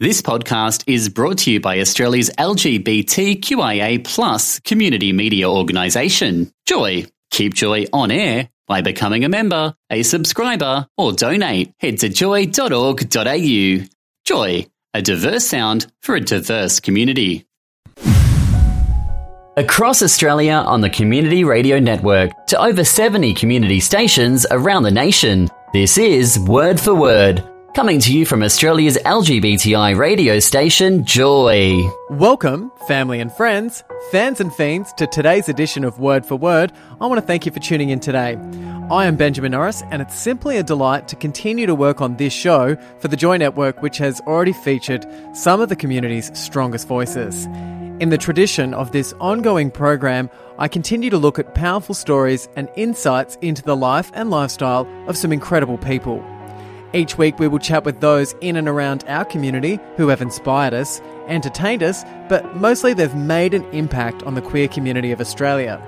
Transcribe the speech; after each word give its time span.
This 0.00 0.22
podcast 0.22 0.82
is 0.88 1.08
brought 1.08 1.38
to 1.38 1.52
you 1.52 1.60
by 1.60 1.78
Australia's 1.78 2.28
LGBTQIA 2.36 4.02
plus 4.02 4.58
community 4.58 5.12
media 5.12 5.48
organisation, 5.48 6.52
Joy. 6.66 7.06
Keep 7.30 7.54
Joy 7.54 7.86
on 7.92 8.10
air 8.10 8.48
by 8.66 8.80
becoming 8.80 9.24
a 9.24 9.28
member, 9.28 9.72
a 9.90 10.02
subscriber, 10.02 10.88
or 10.98 11.12
donate. 11.12 11.72
Head 11.78 12.00
to 12.00 12.08
joy.org.au. 12.08 13.86
Joy, 14.24 14.66
a 14.94 15.00
diverse 15.00 15.46
sound 15.46 15.86
for 16.02 16.16
a 16.16 16.20
diverse 16.20 16.80
community. 16.80 17.46
Across 19.56 20.02
Australia 20.02 20.54
on 20.54 20.80
the 20.80 20.90
Community 20.90 21.44
Radio 21.44 21.78
Network 21.78 22.32
to 22.48 22.60
over 22.60 22.82
70 22.82 23.34
community 23.34 23.78
stations 23.78 24.44
around 24.50 24.82
the 24.82 24.90
nation, 24.90 25.48
this 25.72 25.98
is 25.98 26.36
Word 26.40 26.80
for 26.80 26.96
Word 26.96 27.48
Coming 27.74 27.98
to 28.02 28.16
you 28.16 28.24
from 28.24 28.44
Australia's 28.44 28.96
LGBTI 28.98 29.98
radio 29.98 30.38
station, 30.38 31.04
Joy. 31.04 31.82
Welcome, 32.08 32.70
family 32.86 33.18
and 33.18 33.32
friends, 33.32 33.82
fans 34.12 34.40
and 34.40 34.54
fiends, 34.54 34.92
to 34.92 35.08
today's 35.08 35.48
edition 35.48 35.82
of 35.82 35.98
Word 35.98 36.24
for 36.24 36.36
Word. 36.36 36.72
I 37.00 37.06
want 37.06 37.20
to 37.20 37.26
thank 37.26 37.46
you 37.46 37.50
for 37.50 37.58
tuning 37.58 37.90
in 37.90 37.98
today. 37.98 38.38
I 38.92 39.06
am 39.06 39.16
Benjamin 39.16 39.50
Norris, 39.50 39.82
and 39.90 40.00
it's 40.00 40.16
simply 40.16 40.56
a 40.56 40.62
delight 40.62 41.08
to 41.08 41.16
continue 41.16 41.66
to 41.66 41.74
work 41.74 42.00
on 42.00 42.16
this 42.16 42.32
show 42.32 42.76
for 43.00 43.08
the 43.08 43.16
Joy 43.16 43.38
Network, 43.38 43.82
which 43.82 43.98
has 43.98 44.20
already 44.20 44.52
featured 44.52 45.04
some 45.32 45.60
of 45.60 45.68
the 45.68 45.74
community's 45.74 46.30
strongest 46.38 46.86
voices. 46.86 47.46
In 47.98 48.10
the 48.10 48.18
tradition 48.18 48.72
of 48.72 48.92
this 48.92 49.12
ongoing 49.14 49.72
program, 49.72 50.30
I 50.60 50.68
continue 50.68 51.10
to 51.10 51.18
look 51.18 51.40
at 51.40 51.56
powerful 51.56 51.96
stories 51.96 52.48
and 52.54 52.68
insights 52.76 53.36
into 53.42 53.62
the 53.62 53.74
life 53.74 54.12
and 54.14 54.30
lifestyle 54.30 54.86
of 55.08 55.16
some 55.16 55.32
incredible 55.32 55.78
people. 55.78 56.24
Each 56.94 57.18
week, 57.18 57.40
we 57.40 57.48
will 57.48 57.58
chat 57.58 57.84
with 57.84 58.00
those 58.00 58.36
in 58.40 58.54
and 58.54 58.68
around 58.68 59.02
our 59.08 59.24
community 59.24 59.80
who 59.96 60.06
have 60.08 60.22
inspired 60.22 60.72
us, 60.72 61.00
entertained 61.26 61.82
us, 61.82 62.04
but 62.28 62.54
mostly 62.54 62.94
they've 62.94 63.16
made 63.16 63.52
an 63.52 63.64
impact 63.72 64.22
on 64.22 64.36
the 64.36 64.40
queer 64.40 64.68
community 64.68 65.10
of 65.10 65.20
Australia. 65.20 65.84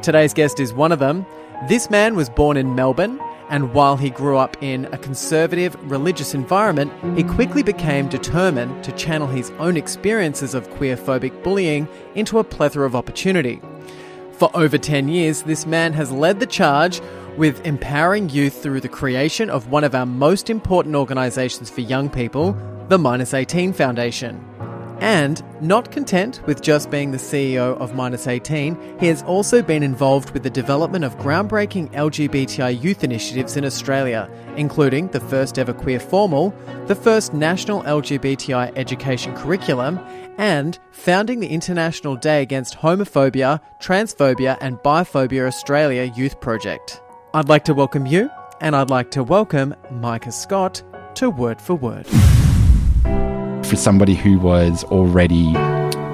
Today's 0.00 0.32
guest 0.32 0.58
is 0.58 0.72
one 0.72 0.92
of 0.92 0.98
them. 0.98 1.26
This 1.68 1.90
man 1.90 2.16
was 2.16 2.30
born 2.30 2.56
in 2.56 2.74
Melbourne, 2.74 3.20
and 3.50 3.74
while 3.74 3.98
he 3.98 4.08
grew 4.08 4.38
up 4.38 4.56
in 4.62 4.86
a 4.86 4.98
conservative 4.98 5.76
religious 5.90 6.32
environment, 6.32 6.90
he 7.18 7.22
quickly 7.22 7.62
became 7.62 8.08
determined 8.08 8.82
to 8.82 8.92
channel 8.92 9.26
his 9.26 9.50
own 9.58 9.76
experiences 9.76 10.54
of 10.54 10.70
queerphobic 10.70 11.42
bullying 11.42 11.86
into 12.14 12.38
a 12.38 12.44
plethora 12.44 12.86
of 12.86 12.96
opportunity. 12.96 13.60
For 14.32 14.50
over 14.54 14.78
10 14.78 15.08
years, 15.08 15.42
this 15.42 15.66
man 15.66 15.92
has 15.92 16.10
led 16.10 16.40
the 16.40 16.46
charge 16.46 17.02
with 17.36 17.64
empowering 17.66 18.28
youth 18.28 18.62
through 18.62 18.80
the 18.80 18.88
creation 18.88 19.50
of 19.50 19.70
one 19.70 19.84
of 19.84 19.94
our 19.94 20.06
most 20.06 20.50
important 20.50 20.94
organisations 20.94 21.70
for 21.70 21.82
young 21.82 22.08
people, 22.08 22.56
the 22.88 22.98
Minus 22.98 23.34
18 23.34 23.72
Foundation. 23.72 24.42
And 25.00 25.42
not 25.60 25.92
content 25.92 26.40
with 26.46 26.62
just 26.62 26.90
being 26.90 27.10
the 27.10 27.18
CEO 27.18 27.76
of 27.78 27.94
Minus 27.94 28.26
18, 28.26 28.98
he 28.98 29.08
has 29.08 29.22
also 29.24 29.60
been 29.60 29.82
involved 29.82 30.30
with 30.30 30.42
the 30.42 30.50
development 30.50 31.04
of 31.04 31.18
groundbreaking 31.18 31.92
LGBTI 31.92 32.82
youth 32.82 33.04
initiatives 33.04 33.58
in 33.58 33.64
Australia, 33.66 34.30
including 34.56 35.08
the 35.08 35.20
first 35.20 35.58
ever 35.58 35.74
queer 35.74 36.00
formal, 36.00 36.54
the 36.86 36.94
first 36.94 37.34
national 37.34 37.82
LGBTI 37.82 38.72
education 38.76 39.34
curriculum, 39.34 39.98
and 40.38 40.78
founding 40.92 41.40
the 41.40 41.48
International 41.48 42.16
Day 42.16 42.40
Against 42.40 42.78
Homophobia, 42.78 43.60
Transphobia, 43.82 44.56
and 44.62 44.78
Biphobia 44.78 45.46
Australia 45.46 46.10
Youth 46.16 46.40
Project. 46.40 47.02
I'd 47.36 47.50
like 47.50 47.64
to 47.64 47.74
welcome 47.74 48.06
you, 48.06 48.30
and 48.62 48.74
I'd 48.74 48.88
like 48.88 49.10
to 49.10 49.22
welcome 49.22 49.74
Micah 49.90 50.32
Scott 50.32 50.82
to 51.16 51.28
Word 51.28 51.60
for 51.60 51.74
Word. 51.74 52.06
For 53.66 53.76
somebody 53.76 54.14
who 54.14 54.38
was 54.38 54.84
already 54.84 55.52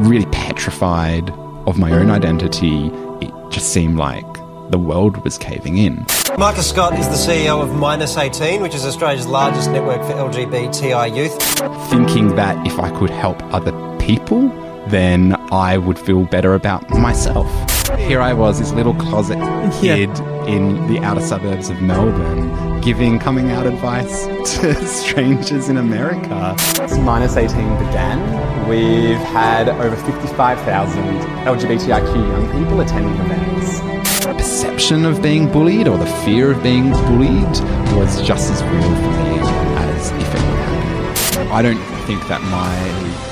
really 0.00 0.26
petrified 0.32 1.30
of 1.30 1.78
my 1.78 1.92
own 1.92 2.10
identity, 2.10 2.90
it 3.20 3.32
just 3.52 3.72
seemed 3.72 3.98
like 3.98 4.26
the 4.72 4.78
world 4.80 5.22
was 5.22 5.38
caving 5.38 5.78
in. 5.78 6.04
Micah 6.38 6.60
Scott 6.60 6.98
is 6.98 7.06
the 7.06 7.14
CEO 7.14 7.62
of 7.62 7.72
Minus 7.72 8.16
18, 8.16 8.60
which 8.60 8.74
is 8.74 8.84
Australia's 8.84 9.28
largest 9.28 9.70
network 9.70 10.02
for 10.02 10.14
LGBTI 10.14 11.16
youth. 11.16 11.40
Thinking 11.88 12.34
that 12.34 12.66
if 12.66 12.80
I 12.80 12.90
could 12.98 13.10
help 13.10 13.40
other 13.54 13.70
people, 14.00 14.48
then 14.88 15.36
I 15.52 15.78
would 15.78 16.00
feel 16.00 16.24
better 16.24 16.54
about 16.54 16.90
myself. 16.90 17.46
Here 17.96 18.20
I 18.20 18.32
was, 18.32 18.58
this 18.58 18.72
little 18.72 18.94
closet 18.94 19.38
kid 19.80 20.08
yeah. 20.08 20.31
In 20.46 20.86
the 20.86 20.98
outer 21.00 21.20
suburbs 21.20 21.70
of 21.70 21.80
Melbourne, 21.80 22.80
giving 22.80 23.18
coming 23.18 23.50
out 23.50 23.66
advice 23.66 24.26
to 24.60 24.74
strangers 24.86 25.68
in 25.68 25.76
America. 25.76 26.54
Since 26.58 26.98
Minus 26.98 27.36
18 27.36 27.48
began, 27.78 28.68
we've 28.68 29.16
had 29.18 29.68
over 29.68 29.96
55,000 29.96 31.02
LGBTIQ 31.44 32.14
young 32.14 32.52
people 32.58 32.80
attending 32.80 33.14
events. 33.14 33.80
The 34.24 34.34
perception 34.34 35.04
of 35.04 35.22
being 35.22 35.50
bullied 35.50 35.88
or 35.88 35.98
the 35.98 36.06
fear 36.24 36.52
of 36.52 36.62
being 36.62 36.90
bullied 36.90 37.56
was 37.96 38.20
just 38.22 38.50
as 38.50 38.62
real 38.64 38.82
for 38.82 39.10
me 39.10 39.38
as 39.78 40.10
if 40.10 40.34
it 40.34 40.40
were 40.40 40.56
happening. 40.62 41.52
I 41.52 41.62
don't 41.62 42.06
think 42.06 42.26
that 42.28 42.42
my 42.42 43.22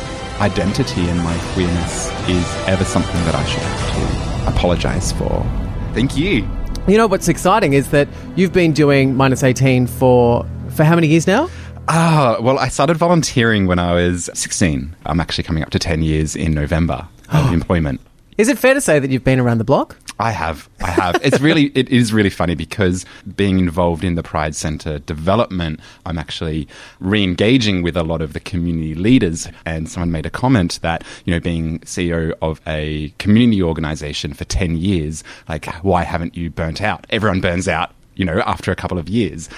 identity 0.40 1.08
and 1.08 1.18
my 1.22 1.36
queerness 1.52 2.10
is 2.28 2.46
ever 2.66 2.84
something 2.84 3.24
that 3.24 3.34
I 3.34 3.44
should 3.44 3.62
have 3.62 4.46
to 4.46 4.56
apologize 4.56 5.12
for. 5.12 5.44
Thank 5.92 6.16
you. 6.16 6.48
You 6.88 6.96
know 6.96 7.06
what's 7.06 7.28
exciting 7.28 7.74
is 7.74 7.90
that 7.90 8.08
you've 8.36 8.52
been 8.52 8.72
doing 8.72 9.14
minus 9.16 9.42
18 9.44 9.86
for 9.86 10.44
for 10.70 10.82
how 10.84 10.94
many 10.94 11.06
years 11.06 11.26
now? 11.26 11.48
Ah, 11.88 12.36
well, 12.40 12.58
I 12.58 12.68
started 12.68 12.96
volunteering 12.96 13.66
when 13.66 13.78
I 13.78 13.92
was 13.94 14.30
16. 14.34 14.96
I'm 15.06 15.20
actually 15.20 15.44
coming 15.44 15.62
up 15.62 15.70
to 15.70 15.78
10 15.78 16.02
years 16.02 16.34
in 16.36 16.52
November 16.52 17.06
of 17.32 17.52
employment. 17.52 18.00
Is 18.40 18.48
it 18.48 18.58
fair 18.58 18.72
to 18.72 18.80
say 18.80 18.98
that 18.98 19.10
you've 19.10 19.22
been 19.22 19.38
around 19.38 19.58
the 19.58 19.64
block? 19.64 19.98
I 20.18 20.30
have. 20.30 20.66
I 20.80 20.90
have. 20.90 21.20
It's 21.22 21.40
really, 21.40 21.66
it 21.74 21.90
is 21.90 22.10
really 22.10 22.30
funny 22.30 22.54
because 22.54 23.04
being 23.36 23.58
involved 23.58 24.02
in 24.02 24.14
the 24.14 24.22
Pride 24.22 24.54
Centre 24.54 24.98
development, 24.98 25.78
I'm 26.06 26.16
actually 26.16 26.66
re 27.00 27.22
engaging 27.22 27.82
with 27.82 27.98
a 27.98 28.02
lot 28.02 28.22
of 28.22 28.32
the 28.32 28.40
community 28.40 28.94
leaders. 28.94 29.46
And 29.66 29.90
someone 29.90 30.10
made 30.10 30.24
a 30.24 30.30
comment 30.30 30.78
that, 30.80 31.04
you 31.26 31.34
know, 31.34 31.40
being 31.40 31.80
CEO 31.80 32.32
of 32.40 32.62
a 32.66 33.12
community 33.18 33.62
organisation 33.62 34.32
for 34.32 34.44
10 34.44 34.78
years, 34.78 35.22
like, 35.46 35.66
why 35.84 36.04
haven't 36.04 36.34
you 36.34 36.48
burnt 36.48 36.80
out? 36.80 37.06
Everyone 37.10 37.42
burns 37.42 37.68
out 37.68 37.92
you 38.16 38.26
know, 38.26 38.42
after 38.44 38.70
a 38.70 38.76
couple 38.76 38.98
of 38.98 39.08
years. 39.08 39.48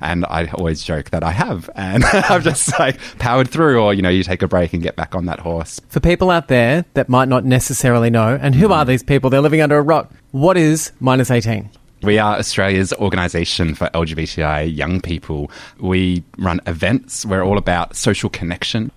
And 0.00 0.24
I 0.26 0.46
always 0.48 0.82
joke 0.82 1.10
that 1.10 1.22
I 1.22 1.30
have. 1.30 1.70
And 1.74 2.04
I've 2.12 2.44
just 2.44 2.78
like 2.78 2.98
powered 3.18 3.48
through, 3.48 3.80
or, 3.82 3.94
you 3.94 4.02
know, 4.02 4.08
you 4.08 4.22
take 4.22 4.42
a 4.42 4.48
break 4.48 4.72
and 4.72 4.82
get 4.82 4.96
back 4.96 5.14
on 5.14 5.26
that 5.26 5.40
horse. 5.40 5.80
For 5.88 6.00
people 6.00 6.30
out 6.30 6.48
there 6.48 6.84
that 6.94 7.08
might 7.08 7.28
not 7.28 7.44
necessarily 7.44 8.10
know, 8.10 8.38
and 8.40 8.54
who 8.54 8.68
mm. 8.68 8.76
are 8.76 8.84
these 8.84 9.02
people? 9.02 9.30
They're 9.30 9.40
living 9.40 9.60
under 9.60 9.78
a 9.78 9.82
rock. 9.82 10.12
What 10.32 10.56
is 10.56 10.92
Minus 11.00 11.30
18? 11.30 11.70
We 12.02 12.18
are 12.18 12.36
Australia's 12.36 12.92
organisation 12.92 13.74
for 13.74 13.88
LGBTI 13.94 14.76
young 14.76 15.00
people. 15.00 15.50
We 15.80 16.22
run 16.38 16.60
events. 16.66 17.24
We're 17.24 17.42
all 17.42 17.56
about 17.56 17.96
social 17.96 18.28
connection. 18.28 18.92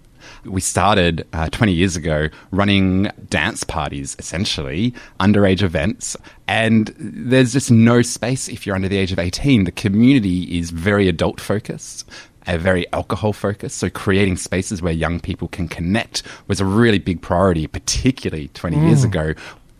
We 0.46 0.62
started 0.62 1.28
uh, 1.34 1.50
20 1.50 1.74
years 1.74 1.96
ago 1.96 2.30
running 2.52 3.12
dance 3.30 3.64
parties, 3.64 4.16
essentially, 4.20 4.94
underage 5.20 5.62
events. 5.62 6.16
And 6.48 6.94
there's 6.98 7.54
just 7.54 7.72
no 7.72 8.02
space 8.02 8.48
if 8.48 8.66
you're 8.66 8.76
under 8.76 8.88
the 8.88 8.98
age 8.98 9.12
of 9.12 9.20
18. 9.20 9.66
The 9.66 9.72
community 9.72 10.58
is 10.58 10.72
very 10.72 11.08
adult 11.08 11.40
focused 11.40 12.10
a 12.48 12.58
very 12.58 12.92
alcohol 12.94 13.32
focused. 13.32 13.78
So 13.78 13.92
creating 13.92 14.38
spaces 14.38 14.82
where 14.82 14.94
young 14.94 15.20
people 15.20 15.50
can 15.50 15.68
connect 15.68 16.24
was 16.48 16.60
a 16.60 16.66
really 16.66 16.98
big 16.98 17.22
priority, 17.22 17.68
particularly 17.68 18.48
20 18.48 18.76
mm. 18.76 18.88
years 18.88 19.04
ago 19.04 19.36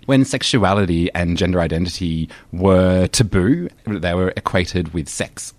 when 0.10 0.26
sexuality 0.26 1.08
and 1.14 1.38
gender 1.38 1.62
identity 1.62 2.28
were 2.52 3.06
taboo, 3.06 3.70
they 3.86 4.16
were 4.16 4.34
equated 4.36 4.92
with 4.92 5.08
sex. 5.08 5.54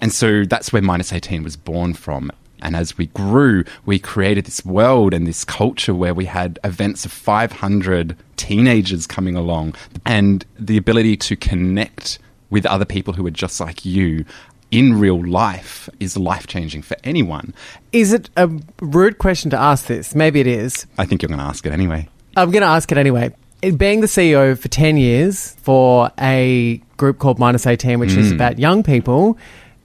And 0.00 0.10
so 0.10 0.46
that's 0.46 0.72
where 0.72 0.80
Minus 0.80 1.12
18 1.12 1.42
was 1.42 1.54
born 1.54 1.92
from. 1.92 2.32
And 2.62 2.76
as 2.76 2.96
we 2.96 3.06
grew, 3.06 3.64
we 3.86 3.98
created 3.98 4.46
this 4.46 4.64
world 4.64 5.14
and 5.14 5.26
this 5.26 5.44
culture 5.44 5.94
where 5.94 6.14
we 6.14 6.26
had 6.26 6.58
events 6.64 7.04
of 7.04 7.12
500 7.12 8.16
teenagers 8.36 9.06
coming 9.06 9.36
along 9.36 9.74
and 10.06 10.44
the 10.58 10.76
ability 10.76 11.16
to 11.16 11.36
connect 11.36 12.18
with 12.50 12.66
other 12.66 12.84
people 12.84 13.14
who 13.14 13.26
are 13.26 13.30
just 13.30 13.60
like 13.60 13.84
you 13.84 14.24
in 14.70 14.98
real 14.98 15.24
life 15.24 15.88
is 15.98 16.16
life 16.16 16.46
changing 16.46 16.82
for 16.82 16.96
anyone. 17.04 17.54
Is 17.92 18.12
it 18.12 18.30
a 18.36 18.48
rude 18.80 19.18
question 19.18 19.50
to 19.50 19.58
ask 19.58 19.86
this? 19.86 20.14
Maybe 20.14 20.40
it 20.40 20.46
is. 20.46 20.86
I 20.98 21.06
think 21.06 21.22
you're 21.22 21.28
going 21.28 21.40
to 21.40 21.44
ask 21.44 21.66
it 21.66 21.72
anyway. 21.72 22.08
I'm 22.36 22.50
going 22.50 22.62
to 22.62 22.68
ask 22.68 22.90
it 22.92 22.98
anyway. 22.98 23.34
Being 23.76 24.00
the 24.00 24.06
CEO 24.06 24.58
for 24.58 24.68
10 24.68 24.96
years 24.96 25.54
for 25.62 26.10
a 26.18 26.80
group 26.96 27.18
called 27.18 27.38
Minus 27.38 27.66
18, 27.66 27.98
which 27.98 28.10
mm. 28.10 28.18
is 28.18 28.32
about 28.32 28.58
young 28.58 28.82
people, 28.82 29.36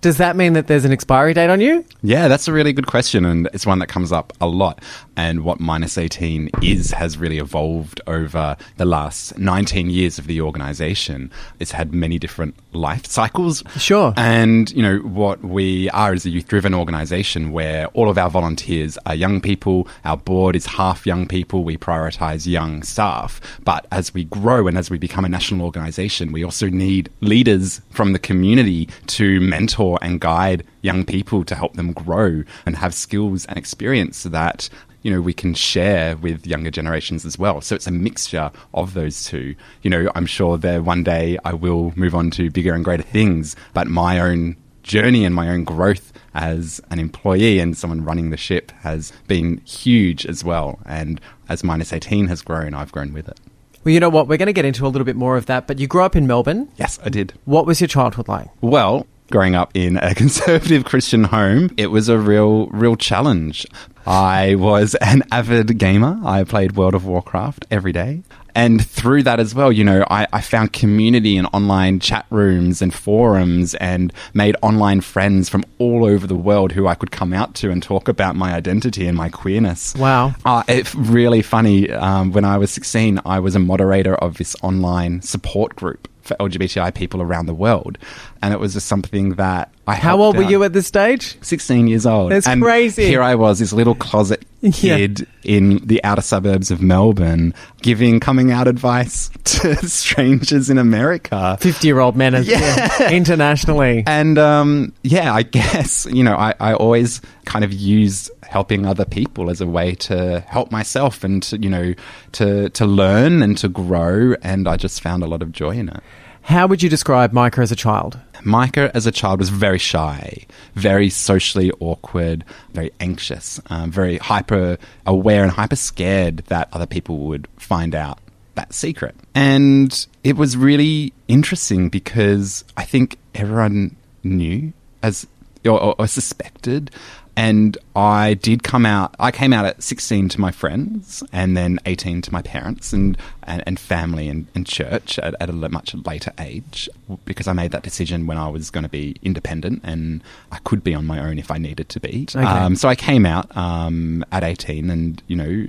Does 0.06 0.18
that 0.18 0.36
mean 0.36 0.54
that 0.54 0.68
there's 0.68 0.86
an 0.86 0.92
expiry 0.92 1.34
date 1.34 1.50
on 1.50 1.60
you? 1.60 1.84
Yeah, 2.04 2.28
that's 2.28 2.48
a 2.48 2.54
really 2.54 2.74
good 2.74 2.86
question, 2.86 3.26
and 3.26 3.50
it's 3.54 3.66
one 3.66 3.80
that 3.80 3.88
comes 3.88 4.12
up 4.12 4.34
a 4.40 4.46
lot. 4.46 4.84
And 5.18 5.44
what 5.44 5.60
minus 5.60 5.98
18 5.98 6.52
is 6.62 6.92
has 6.92 7.18
really 7.18 7.40
evolved 7.40 8.02
over 8.06 8.56
the 8.78 8.86
last 8.86 9.36
19 9.40 9.90
years 9.90 10.20
of 10.20 10.28
the 10.28 10.42
organization. 10.42 11.32
It's 11.60 11.72
had 11.72 11.92
many 11.92 12.20
different 12.20 12.54
life 12.72 13.08
cycles. 13.08 13.64
Sure. 13.78 14.14
And, 14.16 14.70
you 14.74 14.84
know, 14.84 14.98
what 15.00 15.44
we 15.44 15.90
are 15.90 16.14
is 16.14 16.24
a 16.28 16.30
youth 16.30 16.48
driven 16.48 16.76
organization 16.76 17.52
where 17.52 17.88
all 17.88 18.08
of 18.08 18.20
our 18.20 18.30
volunteers 18.30 19.00
are 19.08 19.16
young 19.16 19.42
people. 19.42 19.88
Our 20.04 20.18
board 20.18 20.56
is 20.56 20.68
half 20.68 21.08
young 21.08 21.28
people. 21.28 21.64
We 21.64 21.78
prioritize 21.78 22.46
young 22.46 22.84
staff. 22.84 23.42
But 23.64 23.88
as 23.92 24.14
we 24.14 24.26
grow 24.26 24.68
and 24.68 24.78
as 24.78 24.92
we 24.92 25.00
become 25.00 25.26
a 25.26 25.30
national 25.30 25.66
organization, 25.66 26.32
we 26.32 26.44
also 26.44 26.70
need 26.70 27.10
leaders 27.22 27.82
from 27.90 28.14
the 28.14 28.20
community 28.20 28.88
to 29.08 29.40
mentor 29.40 29.95
and 30.02 30.20
guide 30.22 30.64
young 30.82 31.04
people 31.06 31.44
to 31.44 31.56
help 31.56 31.74
them 31.76 31.92
grow 31.94 32.44
and 32.66 32.76
have 32.78 32.94
skills 32.94 33.46
and 33.46 33.58
experience 33.58 34.24
that 34.24 34.70
you 35.02 35.12
know 35.12 35.22
we 35.22 35.34
can 35.34 35.54
share 35.54 36.18
with 36.18 36.48
younger 36.48 36.72
generations 36.72 37.26
as 37.26 37.38
well 37.38 37.62
so 37.62 37.76
it's 37.76 37.88
a 37.88 37.92
mixture 37.92 38.52
of 38.74 38.94
those 38.96 39.26
two 39.26 39.56
you 39.84 39.90
know 39.90 40.10
i'm 40.16 40.26
sure 40.26 40.58
that 40.58 40.84
one 40.84 41.04
day 41.04 41.38
i 41.46 41.54
will 41.54 41.94
move 41.96 42.16
on 42.16 42.32
to 42.32 42.50
bigger 42.50 42.74
and 42.74 42.84
greater 42.84 43.04
things 43.04 43.56
but 43.74 43.88
my 43.88 44.20
own 44.20 44.56
journey 44.82 45.24
and 45.26 45.34
my 45.36 45.50
own 45.50 45.64
growth 45.64 46.12
as 46.34 46.82
an 46.92 47.00
employee 47.00 47.60
and 47.60 47.78
someone 47.78 48.04
running 48.04 48.30
the 48.30 48.38
ship 48.38 48.72
has 48.82 49.12
been 49.28 49.58
huge 49.66 50.26
as 50.26 50.44
well 50.44 50.80
and 50.86 51.22
as 51.50 51.64
minus 51.64 51.94
18 51.94 52.28
has 52.28 52.42
grown 52.42 52.74
i've 52.74 52.92
grown 52.92 53.14
with 53.14 53.28
it 53.28 53.40
Well, 53.84 53.94
you 53.94 54.00
know 54.00 54.10
what? 54.10 54.28
We're 54.28 54.38
going 54.38 54.48
to 54.48 54.54
get 54.54 54.66
into 54.66 54.86
a 54.88 54.90
little 54.90 55.06
bit 55.06 55.16
more 55.16 55.38
of 55.38 55.46
that, 55.46 55.68
but 55.68 55.78
you 55.78 55.86
grew 55.88 56.02
up 56.02 56.16
in 56.16 56.26
Melbourne. 56.26 56.70
yes 56.76 56.98
i 57.06 57.10
did 57.10 57.34
What 57.46 57.66
was 57.68 57.80
your 57.82 57.88
childhood 57.88 58.28
like? 58.28 58.48
Well, 58.62 59.06
growing 59.32 59.56
up 59.56 59.72
in 59.74 59.98
a 59.98 60.16
conservative 60.16 60.86
Christian 60.86 61.26
home, 61.26 61.70
it 61.78 61.88
was 61.88 62.10
a 62.10 62.18
real, 62.18 62.68
real 62.68 62.96
challenge. 62.96 63.66
I 64.08 64.56
was 64.56 64.96
an 64.96 65.24
avid 65.32 65.78
gamer. 65.78 66.20
I 66.24 66.44
played 66.44 66.76
World 66.76 66.94
of 66.94 67.06
Warcraft 67.06 67.66
every 67.72 67.92
day. 67.92 68.22
And 68.58 68.86
through 68.86 69.24
that 69.24 69.42
as 69.42 69.54
well, 69.54 69.70
you 69.70 69.84
know, 69.84 70.06
I, 70.10 70.28
I 70.32 70.40
found 70.40 70.72
community 70.72 71.36
and 71.36 71.46
online 71.52 72.00
chat 72.00 72.26
rooms 72.30 72.82
and 72.82 72.94
forums 72.94 73.76
and 73.76 74.14
made 74.34 74.56
online 74.62 75.02
friends 75.02 75.50
from 75.50 75.66
all 75.78 76.06
over 76.06 76.26
the 76.26 76.36
world 76.36 76.72
who 76.72 76.88
I 76.88 76.96
could 76.96 77.12
come 77.12 77.34
out 77.34 77.54
to 77.56 77.70
and 77.70 77.84
talk 77.84 78.08
about 78.08 78.38
my 78.38 78.54
identity 78.54 79.08
and 79.08 79.18
my 79.18 79.28
queerness. 79.28 79.94
Wow. 79.96 80.36
Uh, 80.46 80.64
it's 80.70 80.96
really 80.96 81.42
funny. 81.42 81.92
Um, 81.92 82.32
when 82.32 82.46
I 82.46 82.58
was 82.58 82.72
16, 82.72 83.20
I 83.26 83.40
was 83.40 83.56
a 83.56 83.60
moderator 83.60 84.16
of 84.16 84.38
this 84.38 84.56
online 84.62 85.22
support 85.22 85.76
group 85.76 86.08
for 86.26 86.36
LGBTI 86.36 86.94
people 86.94 87.22
around 87.22 87.46
the 87.46 87.54
world. 87.54 87.98
And 88.42 88.54
it 88.54 88.60
was 88.60 88.74
just 88.74 88.88
something 88.88 89.36
that 89.36 89.72
I 89.88 89.96
How 89.96 90.20
old 90.20 90.36
were 90.36 90.44
you 90.44 90.64
at 90.64 90.74
this 90.74 90.88
stage? 90.88 91.38
16 91.42 91.88
years 91.88 92.06
old. 92.06 92.32
That's 92.32 92.48
and 92.48 92.62
crazy. 92.62 93.06
Here 93.06 93.22
I 93.22 93.36
was, 93.36 93.60
this 93.60 93.72
little 93.72 93.96
closet 93.96 94.44
Yeah. 94.62 94.98
kid 94.98 95.28
in 95.44 95.78
the 95.86 96.04
outer 96.04 96.24
suburbs 96.24 96.72
of 96.72 96.82
Melbourne, 96.82 97.54
giving 97.84 98.20
coming 98.20 98.52
out 98.52 98.68
advice 98.68 99.30
to 99.44 99.76
strangers 99.88 100.72
in 100.72 100.80
America. 100.80 101.58
50 101.62 101.88
year 101.88 102.00
old 102.00 102.16
men 102.16 102.34
as, 102.34 102.48
yeah, 102.48 103.12
internationally. 103.12 104.04
And 104.08 104.40
um, 104.40 104.94
yeah, 105.04 105.34
I 105.34 105.44
guess, 105.44 106.08
you 106.08 106.24
know, 106.24 106.36
I, 106.36 106.56
I 106.60 106.74
always 106.74 107.22
kind 107.46 107.64
of 107.64 107.72
used 107.72 108.32
helping 108.44 108.86
other 108.88 109.06
people 109.06 109.52
as 109.52 109.62
a 109.62 109.68
way 109.68 109.94
to 109.96 110.40
help 110.48 110.72
myself 110.72 111.24
and 111.24 111.44
to, 111.44 111.58
you 111.62 111.70
know, 111.70 111.94
to, 112.34 112.70
to 112.70 112.86
learn 112.86 113.44
and 113.44 113.56
to 113.60 113.68
grow. 113.68 114.34
And 114.42 114.68
I 114.68 114.78
just 114.78 115.02
found 115.02 115.22
a 115.22 115.28
lot 115.28 115.44
of 115.44 115.52
joy 115.52 115.72
in 115.72 115.90
it. 115.90 116.02
How 116.46 116.68
would 116.68 116.84
you 116.84 116.90
describe 116.90 117.34
Micah 117.34 117.62
as 117.62 117.72
a 117.72 117.76
child? 117.76 118.20
Micah, 118.44 118.92
as 118.94 119.08
a 119.08 119.12
child, 119.12 119.40
was 119.40 119.50
very 119.50 119.80
shy, 119.80 120.46
very 120.76 121.10
socially 121.10 121.72
awkward, 121.80 122.46
very 122.72 122.92
anxious, 123.00 123.60
um, 123.72 123.90
very 123.90 124.20
hyper 124.20 124.78
aware 125.08 125.42
and 125.42 125.52
hyper 125.52 125.76
scared 125.76 126.38
that 126.46 126.70
other 126.72 126.86
people 126.86 127.18
would 127.18 127.48
find 127.58 127.96
out 127.96 128.20
that 128.54 128.76
secret. 128.76 129.16
And 129.34 130.06
it 130.24 130.38
was 130.38 130.56
really 130.56 131.14
interesting 131.28 131.90
because 131.90 132.64
I 132.78 132.84
think 132.84 133.18
everyone 133.34 133.96
knew 134.24 134.72
as 135.02 135.26
or, 135.66 135.82
or, 135.82 135.96
or 135.98 136.06
suspected. 136.06 136.92
And 137.38 137.78
I 137.96 138.36
did 138.36 138.64
come 138.64 138.86
out, 138.86 139.14
I 139.20 139.30
came 139.32 139.52
out 139.52 139.66
at 139.66 139.84
16 139.84 140.30
to 140.30 140.40
my 140.42 140.52
friends 140.52 141.22
and 141.34 141.58
then 141.58 141.80
18 141.86 142.22
to 142.24 142.32
my 142.32 142.42
parents 142.42 142.94
and, 142.94 143.18
and, 143.44 143.62
and 143.68 143.78
family 143.78 144.30
and, 144.30 144.48
and 144.56 144.66
church 144.66 145.20
at, 145.20 145.36
at 145.42 145.50
a 145.50 145.54
much 145.54 145.94
later 145.94 146.32
age 146.40 146.90
because 147.26 147.48
I 147.48 147.54
made 147.54 147.72
that 147.72 147.84
decision 147.84 148.26
when 148.26 148.38
I 148.38 148.48
was 148.48 148.70
going 148.70 148.84
to 148.84 148.90
be 148.90 149.18
independent 149.22 149.82
and 149.84 150.24
I 150.52 150.60
could 150.60 150.82
be 150.84 150.94
on 150.96 151.06
my 151.06 151.20
own 151.20 151.38
if 151.38 151.52
I 151.52 151.58
needed 151.58 151.90
to 151.90 152.00
be. 152.00 152.26
Okay. 152.34 152.42
Um, 152.46 152.76
so 152.78 152.88
I 152.88 152.96
came 152.96 153.26
out 153.26 153.56
um, 153.58 154.24
at 154.32 154.44
18 154.44 154.90
and, 154.90 155.22
you 155.28 155.36
know, 155.36 155.66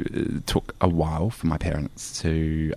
took 0.46 0.74
a 0.80 0.88
while 0.88 1.30
for 1.30 1.48
my 1.48 1.58
parents 1.58 2.20
to 2.22 2.74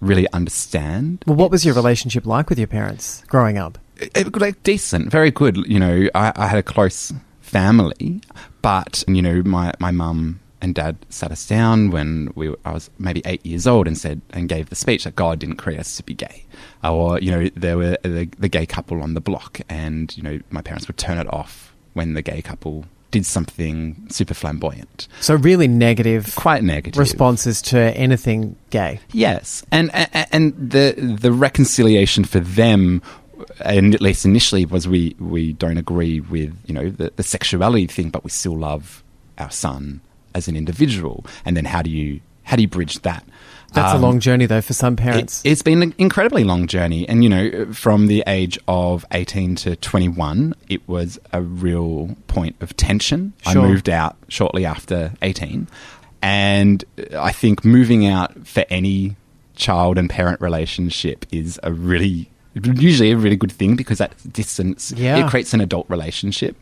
really 0.00 0.26
understand 0.32 1.22
Well, 1.28 1.36
what 1.36 1.52
was 1.52 1.64
your 1.64 1.74
relationship 1.74 2.26
like 2.26 2.50
with 2.50 2.58
your 2.58 2.66
parents 2.68 3.22
growing 3.28 3.56
up? 3.56 3.78
it, 3.98 4.10
it- 4.16 4.36
like 4.40 4.60
decent, 4.64 5.10
very 5.12 5.30
good. 5.30 5.56
You 5.58 5.78
know, 5.78 6.08
I, 6.14 6.32
I 6.34 6.46
had 6.48 6.58
a 6.58 6.62
close 6.64 7.12
family, 7.52 8.20
but 8.62 9.04
you 9.06 9.22
know, 9.22 9.42
my 9.44 9.72
my 9.78 9.90
mum 9.90 10.40
and 10.60 10.74
dad 10.74 10.96
sat 11.08 11.30
us 11.32 11.44
down 11.46 11.90
when 11.90 12.30
we 12.36 12.48
were- 12.48 12.58
I 12.64 12.70
was 12.72 12.88
maybe 12.98 13.20
eight 13.24 13.44
years 13.44 13.66
old 13.66 13.88
and 13.88 13.98
said 13.98 14.20
and 14.30 14.48
gave 14.48 14.68
the 14.70 14.76
speech 14.76 15.02
that 15.04 15.16
God 15.16 15.40
didn't 15.40 15.56
create 15.56 15.80
us 15.80 15.96
to 15.96 16.02
be 16.04 16.14
gay, 16.14 16.44
or 16.84 17.18
you 17.20 17.30
know, 17.32 17.48
there 17.56 17.76
were 17.76 17.96
the, 18.02 18.28
the 18.38 18.48
gay 18.48 18.64
couple 18.66 19.02
on 19.02 19.14
the 19.14 19.20
block, 19.20 19.60
and 19.68 20.16
you 20.16 20.22
know, 20.22 20.38
my 20.50 20.62
parents 20.62 20.86
would 20.88 20.96
turn 20.98 21.18
it 21.18 21.32
off 21.32 21.74
when 21.94 22.14
the 22.14 22.22
gay 22.22 22.40
couple 22.42 22.84
did 23.10 23.26
something 23.26 24.06
super 24.08 24.32
flamboyant, 24.32 25.06
So, 25.20 25.34
really 25.34 25.68
negative 25.68 26.34
quite 26.34 26.64
negative. 26.64 26.98
responses 26.98 27.60
to 27.62 27.78
anything 27.94 28.56
gay. 28.70 29.00
Yes, 29.12 29.62
and 29.70 29.90
and, 29.94 30.26
and 30.32 30.70
the 30.70 30.94
the 31.20 31.30
reconciliation 31.32 32.24
for 32.24 32.40
them, 32.40 33.02
and 33.60 33.94
at 33.94 34.00
least 34.00 34.24
initially, 34.24 34.64
was 34.66 34.86
we 34.88 35.14
we 35.18 35.52
don't 35.54 35.78
agree 35.78 36.20
with 36.20 36.56
you 36.66 36.74
know 36.74 36.90
the, 36.90 37.12
the 37.16 37.22
sexuality 37.22 37.86
thing, 37.86 38.10
but 38.10 38.24
we 38.24 38.30
still 38.30 38.58
love 38.58 39.02
our 39.38 39.50
son 39.50 40.00
as 40.34 40.48
an 40.48 40.56
individual. 40.56 41.24
And 41.44 41.56
then 41.56 41.64
how 41.64 41.82
do 41.82 41.90
you 41.90 42.20
how 42.44 42.56
do 42.56 42.62
you 42.62 42.68
bridge 42.68 43.00
that? 43.00 43.24
That's 43.72 43.94
Um, 43.94 44.02
a 44.02 44.06
long 44.06 44.20
journey, 44.20 44.44
though, 44.46 44.60
for 44.60 44.74
some 44.74 44.96
parents. 44.96 45.40
it, 45.44 45.48
has 45.48 45.62
been 45.62 45.82
an 45.82 45.94
incredibly 45.96 46.44
long 46.44 46.66
journey. 46.66 47.08
And, 47.08 47.22
you 47.24 47.30
know, 47.30 47.72
from 47.72 48.06
the 48.06 48.22
age 48.26 48.58
of 48.68 49.06
18 49.12 49.54
to 49.56 49.76
21, 49.76 50.54
it 50.68 50.86
was 50.86 51.18
a 51.32 51.40
real 51.40 52.14
point 52.26 52.56
of 52.60 52.76
tension. 52.76 53.32
Sure. 53.50 53.62
I 53.62 53.66
moved 53.66 53.88
out 53.88 54.16
shortly 54.28 54.66
after 54.66 55.12
18. 55.22 55.68
And 56.20 56.84
I 57.16 57.32
think 57.32 57.64
moving 57.64 58.06
out 58.06 58.46
for 58.46 58.64
any 58.68 59.16
child 59.56 59.96
and 59.96 60.10
parent 60.10 60.40
relationship 60.42 61.24
is 61.32 61.58
a 61.62 61.72
really 61.72 62.28
usually 62.54 63.10
a 63.12 63.16
really 63.16 63.36
good 63.36 63.52
thing 63.52 63.76
because 63.76 63.98
that 63.98 64.12
distance 64.32 64.92
Yeah. 64.96 65.24
it 65.24 65.30
creates 65.30 65.54
an 65.54 65.60
adult 65.60 65.88
relationship 65.88 66.56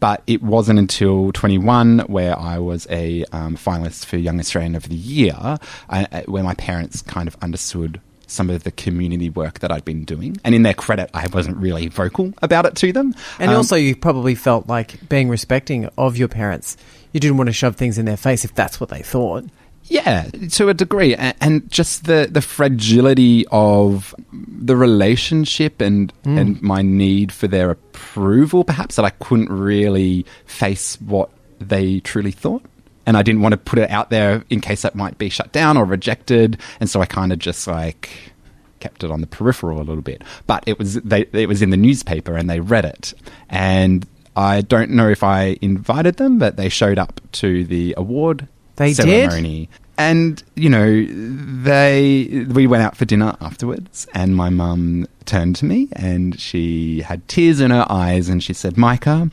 but 0.00 0.22
it 0.26 0.42
wasn't 0.42 0.78
until 0.78 1.32
21 1.32 2.00
where 2.00 2.38
i 2.38 2.58
was 2.58 2.86
a 2.90 3.24
um, 3.32 3.56
finalist 3.56 4.04
for 4.04 4.16
young 4.16 4.38
australian 4.38 4.74
of 4.74 4.88
the 4.88 4.94
year 4.96 5.34
uh, 5.38 5.56
uh, 5.88 6.22
where 6.26 6.42
my 6.42 6.54
parents 6.54 7.02
kind 7.02 7.28
of 7.28 7.36
understood 7.42 8.00
some 8.26 8.48
of 8.50 8.64
the 8.64 8.70
community 8.70 9.28
work 9.28 9.58
that 9.58 9.70
I'd 9.70 9.84
been 9.84 10.04
doing. 10.04 10.38
And 10.42 10.54
in 10.54 10.62
their 10.62 10.72
credit, 10.72 11.10
I 11.12 11.26
wasn't 11.26 11.58
really 11.58 11.88
vocal 11.88 12.32
about 12.40 12.64
it 12.64 12.74
to 12.76 12.90
them. 12.90 13.14
and 13.38 13.50
Um, 13.50 13.58
also, 13.58 13.76
you 13.76 13.94
probably 13.94 14.34
felt 14.34 14.66
like 14.68 15.06
being 15.10 15.28
respecting 15.28 15.86
of 15.98 16.16
your 16.16 16.28
parents. 16.28 16.78
You 17.12 17.20
didn't 17.20 17.36
want 17.36 17.48
to 17.48 17.52
shove 17.52 17.76
things 17.76 17.98
in 17.98 18.06
their 18.06 18.16
face 18.16 18.42
if 18.42 18.54
that's 18.54 18.80
what 18.80 18.88
they 18.88 19.02
thought. 19.02 19.44
Yeah, 19.92 20.30
to 20.52 20.70
a 20.70 20.74
degree, 20.74 21.14
and 21.14 21.70
just 21.70 22.06
the 22.06 22.26
the 22.30 22.40
fragility 22.40 23.44
of 23.52 24.14
the 24.32 24.74
relationship 24.74 25.82
and 25.82 26.10
hmm. 26.24 26.38
and 26.38 26.62
my 26.62 26.80
need 26.80 27.30
for 27.30 27.46
their 27.46 27.70
approval, 27.70 28.64
perhaps 28.64 28.96
that 28.96 29.04
I 29.04 29.10
couldn't 29.10 29.50
really 29.50 30.24
face 30.46 30.98
what 30.98 31.28
they 31.60 32.00
truly 32.00 32.30
thought. 32.30 32.64
And 33.04 33.18
I 33.18 33.22
didn't 33.22 33.42
want 33.42 33.52
to 33.52 33.58
put 33.58 33.78
it 33.80 33.90
out 33.90 34.08
there 34.08 34.44
in 34.48 34.62
case 34.62 34.80
that 34.80 34.94
might 34.94 35.18
be 35.18 35.28
shut 35.28 35.52
down 35.52 35.76
or 35.76 35.84
rejected. 35.84 36.58
And 36.80 36.88
so 36.88 37.02
I 37.02 37.06
kind 37.06 37.30
of 37.30 37.38
just 37.38 37.66
like 37.66 38.32
kept 38.80 39.04
it 39.04 39.10
on 39.10 39.20
the 39.20 39.26
peripheral 39.26 39.76
a 39.76 39.84
little 39.84 40.02
bit. 40.02 40.22
But 40.46 40.64
it 40.66 40.78
was 40.78 40.94
they 40.94 41.26
it 41.32 41.50
was 41.50 41.60
in 41.60 41.68
the 41.68 41.76
newspaper 41.76 42.34
and 42.34 42.48
they 42.48 42.60
read 42.60 42.86
it. 42.86 43.12
And 43.50 44.06
I 44.34 44.62
don't 44.62 44.92
know 44.92 45.10
if 45.10 45.22
I 45.22 45.58
invited 45.60 46.16
them, 46.16 46.38
but 46.38 46.56
they 46.56 46.70
showed 46.70 46.98
up 46.98 47.20
to 47.32 47.64
the 47.64 47.94
award 47.98 48.48
They 48.76 48.94
did? 49.58 49.80
And 49.98 50.42
you 50.54 50.68
know, 50.68 51.06
they 51.62 52.46
we 52.48 52.66
went 52.66 52.82
out 52.82 52.96
for 52.96 53.04
dinner 53.04 53.36
afterwards, 53.40 54.06
and 54.14 54.34
my 54.34 54.50
mum 54.50 55.06
turned 55.24 55.54
to 55.56 55.64
me 55.64 55.88
and 55.92 56.38
she 56.40 57.02
had 57.02 57.26
tears 57.28 57.60
in 57.60 57.70
her 57.70 57.86
eyes, 57.88 58.28
and 58.28 58.42
she 58.42 58.52
said, 58.52 58.76
"Micah, 58.76 59.30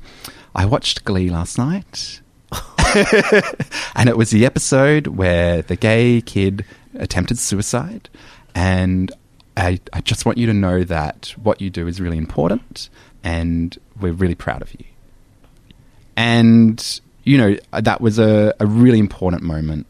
I 0.55 0.65
watched 0.65 1.05
Glee 1.05 1.29
last 1.29 1.57
night." 1.57 2.21
and 3.95 4.09
it 4.09 4.17
was 4.17 4.31
the 4.31 4.45
episode 4.45 5.07
where 5.07 5.61
the 5.61 5.75
gay 5.75 6.21
kid 6.21 6.65
attempted 6.95 7.37
suicide. 7.37 8.09
And 8.55 9.11
I, 9.55 9.79
I 9.93 10.01
just 10.01 10.25
want 10.25 10.37
you 10.37 10.47
to 10.47 10.53
know 10.53 10.83
that 10.83 11.33
what 11.41 11.61
you 11.61 11.69
do 11.69 11.87
is 11.87 12.01
really 12.01 12.17
important, 12.17 12.89
and 13.23 13.77
we're 13.99 14.13
really 14.13 14.35
proud 14.35 14.61
of 14.61 14.73
you. 14.73 14.85
And, 16.15 17.01
you 17.23 17.37
know, 17.37 17.57
that 17.71 18.01
was 18.01 18.19
a, 18.19 18.53
a 18.59 18.65
really 18.65 18.99
important 18.99 19.43
moment 19.43 19.85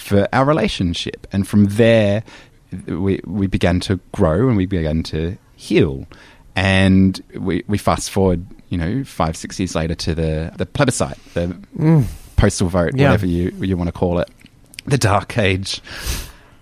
for 0.00 0.28
our 0.32 0.44
relationship. 0.44 1.26
And 1.32 1.46
from 1.46 1.66
there, 1.66 2.22
we, 2.86 3.20
we 3.24 3.46
began 3.46 3.80
to 3.80 4.00
grow 4.12 4.48
and 4.48 4.56
we 4.56 4.66
began 4.66 5.02
to 5.04 5.36
heal. 5.56 6.06
And 6.56 7.20
we, 7.34 7.62
we 7.68 7.78
fast 7.78 8.10
forward, 8.10 8.44
you 8.68 8.78
know, 8.78 9.04
five, 9.04 9.36
six 9.36 9.58
years 9.58 9.74
later 9.74 9.94
to 9.94 10.14
the, 10.14 10.52
the 10.56 10.66
plebiscite, 10.66 11.18
the 11.34 11.56
mm. 11.78 12.04
postal 12.36 12.68
vote, 12.68 12.92
Yeah. 12.96 13.10
whatever 13.10 13.26
you, 13.26 13.50
you 13.60 13.76
want 13.76 13.88
to 13.88 13.92
call 13.92 14.18
it, 14.18 14.28
the 14.86 14.98
dark 14.98 15.38
age. 15.38 15.80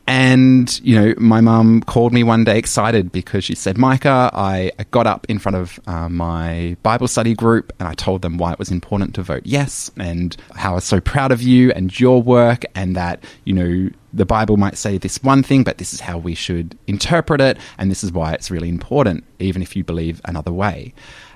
And, 0.09 0.81
you 0.83 0.99
know, 0.99 1.15
my 1.19 1.43
mum 1.43 1.83
called 1.83 2.15
me 2.15 2.23
one 2.25 2.43
day 2.43 2.57
excited 2.57 3.13
because 3.13 3.45
she 3.45 3.55
said, 3.55 3.77
Micah, 3.77 4.31
I, 4.33 4.73
I 4.79 4.85
got 4.85 5.07
up 5.07 5.27
in 5.29 5.39
front 5.39 5.57
of 5.57 5.79
uh, 5.87 6.09
my 6.09 6.79
Bible 6.83 7.09
study 7.09 7.35
group 7.35 7.75
and 7.79 7.87
I 7.87 7.93
told 7.93 8.23
them 8.23 8.39
why 8.39 8.53
it 8.53 8.59
was 8.59 8.71
important 8.71 9.15
to 9.17 9.23
vote 9.23 9.43
yes 9.45 9.91
and 9.99 10.35
how 10.55 10.73
I 10.73 10.75
was 10.77 10.85
so 10.85 10.99
proud 10.99 11.31
of 11.31 11.43
you 11.43 11.73
and 11.73 12.01
your 12.01 12.23
work 12.23 12.65
and 12.75 12.97
that, 12.97 13.23
you 13.45 13.53
know, 13.53 13.91
the 14.15 14.25
Bible 14.25 14.57
might 14.57 14.79
say 14.79 14.97
this 14.97 15.23
one 15.23 15.43
thing, 15.43 15.63
but 15.63 15.77
this 15.77 15.93
is 15.93 16.01
how 16.01 16.17
we 16.17 16.35
should 16.35 16.79
interpret 16.87 17.43
it. 17.43 17.59
And 17.77 17.91
this 17.91 18.03
is 18.03 18.11
why 18.11 18.33
it's 18.33 18.51
really 18.51 18.71
important, 18.71 19.25
even 19.41 19.61
if 19.61 19.77
you 19.77 19.85
believe 19.85 20.23
another 20.25 20.53
way. 20.53 20.95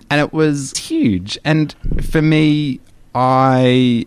And 0.08 0.18
it 0.18 0.32
was 0.32 0.72
huge. 0.78 1.36
And 1.44 1.74
for 2.02 2.22
me, 2.22 2.80
I 3.14 4.06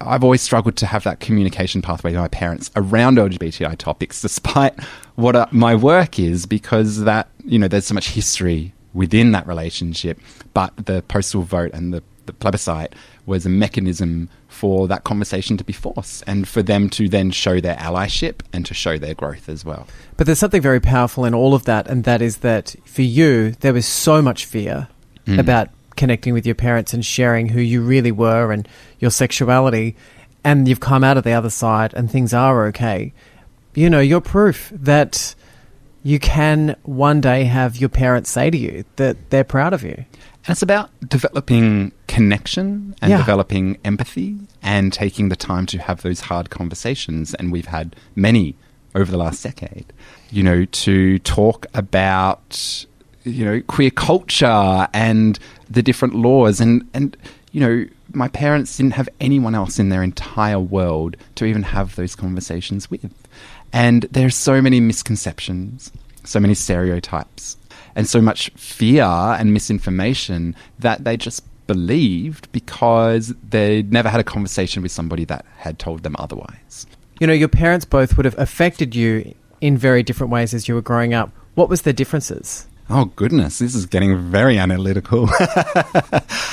I've 0.00 0.24
always 0.24 0.42
struggled 0.42 0.76
to 0.76 0.86
have 0.86 1.04
that 1.04 1.20
communication 1.20 1.82
pathway 1.82 2.12
with 2.12 2.20
my 2.20 2.28
parents 2.28 2.70
around 2.76 3.18
LGBTI 3.18 3.76
topics, 3.78 4.22
despite 4.22 4.78
what 5.14 5.36
uh, 5.36 5.46
my 5.50 5.74
work 5.74 6.18
is, 6.18 6.46
because 6.46 7.04
that 7.04 7.28
you 7.44 7.58
know 7.58 7.68
there's 7.68 7.86
so 7.86 7.94
much 7.94 8.10
history 8.10 8.72
within 8.94 9.32
that 9.32 9.46
relationship. 9.46 10.20
But 10.54 10.86
the 10.86 11.02
postal 11.02 11.42
vote 11.42 11.72
and 11.74 11.92
the, 11.92 12.02
the 12.26 12.32
plebiscite 12.32 12.94
was 13.26 13.44
a 13.44 13.48
mechanism 13.48 14.28
for 14.48 14.88
that 14.88 15.04
conversation 15.04 15.56
to 15.56 15.64
be 15.64 15.72
forced, 15.72 16.24
and 16.26 16.46
for 16.48 16.62
them 16.62 16.88
to 16.90 17.08
then 17.08 17.30
show 17.30 17.60
their 17.60 17.76
allyship 17.76 18.40
and 18.52 18.64
to 18.66 18.74
show 18.74 18.96
their 18.96 19.14
growth 19.14 19.48
as 19.48 19.64
well. 19.64 19.86
But 20.16 20.26
there's 20.26 20.38
something 20.38 20.62
very 20.62 20.80
powerful 20.80 21.24
in 21.24 21.34
all 21.34 21.54
of 21.54 21.64
that, 21.64 21.88
and 21.88 22.04
that 22.04 22.22
is 22.22 22.38
that 22.38 22.76
for 22.84 23.02
you, 23.02 23.52
there 23.60 23.72
was 23.72 23.86
so 23.86 24.22
much 24.22 24.44
fear 24.46 24.88
about 25.40 25.70
connecting 25.96 26.32
with 26.34 26.46
your 26.46 26.54
parents 26.54 26.92
and 26.94 27.04
sharing 27.04 27.48
who 27.48 27.60
you 27.60 27.80
really 27.82 28.12
were 28.12 28.52
and 28.52 28.68
your 28.98 29.10
sexuality, 29.10 29.96
and 30.44 30.68
you've 30.68 30.80
come 30.80 31.02
out 31.02 31.16
of 31.16 31.24
the 31.24 31.32
other 31.32 31.50
side 31.50 31.92
and 31.94 32.10
things 32.10 32.32
are 32.32 32.66
okay. 32.66 33.12
You 33.74 33.90
know, 33.90 34.00
you're 34.00 34.20
proof 34.20 34.70
that 34.72 35.34
you 36.02 36.18
can 36.18 36.76
one 36.84 37.20
day 37.20 37.44
have 37.44 37.76
your 37.76 37.88
parents 37.88 38.30
say 38.30 38.48
to 38.50 38.56
you 38.56 38.84
that 38.96 39.30
they're 39.30 39.42
proud 39.44 39.72
of 39.72 39.82
you. 39.82 40.04
And 40.46 40.52
it's 40.52 40.62
about 40.62 40.90
developing 41.06 41.90
connection 42.06 42.94
and 43.02 43.10
Yeah. 43.10 43.16
developing 43.18 43.78
empathy 43.84 44.36
and 44.62 44.92
taking 44.92 45.28
the 45.28 45.36
time 45.36 45.66
to 45.66 45.78
have 45.78 46.02
those 46.02 46.20
hard 46.20 46.48
conversations. 46.50 47.34
And 47.34 47.50
we've 47.50 47.66
had 47.66 47.96
many 48.14 48.54
over 48.94 49.10
the 49.10 49.18
last 49.18 49.42
decade, 49.42 49.86
you 50.30 50.44
know, 50.44 50.64
to 50.64 51.18
talk 51.18 51.66
about, 51.74 52.86
you 53.26 53.44
know, 53.44 53.60
queer 53.62 53.90
culture 53.90 54.88
and 54.92 55.38
the 55.68 55.82
different 55.82 56.14
laws. 56.14 56.60
And, 56.60 56.88
and, 56.94 57.16
you 57.52 57.60
know, 57.60 57.86
my 58.12 58.28
parents 58.28 58.76
didn't 58.76 58.94
have 58.94 59.08
anyone 59.20 59.54
else 59.54 59.78
in 59.78 59.88
their 59.88 60.02
entire 60.02 60.60
world 60.60 61.16
to 61.34 61.44
even 61.44 61.62
have 61.64 61.96
those 61.96 62.14
conversations 62.14 62.90
with. 62.90 63.12
And 63.72 64.02
there's 64.04 64.36
so 64.36 64.62
many 64.62 64.80
misconceptions, 64.80 65.92
so 66.24 66.40
many 66.40 66.54
stereotypes 66.54 67.56
and 67.94 68.08
so 68.08 68.20
much 68.20 68.50
fear 68.50 69.04
and 69.04 69.52
misinformation 69.52 70.54
that 70.78 71.04
they 71.04 71.16
just 71.16 71.42
believed 71.66 72.50
because 72.52 73.34
they'd 73.48 73.92
never 73.92 74.08
had 74.08 74.20
a 74.20 74.24
conversation 74.24 74.82
with 74.82 74.92
somebody 74.92 75.24
that 75.24 75.44
had 75.56 75.78
told 75.78 76.02
them 76.04 76.14
otherwise. 76.18 76.86
You 77.18 77.26
know, 77.26 77.32
your 77.32 77.48
parents 77.48 77.84
both 77.84 78.16
would 78.16 78.24
have 78.24 78.38
affected 78.38 78.94
you 78.94 79.34
in 79.60 79.76
very 79.76 80.02
different 80.02 80.30
ways 80.30 80.54
as 80.54 80.68
you 80.68 80.74
were 80.74 80.82
growing 80.82 81.14
up. 81.14 81.32
What 81.54 81.68
was 81.68 81.82
the 81.82 81.92
differences? 81.92 82.66
Oh, 82.88 83.06
goodness, 83.16 83.58
this 83.58 83.74
is 83.74 83.84
getting 83.86 84.16
very 84.30 84.58
analytical. 84.58 85.28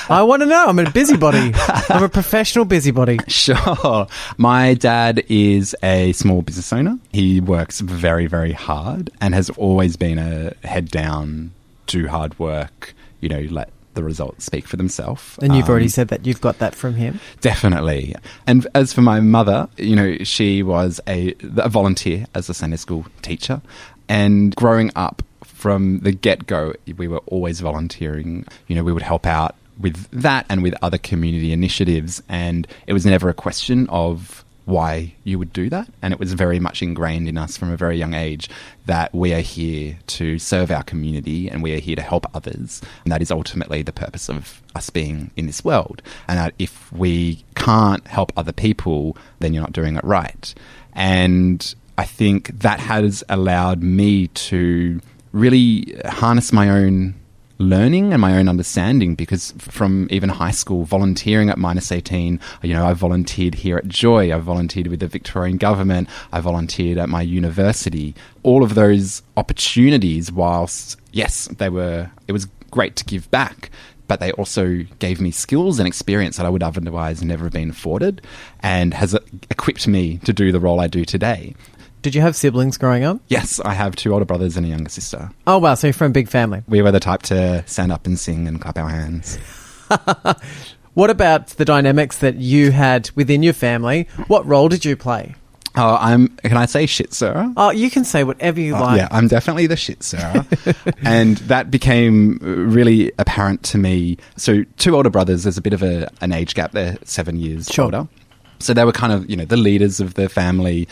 I 0.10 0.24
want 0.28 0.42
to 0.42 0.48
know. 0.48 0.66
I'm 0.68 0.80
a 0.80 0.90
busybody. 0.90 1.52
I'm 1.90 2.04
a 2.04 2.10
professional 2.10 2.66
busybody. 2.66 3.20
Sure. 3.28 4.08
My 4.38 4.74
dad 4.74 5.24
is 5.30 5.76
a 5.84 6.12
small 6.14 6.42
business 6.42 6.74
owner. 6.74 6.98
He 7.12 7.40
works 7.40 7.82
very, 7.82 8.26
very 8.26 8.52
hard 8.52 9.12
and 9.22 9.36
has 9.36 9.52
always 9.52 9.96
been 9.96 10.18
a 10.18 10.54
head 10.68 10.90
down, 10.90 11.52
do 11.86 12.08
hard 12.08 12.38
work, 12.40 12.96
you 13.22 13.30
know, 13.30 13.42
let 13.52 13.70
the 13.94 14.04
results 14.04 14.44
speak 14.44 14.66
for 14.68 14.76
themselves. 14.76 15.38
And 15.40 15.56
you've 15.56 15.66
Um, 15.66 15.72
already 15.72 15.88
said 15.88 16.08
that 16.08 16.26
you've 16.26 16.42
got 16.42 16.58
that 16.58 16.74
from 16.74 16.96
him. 16.96 17.20
Definitely. 17.42 18.16
And 18.48 18.66
as 18.74 18.92
for 18.92 19.02
my 19.02 19.20
mother, 19.20 19.68
you 19.78 19.96
know, 19.96 20.18
she 20.24 20.64
was 20.64 21.00
a, 21.08 21.36
a 21.58 21.70
volunteer 21.70 22.26
as 22.34 22.50
a 22.50 22.56
Sunday 22.56 22.78
school 22.78 23.06
teacher. 23.22 23.62
And 24.10 24.56
growing 24.56 24.90
up 24.96 25.22
from 25.64 26.00
the 26.00 26.12
get 26.12 26.46
go, 26.46 26.74
we 26.98 27.08
were 27.08 27.22
always 27.26 27.62
volunteering. 27.62 28.46
You 28.68 28.76
know, 28.76 28.84
we 28.84 28.92
would 28.92 29.02
help 29.02 29.26
out 29.26 29.56
with 29.80 30.10
that 30.12 30.46
and 30.50 30.62
with 30.62 30.76
other 30.82 30.98
community 30.98 31.54
initiatives. 31.54 32.22
And 32.28 32.68
it 32.86 32.92
was 32.92 33.06
never 33.06 33.30
a 33.30 33.34
question 33.34 33.88
of 33.88 34.44
why 34.66 35.16
you 35.24 35.40
would 35.40 35.54
do 35.54 35.70
that. 35.70 35.88
And 36.02 36.14
it 36.14 36.20
was 36.20 36.34
very 36.34 36.60
much 36.60 36.82
ingrained 36.82 37.30
in 37.30 37.38
us 37.38 37.56
from 37.56 37.72
a 37.72 37.78
very 37.78 37.98
young 37.98 38.14
age 38.14 38.50
that 38.88 39.16
we 39.16 39.34
are 39.34 39.40
here 39.40 39.98
to 40.08 40.38
serve 40.38 40.70
our 40.70 40.84
community 40.84 41.50
and 41.50 41.64
we 41.64 41.74
are 41.74 41.80
here 41.80 41.96
to 41.96 42.02
help 42.02 42.26
others. 42.36 42.82
And 43.06 43.14
that 43.14 43.22
is 43.22 43.32
ultimately 43.32 43.84
the 43.84 43.94
purpose 43.94 44.30
of 44.30 44.62
us 44.76 44.90
being 44.90 45.32
in 45.38 45.48
this 45.48 45.64
world. 45.64 46.02
And 46.28 46.52
if 46.60 46.92
we 46.92 47.46
can't 47.56 48.06
help 48.06 48.34
other 48.36 48.52
people, 48.52 49.16
then 49.40 49.54
you're 49.54 49.64
not 49.64 49.72
doing 49.72 49.96
it 49.96 50.04
right. 50.04 50.54
And 50.92 51.74
I 51.98 52.04
think 52.04 52.50
that 52.60 52.82
has 52.82 53.24
allowed 53.30 53.82
me 53.82 54.28
to 54.28 55.00
really 55.34 55.94
harness 56.06 56.54
my 56.54 56.70
own 56.70 57.16
learning 57.60 58.14
and 58.14 58.22
my 58.22 58.38
own 58.38 58.48
understanding 58.48 59.16
because 59.16 59.54
from 59.58 60.08
even 60.10 60.30
high 60.30 60.52
school 60.52 60.84
volunteering 60.86 61.50
at 61.50 61.58
minus 61.58 61.92
18 61.92 62.40
you 62.64 62.74
know 62.74 62.86
i 62.86 62.94
volunteered 62.94 63.54
here 63.54 63.78
at 63.78 63.88
joy 63.88 64.34
i 64.34 64.38
volunteered 64.40 64.88
with 64.88 65.00
the 65.00 65.08
victorian 65.08 65.58
government 65.58 66.10
i 66.32 66.40
volunteered 66.40 66.98
at 66.98 67.10
my 67.10 67.22
university 67.22 68.16
all 68.42 68.64
of 68.64 68.74
those 68.74 69.22
opportunities 69.38 70.32
whilst 70.32 71.00
yes 71.12 71.48
they 71.60 71.70
were 71.70 72.10
it 72.28 72.32
was 72.32 72.46
great 72.72 72.96
to 72.96 73.06
give 73.06 73.30
back 73.30 73.70
but 74.08 74.20
they 74.20 74.32
also 74.34 74.84
gave 75.00 75.22
me 75.22 75.32
skills 75.32 75.80
and 75.80 75.88
experience 75.88 76.38
that 76.38 76.46
I 76.46 76.50
would 76.50 76.62
otherwise 76.62 77.24
never 77.24 77.46
have 77.46 77.54
been 77.54 77.70
afforded 77.70 78.22
and 78.60 78.94
has 78.94 79.16
equipped 79.50 79.88
me 79.88 80.18
to 80.20 80.34
do 80.34 80.52
the 80.52 80.60
role 80.60 80.80
I 80.82 80.88
do 80.88 81.06
today. 81.06 81.56
Did 82.04 82.14
you 82.14 82.22
have 82.22 82.36
siblings 82.36 82.78
growing 82.78 83.04
up? 83.04 83.20
Yes, 83.30 83.60
I 83.62 83.74
have 83.74 83.96
two 83.96 84.14
older 84.14 84.26
brothers 84.26 84.56
and 84.58 84.66
a 84.66 84.70
younger 84.70 84.90
sister. 84.90 85.32
Oh, 85.48 85.58
wow. 85.58 85.74
So 85.74 85.88
you're 85.88 85.94
from 85.94 86.12
a 86.12 86.14
big 86.14 86.28
family. 86.30 86.62
We 86.68 86.82
were 86.82 86.92
the 86.92 87.00
type 87.00 87.24
to 87.24 87.64
stand 87.66 87.92
up 87.92 88.06
and 88.06 88.20
sing 88.20 88.48
and 88.48 88.62
clap 88.62 88.78
our 88.78 88.90
hands. 88.90 89.40
What 90.94 91.10
about 91.10 91.48
the 91.48 91.66
dynamics 91.66 92.20
that 92.20 92.36
you 92.36 92.70
had 92.72 93.10
within 93.16 93.42
your 93.42 93.54
family? 93.54 94.08
What 94.28 94.46
role 94.46 94.70
did 94.70 94.86
you 94.86 94.96
play? 94.96 95.34
Oh, 95.76 95.98
I'm. 96.00 96.28
Can 96.38 96.56
I 96.56 96.68
say 96.68 96.86
shit, 96.86 97.14
sir? 97.16 97.52
Oh, 97.58 97.72
you 97.72 97.90
can 97.90 98.04
say 98.06 98.24
whatever 98.24 98.62
you 98.62 98.76
oh, 98.76 98.80
like. 98.80 98.98
yeah, 99.00 99.08
I'm 99.10 99.28
definitely 99.28 99.66
the 99.66 99.76
shit, 99.76 100.04
sir. 100.04 100.46
and 101.04 101.38
that 101.38 101.72
became 101.72 102.38
really 102.42 103.12
apparent 103.18 103.64
to 103.64 103.80
me. 103.80 104.18
So, 104.38 104.64
two 104.78 104.96
older 104.96 105.10
brothers. 105.10 105.44
There's 105.44 105.58
a 105.58 105.64
bit 105.64 105.74
of 105.74 105.82
a, 105.82 106.12
an 106.22 106.32
age 106.32 106.54
gap 106.54 106.74
there, 106.74 106.98
seven 107.06 107.40
years 107.40 107.70
Sure. 107.72 107.86
older. 107.86 108.08
So 108.60 108.76
they 108.76 108.86
were 108.86 108.92
kind 108.92 109.12
of, 109.12 109.28
you 109.28 109.36
know, 109.36 109.46
the 109.46 109.58
leaders 109.58 110.00
of 110.00 110.14
the 110.14 110.30
family, 110.30 110.88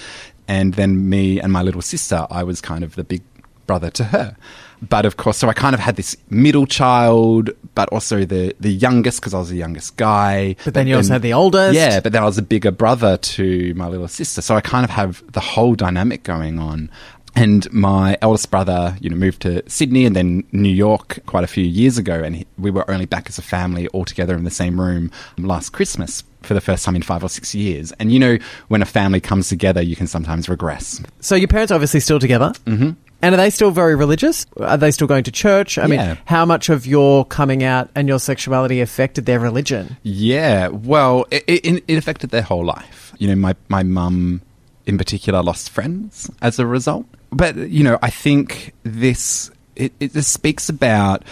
and 0.52 0.74
then 0.74 1.10
me 1.10 1.40
and 1.40 1.52
my 1.54 1.62
little 1.62 1.82
sister. 1.82 2.28
I 2.30 2.44
was 2.44 2.60
kind 2.60 2.84
of 2.84 2.96
the 2.96 3.06
big 3.06 3.22
brother 3.68 3.90
to 3.92 4.04
her. 4.04 4.36
But 4.82 5.06
of 5.06 5.16
course, 5.16 5.38
so 5.38 5.48
I 5.48 5.54
kind 5.54 5.74
of 5.74 5.80
had 5.80 5.96
this 5.96 6.18
middle 6.30 6.66
child, 6.66 7.52
but 7.76 7.88
also 7.90 8.26
the 8.26 8.54
the 8.60 8.74
youngest 8.74 9.22
because 9.22 9.34
I 9.34 9.40
was 9.40 9.50
the 9.50 9.58
youngest 9.58 9.96
guy. 9.96 10.56
But 10.66 10.74
then 10.74 10.88
you 10.88 10.98
also 10.98 11.14
had 11.14 11.22
the 11.22 11.34
oldest. 11.34 11.76
Yeah, 11.76 12.02
but 12.02 12.12
then 12.12 12.24
I 12.24 12.26
was 12.26 12.38
a 12.38 12.42
bigger 12.42 12.72
brother 12.72 13.16
to 13.18 13.74
my 13.76 13.88
little 13.88 14.08
sister. 14.08 14.42
So 14.42 14.56
I 14.56 14.62
kind 14.62 14.84
of 14.84 14.90
have 14.90 15.24
the 15.32 15.40
whole 15.40 15.76
dynamic 15.76 16.24
going 16.24 16.60
on. 16.60 16.90
And 17.36 17.72
my 17.72 18.18
eldest 18.22 18.52
brother, 18.52 18.98
you 19.00 19.10
know, 19.10 19.16
moved 19.16 19.42
to 19.44 19.68
Sydney 19.70 20.06
and 20.06 20.16
then 20.16 20.44
New 20.52 20.70
York 20.70 21.20
quite 21.26 21.44
a 21.44 21.48
few 21.48 21.64
years 21.64 21.98
ago. 21.98 22.22
And 22.24 22.36
he, 22.36 22.48
we 22.58 22.72
were 22.72 22.90
only 22.92 23.06
back 23.06 23.30
as 23.30 23.38
a 23.38 23.42
family 23.42 23.88
all 23.90 24.04
together 24.06 24.36
in 24.36 24.44
the 24.44 24.52
same 24.52 24.80
room 24.80 25.12
last 25.38 25.70
Christmas 25.70 26.24
for 26.44 26.54
the 26.54 26.62
first 26.62 26.84
time 26.84 26.96
in 26.96 27.02
five 27.04 27.24
or 27.24 27.30
six 27.30 27.56
years. 27.56 27.94
And 27.94 28.12
you 28.12 28.20
know, 28.20 28.38
when 28.68 28.82
a 28.82 28.86
family 28.86 29.22
comes 29.22 29.48
together, 29.48 29.82
you 29.82 29.96
can 29.96 30.08
sometimes 30.08 30.50
regress. 30.50 31.02
So 31.22 31.36
your 31.36 31.48
parents 31.48 31.72
are 31.72 31.76
obviously 31.76 32.02
still 32.02 32.20
together. 32.20 32.52
Mm-hmm. 32.66 32.92
And 33.24 33.36
are 33.36 33.38
they 33.38 33.52
still 33.52 33.70
very 33.72 33.96
religious? 33.96 34.48
Are 34.58 34.78
they 34.78 34.90
still 34.92 35.08
going 35.08 35.24
to 35.26 35.32
church? 35.32 35.78
I 35.78 35.86
Yeah. 35.86 36.08
mean, 36.08 36.18
how 36.26 36.44
much 36.44 36.70
of 36.70 36.86
your 36.88 37.24
coming 37.24 37.64
out 37.64 37.90
and 37.96 38.08
your 38.08 38.18
sexuality 38.20 38.82
affected 38.82 39.26
their 39.28 39.40
religion? 39.40 39.96
Yeah, 40.04 40.70
well, 40.70 41.26
it, 41.30 41.44
it, 41.48 41.84
it 41.88 41.98
affected 41.98 42.32
their 42.32 42.42
whole 42.42 42.66
life. 42.66 43.14
You 43.20 43.28
know, 43.28 43.36
my 43.36 43.56
my 43.70 43.84
mum 43.84 44.42
in 44.88 44.98
particular 44.98 45.44
lost 45.44 45.70
friends 45.70 46.30
as 46.42 46.58
a 46.58 46.66
result. 46.66 47.06
But 47.32 47.56
you 47.56 47.84
know, 47.84 47.98
I 48.02 48.10
think 48.10 48.74
this 48.84 49.52
it, 49.76 49.94
it 50.00 50.14
just 50.14 50.32
speaks 50.34 50.70
about 50.70 51.24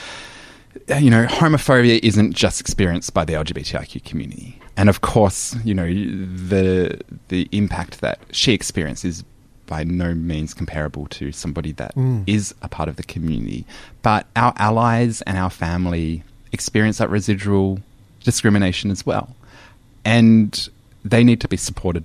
you 0.97 1.09
know, 1.09 1.25
homophobia 1.25 1.99
isn't 2.01 2.33
just 2.33 2.59
experienced 2.61 3.13
by 3.13 3.25
the 3.25 3.33
LGBTIQ 3.33 4.03
community. 4.03 4.59
And 4.75 4.89
of 4.89 5.01
course, 5.01 5.55
you 5.63 5.73
know, 5.73 5.85
the 5.85 6.99
the 7.27 7.49
impact 7.51 8.01
that 8.01 8.19
she 8.31 8.53
experienced 8.53 9.05
is 9.05 9.23
by 9.67 9.83
no 9.83 10.15
means 10.15 10.53
comparable 10.53 11.05
to 11.07 11.31
somebody 11.31 11.71
that 11.73 11.95
mm. 11.95 12.23
is 12.25 12.55
a 12.61 12.67
part 12.69 12.89
of 12.89 12.95
the 12.95 13.03
community. 13.03 13.65
But 14.01 14.25
our 14.35 14.53
allies 14.57 15.21
and 15.23 15.37
our 15.37 15.51
family 15.51 16.23
experience 16.51 16.97
that 16.97 17.09
residual 17.09 17.79
discrimination 18.23 18.89
as 18.89 19.05
well. 19.05 19.35
And 20.03 20.69
they 21.05 21.23
need 21.23 21.39
to 21.41 21.47
be 21.47 21.57
supported 21.57 22.03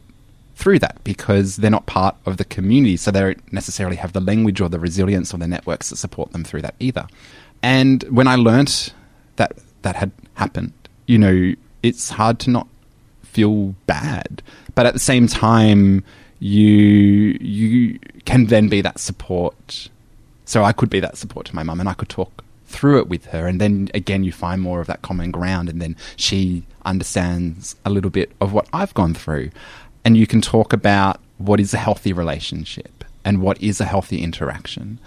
through 0.64 0.78
that 0.78 0.96
because 1.04 1.56
they're 1.56 1.70
not 1.70 1.84
part 1.84 2.16
of 2.24 2.38
the 2.38 2.44
community, 2.46 2.96
so 2.96 3.10
they 3.10 3.20
don't 3.20 3.52
necessarily 3.52 3.96
have 3.96 4.14
the 4.14 4.20
language 4.20 4.62
or 4.62 4.70
the 4.70 4.80
resilience 4.80 5.34
or 5.34 5.36
the 5.36 5.46
networks 5.46 5.90
that 5.90 5.96
support 5.96 6.32
them 6.32 6.42
through 6.42 6.62
that 6.62 6.74
either. 6.80 7.06
And 7.62 8.02
when 8.04 8.26
I 8.26 8.36
learnt 8.36 8.94
that 9.36 9.58
that 9.82 9.96
had 9.96 10.10
happened, 10.36 10.72
you 11.06 11.18
know, 11.18 11.52
it's 11.82 12.08
hard 12.08 12.38
to 12.40 12.50
not 12.50 12.66
feel 13.22 13.74
bad, 13.86 14.42
but 14.74 14.86
at 14.86 14.94
the 14.94 14.98
same 14.98 15.26
time, 15.26 16.02
you 16.38 17.36
you 17.42 17.98
can 18.24 18.46
then 18.46 18.70
be 18.70 18.80
that 18.80 18.98
support. 18.98 19.90
So 20.46 20.64
I 20.64 20.72
could 20.72 20.88
be 20.88 21.00
that 21.00 21.18
support 21.18 21.44
to 21.48 21.54
my 21.54 21.62
mum, 21.62 21.78
and 21.78 21.90
I 21.90 21.94
could 21.94 22.08
talk 22.08 22.42
through 22.64 23.00
it 23.00 23.08
with 23.08 23.26
her, 23.26 23.46
and 23.46 23.60
then 23.60 23.90
again, 23.92 24.24
you 24.24 24.32
find 24.32 24.62
more 24.62 24.80
of 24.80 24.86
that 24.86 25.02
common 25.02 25.30
ground, 25.30 25.68
and 25.68 25.82
then 25.82 25.94
she 26.16 26.62
understands 26.86 27.76
a 27.84 27.90
little 27.90 28.10
bit 28.10 28.32
of 28.40 28.52
what 28.52 28.66
I've 28.72 28.94
gone 28.94 29.14
through, 29.14 29.50
and 30.04 30.16
you 30.16 30.26
can 30.26 30.40
talk 30.40 30.72
about 30.72 31.20
what 31.38 31.60
is 31.60 31.74
a 31.74 31.78
healthy 31.78 32.12
relationship 32.12 33.04
and 33.24 33.40
what 33.40 33.60
is 33.62 33.80
a 33.80 33.84
healthy 33.84 34.22
interaction. 34.22 34.98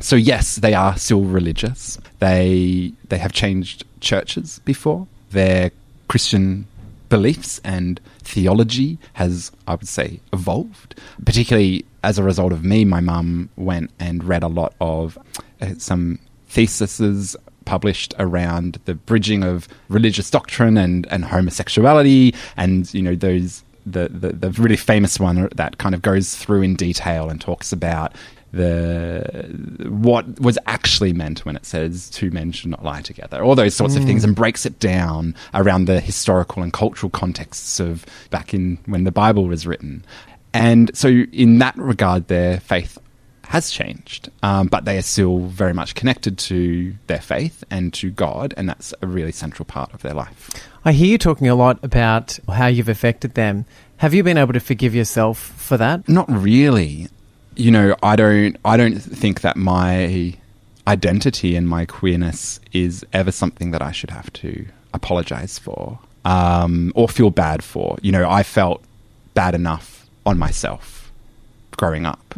So 0.00 0.16
yes, 0.16 0.56
they 0.56 0.74
are 0.74 0.96
still 0.96 1.22
religious. 1.22 1.98
They 2.18 2.92
they 3.08 3.18
have 3.18 3.32
changed 3.32 3.84
churches 4.00 4.60
before. 4.64 5.06
Their 5.30 5.70
Christian 6.08 6.66
beliefs 7.08 7.60
and 7.64 8.00
theology 8.18 8.98
has, 9.14 9.52
I 9.66 9.74
would 9.74 9.88
say, 9.88 10.20
evolved. 10.32 11.00
Particularly 11.24 11.84
as 12.02 12.18
a 12.18 12.22
result 12.22 12.52
of 12.52 12.64
me, 12.64 12.84
my 12.84 13.00
mum 13.00 13.48
went 13.56 13.90
and 13.98 14.24
read 14.24 14.42
a 14.42 14.48
lot 14.48 14.74
of 14.80 15.18
uh, 15.60 15.74
some 15.78 16.18
theses 16.48 17.36
published 17.64 18.14
around 18.18 18.78
the 18.84 18.94
bridging 18.94 19.42
of 19.42 19.68
religious 19.88 20.30
doctrine 20.30 20.78
and, 20.78 21.06
and 21.10 21.24
homosexuality 21.24 22.32
and 22.56 22.94
you 22.94 23.02
know 23.02 23.16
those 23.16 23.64
the, 23.86 24.08
the 24.08 24.32
the 24.32 24.50
really 24.60 24.76
famous 24.76 25.18
one 25.18 25.48
that 25.54 25.78
kind 25.78 25.94
of 25.94 26.02
goes 26.02 26.34
through 26.34 26.62
in 26.62 26.74
detail 26.74 27.30
and 27.30 27.40
talks 27.40 27.72
about 27.72 28.12
the 28.52 29.84
what 29.88 30.40
was 30.40 30.58
actually 30.66 31.12
meant 31.12 31.44
when 31.44 31.56
it 31.56 31.66
says 31.66 32.10
two 32.10 32.30
men 32.30 32.52
should 32.52 32.70
not 32.70 32.84
lie 32.84 33.02
together, 33.02 33.42
all 33.42 33.54
those 33.54 33.74
sorts 33.74 33.96
of 33.96 34.04
things, 34.04 34.24
and 34.24 34.34
mm. 34.34 34.36
breaks 34.36 34.66
it 34.66 34.78
down 34.78 35.34
around 35.54 35.86
the 35.86 36.00
historical 36.00 36.62
and 36.62 36.72
cultural 36.72 37.10
contexts 37.10 37.78
of 37.80 38.04
back 38.30 38.54
in 38.54 38.78
when 38.86 39.04
the 39.04 39.12
Bible 39.12 39.46
was 39.46 39.66
written. 39.66 40.04
And 40.54 40.90
so, 40.96 41.08
in 41.08 41.58
that 41.58 41.76
regard, 41.76 42.28
their 42.28 42.60
faith 42.60 42.98
has 43.48 43.70
changed, 43.70 44.30
um, 44.42 44.66
but 44.66 44.84
they 44.84 44.98
are 44.98 45.02
still 45.02 45.40
very 45.40 45.72
much 45.72 45.94
connected 45.94 46.36
to 46.38 46.94
their 47.06 47.20
faith 47.20 47.64
and 47.70 47.92
to 47.94 48.10
God, 48.10 48.54
and 48.56 48.68
that's 48.68 48.92
a 49.02 49.06
really 49.06 49.32
central 49.32 49.64
part 49.64 49.92
of 49.94 50.02
their 50.02 50.14
life. 50.14 50.50
I 50.84 50.92
hear 50.92 51.06
you 51.06 51.18
talking 51.18 51.48
a 51.48 51.54
lot 51.54 51.78
about 51.82 52.38
how 52.48 52.66
you've 52.66 52.88
affected 52.88 53.34
them. 53.34 53.64
Have 53.98 54.14
you 54.14 54.22
been 54.22 54.36
able 54.36 54.52
to 54.52 54.60
forgive 54.60 54.94
yourself 54.94 55.38
for 55.38 55.76
that? 55.76 56.08
Not 56.08 56.30
really. 56.30 57.08
You 57.56 57.70
know, 57.70 57.96
I 58.02 58.16
don't. 58.16 58.56
I 58.64 58.76
don't 58.76 58.98
think 58.98 59.40
that 59.40 59.56
my 59.56 60.34
identity 60.86 61.56
and 61.56 61.68
my 61.68 61.86
queerness 61.86 62.60
is 62.72 63.04
ever 63.12 63.32
something 63.32 63.70
that 63.72 63.82
I 63.82 63.92
should 63.92 64.10
have 64.10 64.32
to 64.34 64.66
apologize 64.94 65.58
for 65.58 65.98
um, 66.24 66.92
or 66.94 67.08
feel 67.08 67.30
bad 67.30 67.64
for. 67.64 67.96
You 68.02 68.12
know, 68.12 68.28
I 68.28 68.42
felt 68.42 68.84
bad 69.34 69.54
enough 69.54 70.06
on 70.24 70.38
myself 70.38 71.10
growing 71.76 72.06
up, 72.06 72.36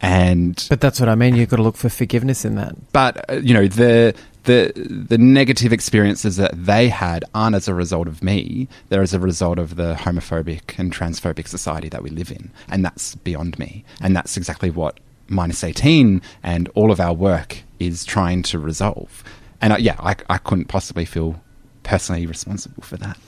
and 0.00 0.64
But 0.70 0.80
that's 0.80 1.00
what 1.00 1.08
I 1.08 1.14
mean. 1.14 1.34
You've 1.36 1.48
got 1.48 1.56
to 1.56 1.62
look 1.62 1.76
for 1.76 1.88
forgiveness 1.88 2.44
in 2.44 2.54
that. 2.56 2.74
but 2.92 3.28
uh, 3.30 3.34
you 3.34 3.52
know 3.54 3.66
the 3.66 4.14
the 4.44 4.72
the 5.08 5.18
negative 5.18 5.72
experiences 5.72 6.36
that 6.36 6.52
they 6.54 6.88
had 6.88 7.24
aren't 7.34 7.56
as 7.56 7.68
a 7.68 7.74
result 7.74 8.08
of 8.08 8.22
me. 8.22 8.68
They're 8.88 9.02
as 9.02 9.12
a 9.14 9.20
result 9.20 9.58
of 9.58 9.76
the 9.76 9.94
homophobic 9.94 10.78
and 10.78 10.92
transphobic 10.92 11.48
society 11.48 11.88
that 11.90 12.02
we 12.02 12.10
live 12.10 12.30
in, 12.30 12.50
and 12.68 12.84
that's 12.84 13.14
beyond 13.16 13.58
me. 13.58 13.84
And 14.00 14.14
that's 14.16 14.36
exactly 14.36 14.70
what 14.70 14.98
minus 15.28 15.62
eighteen 15.64 16.22
and 16.42 16.68
all 16.74 16.90
of 16.90 17.00
our 17.00 17.12
work 17.12 17.58
is 17.78 18.04
trying 18.04 18.42
to 18.44 18.58
resolve. 18.58 19.22
And 19.60 19.72
uh, 19.72 19.76
yeah, 19.78 19.96
I, 19.98 20.14
I 20.30 20.38
couldn't 20.38 20.66
possibly 20.66 21.04
feel 21.04 21.40
personally 21.82 22.26
responsible 22.26 22.82
for 22.82 22.96
that. 22.98 23.18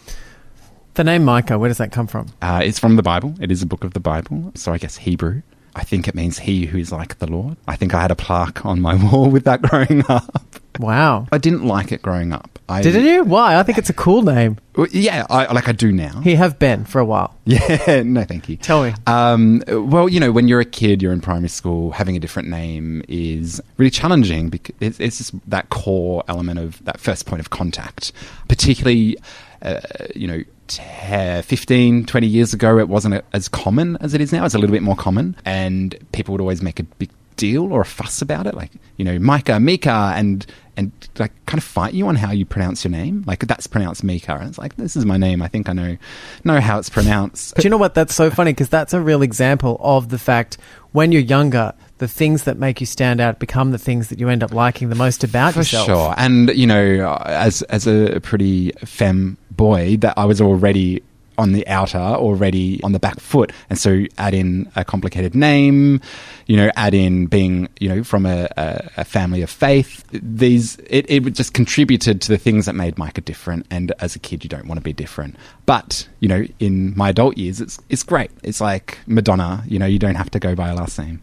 The 0.95 1.05
name 1.05 1.25
Micah, 1.25 1.59
where 1.59 1.69
does 1.69 1.79
that 1.79 1.93
come 1.93 2.07
from? 2.07 2.29
Uh, 2.43 2.61
it's 2.65 2.79
from 2.79 2.97
the 2.97 3.03
Bible. 3.03 3.35
It 3.41 3.51
is 3.51 3.63
a 3.63 3.67
book 3.67 3.85
of 3.85 3.93
the 3.95 4.01
Bible, 4.01 4.53
so 4.55 4.73
I 4.73 4.79
guess 4.79 4.97
Hebrew. 4.97 5.43
I 5.75 5.85
think 5.85 6.09
it 6.09 6.15
means 6.15 6.39
he 6.41 6.67
who 6.67 6.79
is 6.79 6.91
like 6.93 7.19
the 7.19 7.31
Lord. 7.31 7.57
I 7.69 7.77
think 7.77 7.95
I 7.95 8.01
had 8.01 8.11
a 8.11 8.17
plaque 8.17 8.65
on 8.67 8.81
my 8.81 8.95
wall 9.13 9.31
with 9.31 9.45
that 9.45 9.63
growing 9.63 10.05
up. 10.09 10.61
Wow. 10.79 11.27
I 11.31 11.39
didn't 11.39 11.67
like 11.67 11.93
it 11.93 12.01
growing 12.03 12.33
up. 12.33 12.59
I, 12.69 12.83
Didn't 12.83 13.05
you? 13.05 13.25
Why? 13.25 13.59
I 13.59 13.63
think 13.65 13.77
it's 13.79 13.91
a 13.91 13.95
cool 13.95 14.23
name. 14.23 14.57
Well, 14.77 14.87
Yeah, 14.93 15.27
I, 15.29 15.53
like 15.53 15.69
I 15.69 15.73
do 15.73 15.91
now. 15.93 16.23
You 16.25 16.37
have 16.37 16.59
been 16.59 16.85
for 16.85 17.01
a 17.01 17.05
while. 17.05 17.37
Yeah, 17.45 18.03
no, 18.05 18.23
thank 18.25 18.49
you. 18.49 18.57
Tell 18.57 18.85
me. 18.85 18.95
Um, 19.07 19.63
well, 19.69 20.09
you 20.09 20.21
know, 20.21 20.31
when 20.31 20.47
you're 20.47 20.61
a 20.61 20.65
kid, 20.65 21.03
you're 21.03 21.13
in 21.13 21.21
primary 21.21 21.49
school, 21.49 21.91
having 21.91 22.17
a 22.17 22.21
different 22.21 22.49
name 22.49 23.03
is 23.09 23.61
really 23.77 23.91
challenging 23.91 24.49
because 24.51 24.77
it's, 24.81 25.01
it's 25.01 25.19
just 25.19 25.51
that 25.51 25.69
core 25.71 26.23
element 26.29 26.61
of 26.61 26.83
that 26.85 27.01
first 27.01 27.27
point 27.27 27.41
of 27.41 27.51
contact. 27.51 28.13
Particularly, 28.49 29.17
uh, 29.63 29.81
you 30.15 30.29
know, 30.29 30.43
10, 30.71 31.39
uh, 31.39 31.43
15, 31.43 32.07
20 32.07 32.27
years 32.27 32.55
ago, 32.55 32.79
it 32.79 32.89
wasn't 32.89 33.25
as 33.33 33.49
common 33.49 33.97
as 34.01 34.15
it 34.15 34.21
is 34.21 34.33
now. 34.33 34.45
It's 34.45 34.55
a 34.55 34.59
little 34.59 34.75
bit 34.75 34.83
more 34.83 34.97
common, 34.97 35.37
and 35.45 35.97
people 36.13 36.33
would 36.33 36.41
always 36.41 36.63
make 36.63 36.81
a 36.81 36.85
big 36.85 37.11
deal 37.37 37.73
or 37.73 37.81
a 37.81 37.87
fuss 37.87 38.21
about 38.21 38.47
it, 38.47 38.55
like 38.55 38.71
you 38.97 39.05
know, 39.05 39.19
Micah, 39.19 39.59
Mika, 39.59 40.13
and 40.15 40.47
and 40.77 40.93
like 41.19 41.33
kind 41.47 41.59
of 41.59 41.65
fight 41.65 41.95
you 41.95 42.07
on 42.07 42.17
how 42.17 42.31
you 42.31 42.45
pronounce 42.45 42.85
your 42.85 42.91
name. 42.91 43.25
Like 43.27 43.47
that's 43.47 43.67
pronounced 43.67 44.05
Mika, 44.05 44.35
and 44.35 44.49
it's 44.49 44.59
like 44.59 44.77
this 44.77 44.95
is 44.95 45.05
my 45.05 45.17
name. 45.17 45.43
I 45.43 45.49
think 45.49 45.69
I 45.69 45.73
know 45.73 45.97
know 46.45 46.61
how 46.61 46.79
it's 46.79 46.91
pronounced. 46.91 47.57
Do 47.57 47.63
you 47.63 47.71
know 47.71 47.79
what? 47.79 47.95
That's 47.95 48.15
so 48.15 48.31
funny 48.31 48.53
because 48.53 48.69
that's 48.69 48.93
a 48.93 49.01
real 49.01 49.23
example 49.23 49.79
of 49.81 50.11
the 50.11 50.19
fact 50.19 50.59
when 50.93 51.13
you're 51.13 51.23
younger, 51.23 51.73
the 52.01 52.09
things 52.09 52.45
that 52.45 52.59
make 52.59 52.81
you 52.81 52.87
stand 52.87 53.21
out 53.21 53.39
become 53.39 53.73
the 53.73 53.79
things 53.79 54.09
that 54.09 54.19
you 54.19 54.31
end 54.31 54.43
up 54.43 54.55
liking 54.55 54.89
the 54.89 54.95
most 54.95 55.23
about 55.23 55.53
For 55.53 55.61
yourself. 55.61 55.87
sure, 55.87 56.15
and 56.17 56.49
you 56.57 56.67
know, 56.67 57.15
as 57.27 57.61
as 57.63 57.87
a 57.87 58.19
pretty 58.21 58.73
femme 58.85 59.37
boy, 59.51 59.99
that 59.99 60.15
I 60.17 60.25
was 60.25 60.41
already 60.41 61.03
on 61.37 61.53
the 61.53 61.67
outer, 61.69 61.99
already 61.99 62.83
on 62.83 62.93
the 62.93 62.99
back 62.99 63.21
foot, 63.21 63.53
and 63.69 63.79
so 63.79 64.05
add 64.17 64.33
in 64.33 64.71
a 64.77 64.85
complicated 64.85 65.35
name, 65.35 66.01
you 66.47 66.57
know, 66.57 66.71
add 66.75 66.95
in 66.95 67.27
being, 67.27 67.69
you 67.81 67.89
know, 67.89 68.03
from 68.03 68.25
a, 68.25 68.49
a, 68.57 68.91
a 68.99 69.05
family 69.05 69.43
of 69.43 69.51
faith. 69.51 70.03
These 70.11 70.79
it, 70.87 71.05
it 71.11 71.21
just 71.35 71.53
contributed 71.53 72.23
to 72.23 72.29
the 72.29 72.39
things 72.39 72.65
that 72.65 72.75
made 72.75 72.97
Micah 72.97 73.21
different. 73.21 73.67
And 73.71 73.93
as 74.01 74.17
a 74.17 74.19
kid, 74.19 74.43
you 74.43 74.49
don't 74.49 74.67
want 74.67 74.79
to 74.79 74.83
be 74.83 74.95
different, 74.95 75.37
but 75.67 76.09
you 76.21 76.29
know, 76.29 76.47
in 76.61 76.97
my 76.97 77.11
adult 77.11 77.37
years, 77.37 77.61
it's 77.61 77.79
it's 77.91 78.03
great. 78.03 78.31
It's 78.43 78.63
like 78.63 78.99
Madonna, 79.07 79.65
you 79.67 79.79
know, 79.79 79.87
you 79.87 79.99
don't 79.99 80.15
have 80.15 80.31
to 80.31 80.39
go 80.39 80.55
by 80.55 80.71
a 80.71 80.75
last 80.75 80.99
name. 80.99 81.21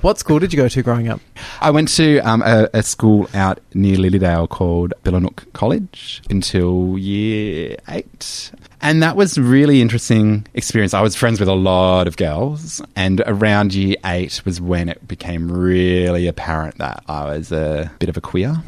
What 0.00 0.16
school 0.16 0.38
did 0.38 0.52
you 0.52 0.56
go 0.56 0.68
to 0.68 0.82
growing 0.82 1.08
up? 1.08 1.20
I 1.60 1.72
went 1.72 1.88
to 1.96 2.20
um, 2.20 2.40
a, 2.42 2.68
a 2.72 2.84
school 2.84 3.28
out 3.34 3.58
near 3.74 3.96
Lilydale 3.96 4.48
called 4.48 4.94
Billanook 5.02 5.52
College 5.54 6.22
until 6.30 6.96
year 6.96 7.76
eight. 7.88 8.52
And 8.80 9.02
that 9.02 9.16
was 9.16 9.36
really 9.38 9.82
interesting 9.82 10.46
experience. 10.54 10.94
I 10.94 11.00
was 11.00 11.16
friends 11.16 11.40
with 11.40 11.48
a 11.48 11.54
lot 11.54 12.06
of 12.06 12.16
girls, 12.16 12.80
and 12.94 13.22
around 13.26 13.74
year 13.74 13.96
eight 14.04 14.40
was 14.44 14.60
when 14.60 14.88
it 14.88 15.08
became 15.08 15.50
really 15.50 16.28
apparent 16.28 16.78
that 16.78 17.02
I 17.08 17.24
was 17.24 17.50
a 17.50 17.90
bit 17.98 18.08
of 18.08 18.16
a 18.16 18.20
queer. 18.20 18.62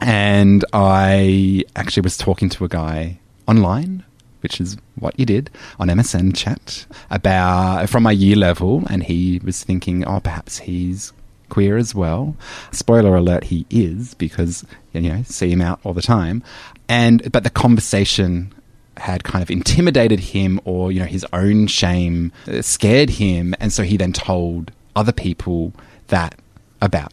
And 0.00 0.64
I 0.72 1.64
actually 1.74 2.02
was 2.02 2.16
talking 2.16 2.48
to 2.50 2.64
a 2.64 2.68
guy 2.68 3.18
online, 3.48 4.04
which 4.42 4.60
is 4.60 4.76
what 4.96 5.18
you 5.18 5.26
did 5.26 5.50
on 5.78 5.88
MSN 5.88 6.36
chat 6.36 6.86
about 7.10 7.88
from 7.88 8.02
my 8.02 8.12
year 8.12 8.36
level, 8.36 8.84
and 8.90 9.02
he 9.02 9.40
was 9.44 9.62
thinking, 9.62 10.04
oh, 10.04 10.20
perhaps 10.20 10.58
he's 10.58 11.12
queer 11.48 11.76
as 11.76 11.94
well. 11.94 12.36
Spoiler 12.70 13.14
alert, 13.14 13.44
he 13.44 13.66
is 13.70 14.14
because 14.14 14.64
you 14.92 15.02
know 15.02 15.22
see 15.24 15.50
him 15.50 15.60
out 15.60 15.80
all 15.84 15.92
the 15.92 16.02
time, 16.02 16.42
and 16.88 17.30
but 17.32 17.44
the 17.44 17.50
conversation 17.50 18.52
had 18.98 19.24
kind 19.24 19.42
of 19.42 19.50
intimidated 19.50 20.20
him 20.20 20.60
or 20.64 20.92
you 20.92 21.00
know 21.00 21.06
his 21.06 21.26
own 21.32 21.66
shame 21.66 22.30
uh, 22.46 22.60
scared 22.60 23.08
him 23.08 23.54
and 23.58 23.72
so 23.72 23.82
he 23.82 23.96
then 23.96 24.12
told 24.12 24.70
other 24.94 25.12
people 25.12 25.72
that 26.08 26.34
about 26.82 27.10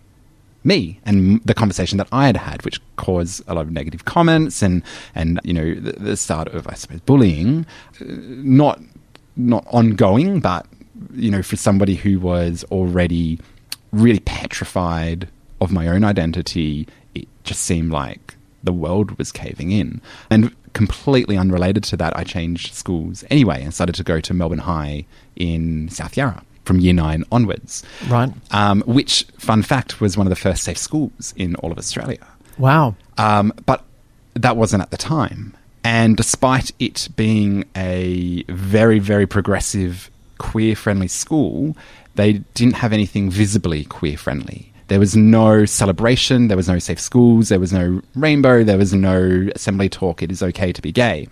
me 0.63 0.99
and 1.05 1.41
the 1.43 1.53
conversation 1.53 1.97
that 1.97 2.07
I 2.11 2.25
had 2.25 2.37
had, 2.37 2.63
which 2.65 2.81
caused 2.95 3.43
a 3.47 3.53
lot 3.53 3.61
of 3.61 3.71
negative 3.71 4.05
comments 4.05 4.61
and 4.61 4.83
and 5.15 5.39
you 5.43 5.53
know 5.53 5.73
the, 5.73 5.93
the 5.93 6.17
start 6.17 6.49
of 6.49 6.67
I 6.67 6.73
suppose 6.73 6.99
bullying, 7.01 7.65
uh, 8.01 8.05
not 8.07 8.79
not 9.35 9.65
ongoing, 9.67 10.39
but 10.39 10.65
you 11.13 11.31
know 11.31 11.41
for 11.41 11.55
somebody 11.55 11.95
who 11.95 12.19
was 12.19 12.63
already 12.71 13.39
really 13.91 14.19
petrified 14.19 15.27
of 15.61 15.71
my 15.71 15.87
own 15.87 16.03
identity, 16.03 16.87
it 17.15 17.27
just 17.43 17.63
seemed 17.63 17.91
like 17.91 18.35
the 18.63 18.73
world 18.73 19.17
was 19.17 19.31
caving 19.31 19.71
in. 19.71 20.01
And 20.29 20.53
completely 20.73 21.37
unrelated 21.37 21.83
to 21.85 21.97
that, 21.97 22.15
I 22.15 22.23
changed 22.23 22.73
schools 22.73 23.23
anyway 23.29 23.63
and 23.63 23.73
started 23.73 23.95
to 23.95 24.03
go 24.03 24.19
to 24.19 24.33
Melbourne 24.33 24.59
High 24.59 25.05
in 25.35 25.89
South 25.89 26.15
Yarra 26.15 26.43
from 26.65 26.79
year 26.79 26.93
nine 26.93 27.23
onwards. 27.31 27.83
Right. 28.07 28.31
Um, 28.51 28.81
which, 28.85 29.25
fun 29.37 29.63
fact, 29.63 30.01
was 30.01 30.17
one 30.17 30.27
of 30.27 30.29
the 30.29 30.35
first 30.35 30.63
safe 30.63 30.77
schools 30.77 31.33
in 31.35 31.55
all 31.55 31.71
of 31.71 31.77
Australia. 31.77 32.25
Wow. 32.57 32.95
Um, 33.17 33.53
but 33.65 33.83
that 34.35 34.57
wasn't 34.57 34.83
at 34.83 34.91
the 34.91 34.97
time. 34.97 35.55
And 35.83 36.17
despite 36.17 36.71
it 36.79 37.07
being 37.15 37.65
a 37.75 38.43
very, 38.49 38.99
very 38.99 39.25
progressive, 39.25 40.11
queer 40.37 40.75
friendly 40.75 41.07
school, 41.07 41.75
they 42.15 42.33
didn't 42.53 42.75
have 42.75 42.93
anything 42.93 43.29
visibly 43.29 43.85
queer 43.85 44.17
friendly. 44.17 44.71
There 44.89 44.99
was 44.99 45.15
no 45.15 45.65
celebration, 45.65 46.47
there 46.47 46.57
was 46.57 46.67
no 46.67 46.79
safe 46.79 46.99
schools, 46.99 47.49
there 47.49 47.59
was 47.59 47.71
no 47.71 48.01
rainbow, 48.15 48.63
there 48.63 48.77
was 48.77 48.91
no 48.91 49.47
assembly 49.55 49.87
talk, 49.87 50.23
it 50.23 50.31
is 50.31 50.41
okay 50.41 50.73
to 50.73 50.81
be 50.81 50.91
gay. 50.91 51.27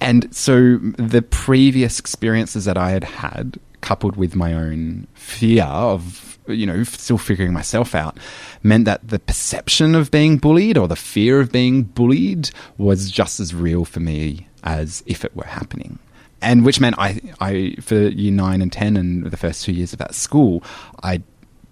And 0.00 0.34
so 0.34 0.78
the 0.78 1.20
previous 1.20 1.98
experiences 1.98 2.64
that 2.64 2.78
I 2.78 2.90
had 2.90 3.04
had, 3.04 3.60
coupled 3.82 4.16
with 4.16 4.34
my 4.34 4.54
own 4.54 5.06
fear 5.14 5.64
of, 5.64 6.38
you 6.48 6.66
know, 6.66 6.82
still 6.84 7.18
figuring 7.18 7.52
myself 7.52 7.94
out, 7.94 8.16
meant 8.62 8.86
that 8.86 9.06
the 9.06 9.18
perception 9.18 9.94
of 9.94 10.10
being 10.10 10.38
bullied 10.38 10.78
or 10.78 10.88
the 10.88 10.96
fear 10.96 11.40
of 11.40 11.52
being 11.52 11.82
bullied 11.82 12.50
was 12.78 13.10
just 13.10 13.38
as 13.38 13.54
real 13.54 13.84
for 13.84 14.00
me 14.00 14.48
as 14.64 15.02
if 15.06 15.24
it 15.24 15.36
were 15.36 15.44
happening 15.44 15.98
and 16.42 16.64
which 16.64 16.80
meant 16.80 16.96
I, 16.98 17.20
I 17.40 17.76
for 17.80 17.94
year 17.94 18.32
nine 18.32 18.60
and 18.60 18.70
ten 18.70 18.96
and 18.96 19.24
the 19.24 19.36
first 19.36 19.64
two 19.64 19.72
years 19.72 19.92
of 19.92 19.98
that 20.00 20.14
school, 20.14 20.62
I 21.02 21.22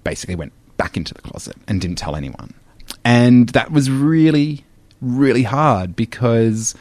basically 0.05 0.37
went 0.37 0.53
back 0.77 0.97
into 0.97 1.13
the 1.13 1.21
closet 1.21 1.57
and 1.69 1.81
didn't 1.81 1.99
tell 1.99 2.17
anyone, 2.17 2.55
and 3.05 3.51
that 3.51 3.73
was 3.73 3.91
really, 3.91 4.65
really 5.03 5.43
hard 5.43 5.97
because 5.97 6.75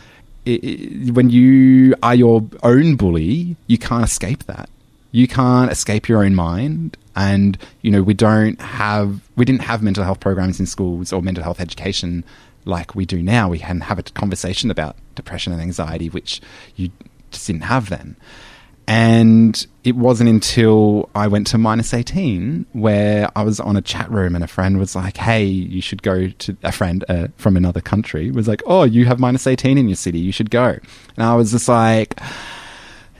it, 0.45 0.63
it, 0.63 1.11
when 1.11 1.29
you 1.29 1.95
are 2.01 2.15
your 2.15 2.47
own 2.63 2.95
bully, 2.95 3.57
you 3.67 3.77
can't 3.77 4.03
escape 4.03 4.43
that. 4.45 4.69
You 5.11 5.27
can't 5.27 5.71
escape 5.71 6.07
your 6.07 6.23
own 6.23 6.35
mind, 6.35 6.97
and 7.15 7.57
you 7.81 7.91
know 7.91 8.03
we 8.03 8.13
don't 8.13 8.59
have 8.61 9.21
we 9.35 9.45
didn't 9.45 9.63
have 9.63 9.81
mental 9.81 10.03
health 10.03 10.19
programs 10.19 10.59
in 10.59 10.65
schools 10.65 11.11
or 11.11 11.21
mental 11.21 11.43
health 11.43 11.59
education 11.59 12.23
like 12.65 12.95
we 12.95 13.05
do 13.05 13.21
now. 13.21 13.49
We 13.49 13.59
can 13.59 13.81
have 13.81 13.99
a 13.99 14.03
conversation 14.03 14.69
about 14.69 14.95
depression 15.15 15.53
and 15.53 15.61
anxiety, 15.61 16.09
which 16.09 16.41
you 16.75 16.91
just 17.31 17.47
didn't 17.47 17.63
have 17.63 17.89
then. 17.89 18.15
And 18.87 19.67
it 19.83 19.95
wasn't 19.95 20.31
until 20.31 21.11
I 21.13 21.27
went 21.27 21.45
to 21.47 21.59
minus 21.59 21.93
18 21.93 22.65
where 22.73 23.29
I 23.35 23.43
was 23.43 23.59
on 23.59 23.75
a 23.75 23.83
chat 23.83 24.09
room 24.09 24.33
and 24.33 24.43
a 24.43 24.47
friend 24.47 24.79
was 24.79 24.95
like, 24.95 25.15
hey, 25.17 25.43
you 25.43 25.79
should 25.79 26.01
go 26.01 26.29
to 26.29 26.57
a 26.63 26.71
friend 26.71 27.05
uh, 27.07 27.27
from 27.37 27.55
another 27.55 27.81
country 27.81 28.31
was 28.31 28.47
like, 28.47 28.63
oh, 28.65 28.85
you 28.85 29.05
have 29.05 29.19
minus 29.19 29.45
18 29.45 29.77
in 29.77 29.87
your 29.87 29.95
city, 29.95 30.17
you 30.17 30.31
should 30.31 30.49
go. 30.49 30.79
And 31.15 31.23
I 31.23 31.35
was 31.35 31.51
just 31.51 31.69
like, 31.69 32.19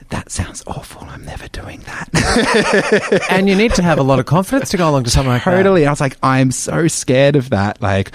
that 0.09 0.31
sounds 0.31 0.63
awful. 0.67 1.03
I'm 1.03 1.23
never 1.23 1.47
doing 1.49 1.81
that. 1.81 3.27
and 3.29 3.47
you 3.47 3.55
need 3.55 3.73
to 3.75 3.83
have 3.83 3.99
a 3.99 4.03
lot 4.03 4.19
of 4.19 4.25
confidence 4.25 4.69
to 4.71 4.77
go 4.77 4.89
along 4.89 5.03
to 5.03 5.09
something 5.09 5.31
like 5.31 5.43
that. 5.43 5.51
totally. 5.51 5.85
I 5.85 5.91
was 5.91 6.01
like, 6.01 6.17
I'm 6.23 6.51
so 6.51 6.87
scared 6.87 7.35
of 7.35 7.51
that. 7.51 7.81
Like, 7.81 8.13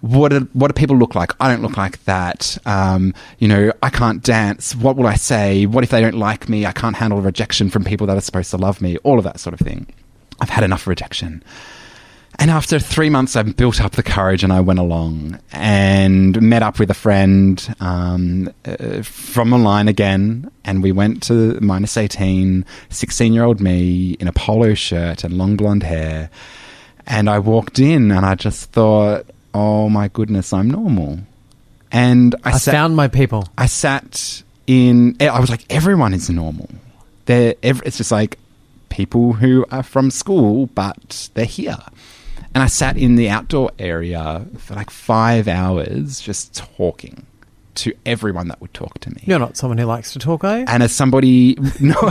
what 0.00 0.30
do, 0.30 0.48
what 0.54 0.68
do 0.68 0.72
people 0.72 0.96
look 0.96 1.14
like? 1.14 1.32
I 1.40 1.48
don't 1.48 1.62
look 1.62 1.76
like 1.76 2.02
that. 2.04 2.58
Um, 2.66 3.14
you 3.38 3.46
know, 3.46 3.72
I 3.82 3.90
can't 3.90 4.22
dance. 4.22 4.74
What 4.74 4.96
will 4.96 5.06
I 5.06 5.14
say? 5.14 5.66
What 5.66 5.84
if 5.84 5.90
they 5.90 6.00
don't 6.00 6.18
like 6.18 6.48
me? 6.48 6.66
I 6.66 6.72
can't 6.72 6.96
handle 6.96 7.20
rejection 7.20 7.70
from 7.70 7.84
people 7.84 8.06
that 8.08 8.16
are 8.16 8.22
supposed 8.22 8.50
to 8.50 8.56
love 8.56 8.80
me. 8.80 8.96
All 8.98 9.18
of 9.18 9.24
that 9.24 9.38
sort 9.38 9.54
of 9.54 9.60
thing. 9.60 9.86
I've 10.40 10.50
had 10.50 10.64
enough 10.64 10.86
rejection. 10.86 11.44
And 12.38 12.50
after 12.50 12.78
three 12.78 13.10
months, 13.10 13.36
I 13.36 13.42
built 13.42 13.82
up 13.82 13.92
the 13.92 14.02
courage 14.02 14.42
and 14.42 14.52
I 14.52 14.60
went 14.60 14.78
along 14.78 15.38
and 15.52 16.40
met 16.40 16.62
up 16.62 16.78
with 16.78 16.90
a 16.90 16.94
friend 16.94 17.74
um, 17.80 18.52
uh, 18.64 19.02
from 19.02 19.52
online 19.52 19.88
again. 19.88 20.50
And 20.64 20.82
we 20.82 20.92
went 20.92 21.22
to 21.24 21.60
minus 21.60 21.96
18, 21.96 22.64
16 22.88 23.32
year 23.32 23.44
old 23.44 23.60
me 23.60 24.12
in 24.20 24.26
a 24.26 24.32
polo 24.32 24.74
shirt 24.74 25.24
and 25.24 25.36
long 25.36 25.56
blonde 25.56 25.82
hair. 25.82 26.30
And 27.06 27.28
I 27.28 27.40
walked 27.40 27.78
in 27.78 28.10
and 28.10 28.24
I 28.24 28.36
just 28.36 28.70
thought, 28.70 29.26
oh 29.52 29.88
my 29.90 30.08
goodness, 30.08 30.52
I'm 30.52 30.70
normal. 30.70 31.18
And 31.92 32.34
I, 32.44 32.50
I 32.52 32.58
sat, 32.58 32.72
found 32.72 32.96
my 32.96 33.08
people. 33.08 33.48
I 33.58 33.66
sat 33.66 34.42
in, 34.66 35.16
I 35.20 35.40
was 35.40 35.50
like, 35.50 35.64
everyone 35.68 36.14
is 36.14 36.30
normal. 36.30 36.68
They're, 37.26 37.54
it's 37.62 37.96
just 37.98 38.12
like 38.12 38.38
people 38.88 39.34
who 39.34 39.66
are 39.70 39.82
from 39.82 40.10
school, 40.10 40.66
but 40.66 41.28
they're 41.34 41.44
here. 41.44 41.78
And 42.54 42.62
I 42.62 42.66
sat 42.66 42.96
in 42.96 43.16
the 43.16 43.28
outdoor 43.28 43.70
area 43.78 44.44
for 44.58 44.74
like 44.74 44.90
five 44.90 45.46
hours 45.46 46.20
just 46.20 46.54
talking 46.76 47.26
to 47.76 47.94
everyone 48.04 48.48
that 48.48 48.60
would 48.60 48.74
talk 48.74 48.98
to 49.00 49.10
me. 49.10 49.22
You're 49.24 49.38
not 49.38 49.56
someone 49.56 49.78
who 49.78 49.84
likes 49.84 50.12
to 50.12 50.18
talk, 50.18 50.44
are 50.44 50.58
you? 50.58 50.64
And 50.68 50.82
as 50.82 50.92
somebody, 50.92 51.56
no, 51.80 51.94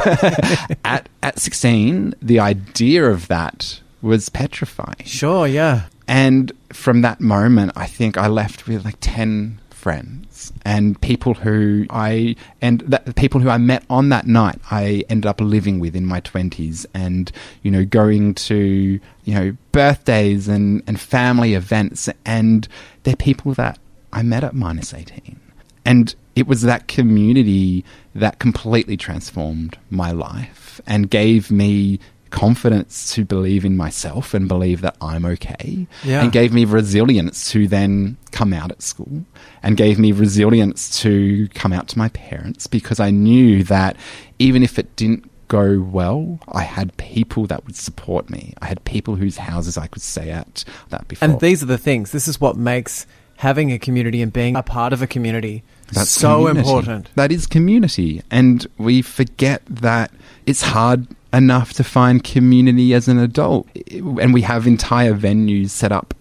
at, 0.86 1.10
at 1.22 1.40
16, 1.40 2.16
the 2.22 2.40
idea 2.40 3.06
of 3.06 3.28
that 3.28 3.82
was 4.02 4.30
petrifying. 4.30 5.06
Sure, 5.06 5.46
yeah. 5.46 5.88
And 6.08 6.52
from 6.72 7.02
that 7.02 7.20
moment, 7.20 7.74
I 7.76 7.86
think 7.86 8.18
I 8.18 8.28
left 8.28 8.68
with 8.68 8.86
like 8.86 8.98
10 9.02 9.60
friends 9.80 10.52
and 10.64 11.00
people 11.02 11.34
who 11.34 11.86
I, 11.90 12.36
and 12.62 12.82
that, 12.82 13.16
people 13.16 13.40
who 13.40 13.50
I 13.50 13.58
met 13.58 13.84
on 13.90 14.10
that 14.10 14.28
night, 14.28 14.60
I 14.70 15.06
ended 15.10 15.26
up 15.26 15.40
living 15.40 15.80
with 15.80 15.96
in 15.96 16.06
my 16.06 16.22
20s 16.22 16.86
and, 16.94 17.32
you 17.64 17.72
know, 17.72 17.86
going 17.86 18.36
to, 18.36 19.00
you 19.24 19.34
know, 19.34 19.56
birthdays 19.72 20.48
and, 20.48 20.84
and 20.86 21.00
family 21.00 21.54
events. 21.54 22.10
And 22.26 22.68
they're 23.04 23.16
people 23.16 23.54
that 23.54 23.80
I 24.12 24.22
met 24.22 24.44
at 24.44 24.54
minus 24.54 24.94
18. 24.94 25.40
And 25.86 26.14
it 26.36 26.46
was 26.46 26.62
that 26.64 26.88
community 26.88 27.84
that 28.14 28.40
completely 28.40 28.98
transformed 28.98 29.78
my 29.90 30.12
life 30.12 30.82
and 30.86 31.10
gave 31.10 31.50
me 31.50 32.00
confidence 32.30 33.14
to 33.14 33.26
believe 33.26 33.66
in 33.66 33.76
myself 33.78 34.34
and 34.34 34.48
believe 34.48 34.82
that 34.82 34.96
I'm 35.02 35.26
okay. 35.26 35.88
Yeah. 36.04 36.22
And 36.22 36.32
gave 36.32 36.54
me 36.54 36.66
resilience 36.66 37.52
to 37.52 37.68
then 37.68 38.18
come 38.32 38.54
out 38.54 38.72
at 38.72 38.82
school 38.82 39.26
and 39.64 39.76
gave 39.78 40.00
me 40.00 40.12
resilience 40.12 41.02
to 41.02 41.48
come 41.50 41.74
out 41.74 41.88
to 41.90 41.98
my 41.98 42.10
parents 42.10 42.68
because 42.68 43.00
I 43.00 43.12
knew 43.12 43.64
that 43.66 43.96
even 44.38 44.64
if 44.64 44.80
it 44.80 44.96
didn't 44.96 45.30
go 45.48 45.82
well, 45.82 46.40
I 46.48 46.64
had 46.64 46.96
people 46.98 47.48
that 47.48 47.66
would 47.66 47.76
support 47.76 48.30
me. 48.30 48.54
I 48.62 48.68
had 48.68 48.84
people 48.86 49.16
whose 49.16 49.38
houses 49.38 49.78
I 49.78 49.88
could 49.88 50.04
stay 50.04 50.30
at 50.30 50.64
that 50.90 51.08
before. 51.08 51.28
And 51.28 51.40
these 51.40 51.64
are 51.64 51.66
the 51.66 51.78
things. 51.78 52.12
This 52.12 52.28
is 52.28 52.40
what 52.40 52.56
makes 52.56 53.08
having 53.38 53.72
a 53.72 53.80
community 53.80 54.22
and 54.22 54.32
being 54.34 54.56
a 54.56 54.62
part 54.62 54.92
of 54.92 55.02
a 55.02 55.08
community 55.08 55.64
That's 55.94 56.12
so 56.12 56.40
community. 56.46 56.60
important. 56.60 57.16
That 57.16 57.32
is 57.32 57.48
community. 57.48 58.22
And 58.30 58.68
we 58.78 59.02
forget 59.02 59.62
that 59.68 60.12
it's 60.46 60.62
hard 60.62 61.08
enough 61.34 61.74
to 61.74 61.84
find 61.84 62.24
community 62.24 62.94
as 62.94 63.08
an 63.08 63.20
adult. 63.20 63.68
And 63.92 64.34
we 64.34 64.42
have 64.44 64.68
entire 64.68 65.14
venues 65.14 65.70
set 65.70 65.92
up 65.92 66.14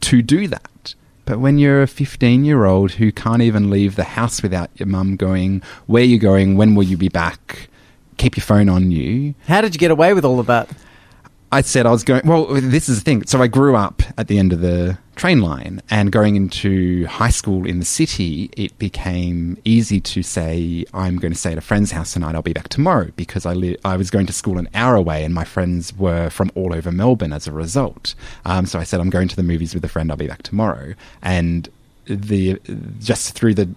to 0.00 0.22
do 0.22 0.48
that. 0.48 0.94
But 1.24 1.40
when 1.40 1.58
you're 1.58 1.82
a 1.82 1.86
15 1.86 2.44
year 2.44 2.64
old 2.64 2.92
who 2.92 3.12
can't 3.12 3.42
even 3.42 3.68
leave 3.68 3.96
the 3.96 4.04
house 4.04 4.42
without 4.42 4.70
your 4.76 4.86
mum 4.86 5.16
going, 5.16 5.62
Where 5.86 6.02
are 6.02 6.06
you 6.06 6.18
going? 6.18 6.56
When 6.56 6.74
will 6.74 6.84
you 6.84 6.96
be 6.96 7.10
back? 7.10 7.68
Keep 8.16 8.36
your 8.36 8.44
phone 8.44 8.68
on 8.68 8.90
you. 8.90 9.34
How 9.46 9.60
did 9.60 9.74
you 9.74 9.78
get 9.78 9.90
away 9.90 10.14
with 10.14 10.24
all 10.24 10.40
of 10.40 10.46
that? 10.46 10.68
I 11.50 11.62
said 11.62 11.86
I 11.86 11.90
was 11.90 12.04
going. 12.04 12.26
Well, 12.26 12.46
this 12.46 12.88
is 12.88 12.98
the 12.98 13.04
thing. 13.04 13.24
So 13.26 13.40
I 13.40 13.46
grew 13.46 13.74
up 13.74 14.02
at 14.18 14.28
the 14.28 14.38
end 14.38 14.52
of 14.52 14.60
the 14.60 14.98
train 15.16 15.40
line, 15.40 15.82
and 15.90 16.12
going 16.12 16.36
into 16.36 17.06
high 17.06 17.30
school 17.30 17.66
in 17.66 17.78
the 17.78 17.84
city, 17.84 18.50
it 18.56 18.78
became 18.78 19.56
easy 19.64 20.00
to 20.00 20.22
say 20.22 20.84
I'm 20.92 21.16
going 21.16 21.32
to 21.32 21.38
stay 21.38 21.52
at 21.52 21.58
a 21.58 21.62
friend's 21.62 21.90
house 21.90 22.12
tonight. 22.12 22.34
I'll 22.34 22.42
be 22.42 22.52
back 22.52 22.68
tomorrow 22.68 23.10
because 23.16 23.46
I 23.46 23.54
li- 23.54 23.78
I 23.84 23.96
was 23.96 24.10
going 24.10 24.26
to 24.26 24.32
school 24.32 24.58
an 24.58 24.68
hour 24.74 24.94
away, 24.94 25.24
and 25.24 25.34
my 25.34 25.44
friends 25.44 25.96
were 25.96 26.28
from 26.28 26.50
all 26.54 26.74
over 26.74 26.92
Melbourne 26.92 27.32
as 27.32 27.46
a 27.46 27.52
result. 27.52 28.14
Um, 28.44 28.66
so 28.66 28.78
I 28.78 28.84
said 28.84 29.00
I'm 29.00 29.10
going 29.10 29.28
to 29.28 29.36
the 29.36 29.42
movies 29.42 29.74
with 29.74 29.84
a 29.84 29.88
friend. 29.88 30.10
I'll 30.10 30.16
be 30.18 30.28
back 30.28 30.42
tomorrow, 30.42 30.94
and 31.22 31.68
the 32.04 32.60
just 33.00 33.34
through 33.34 33.54
the 33.54 33.68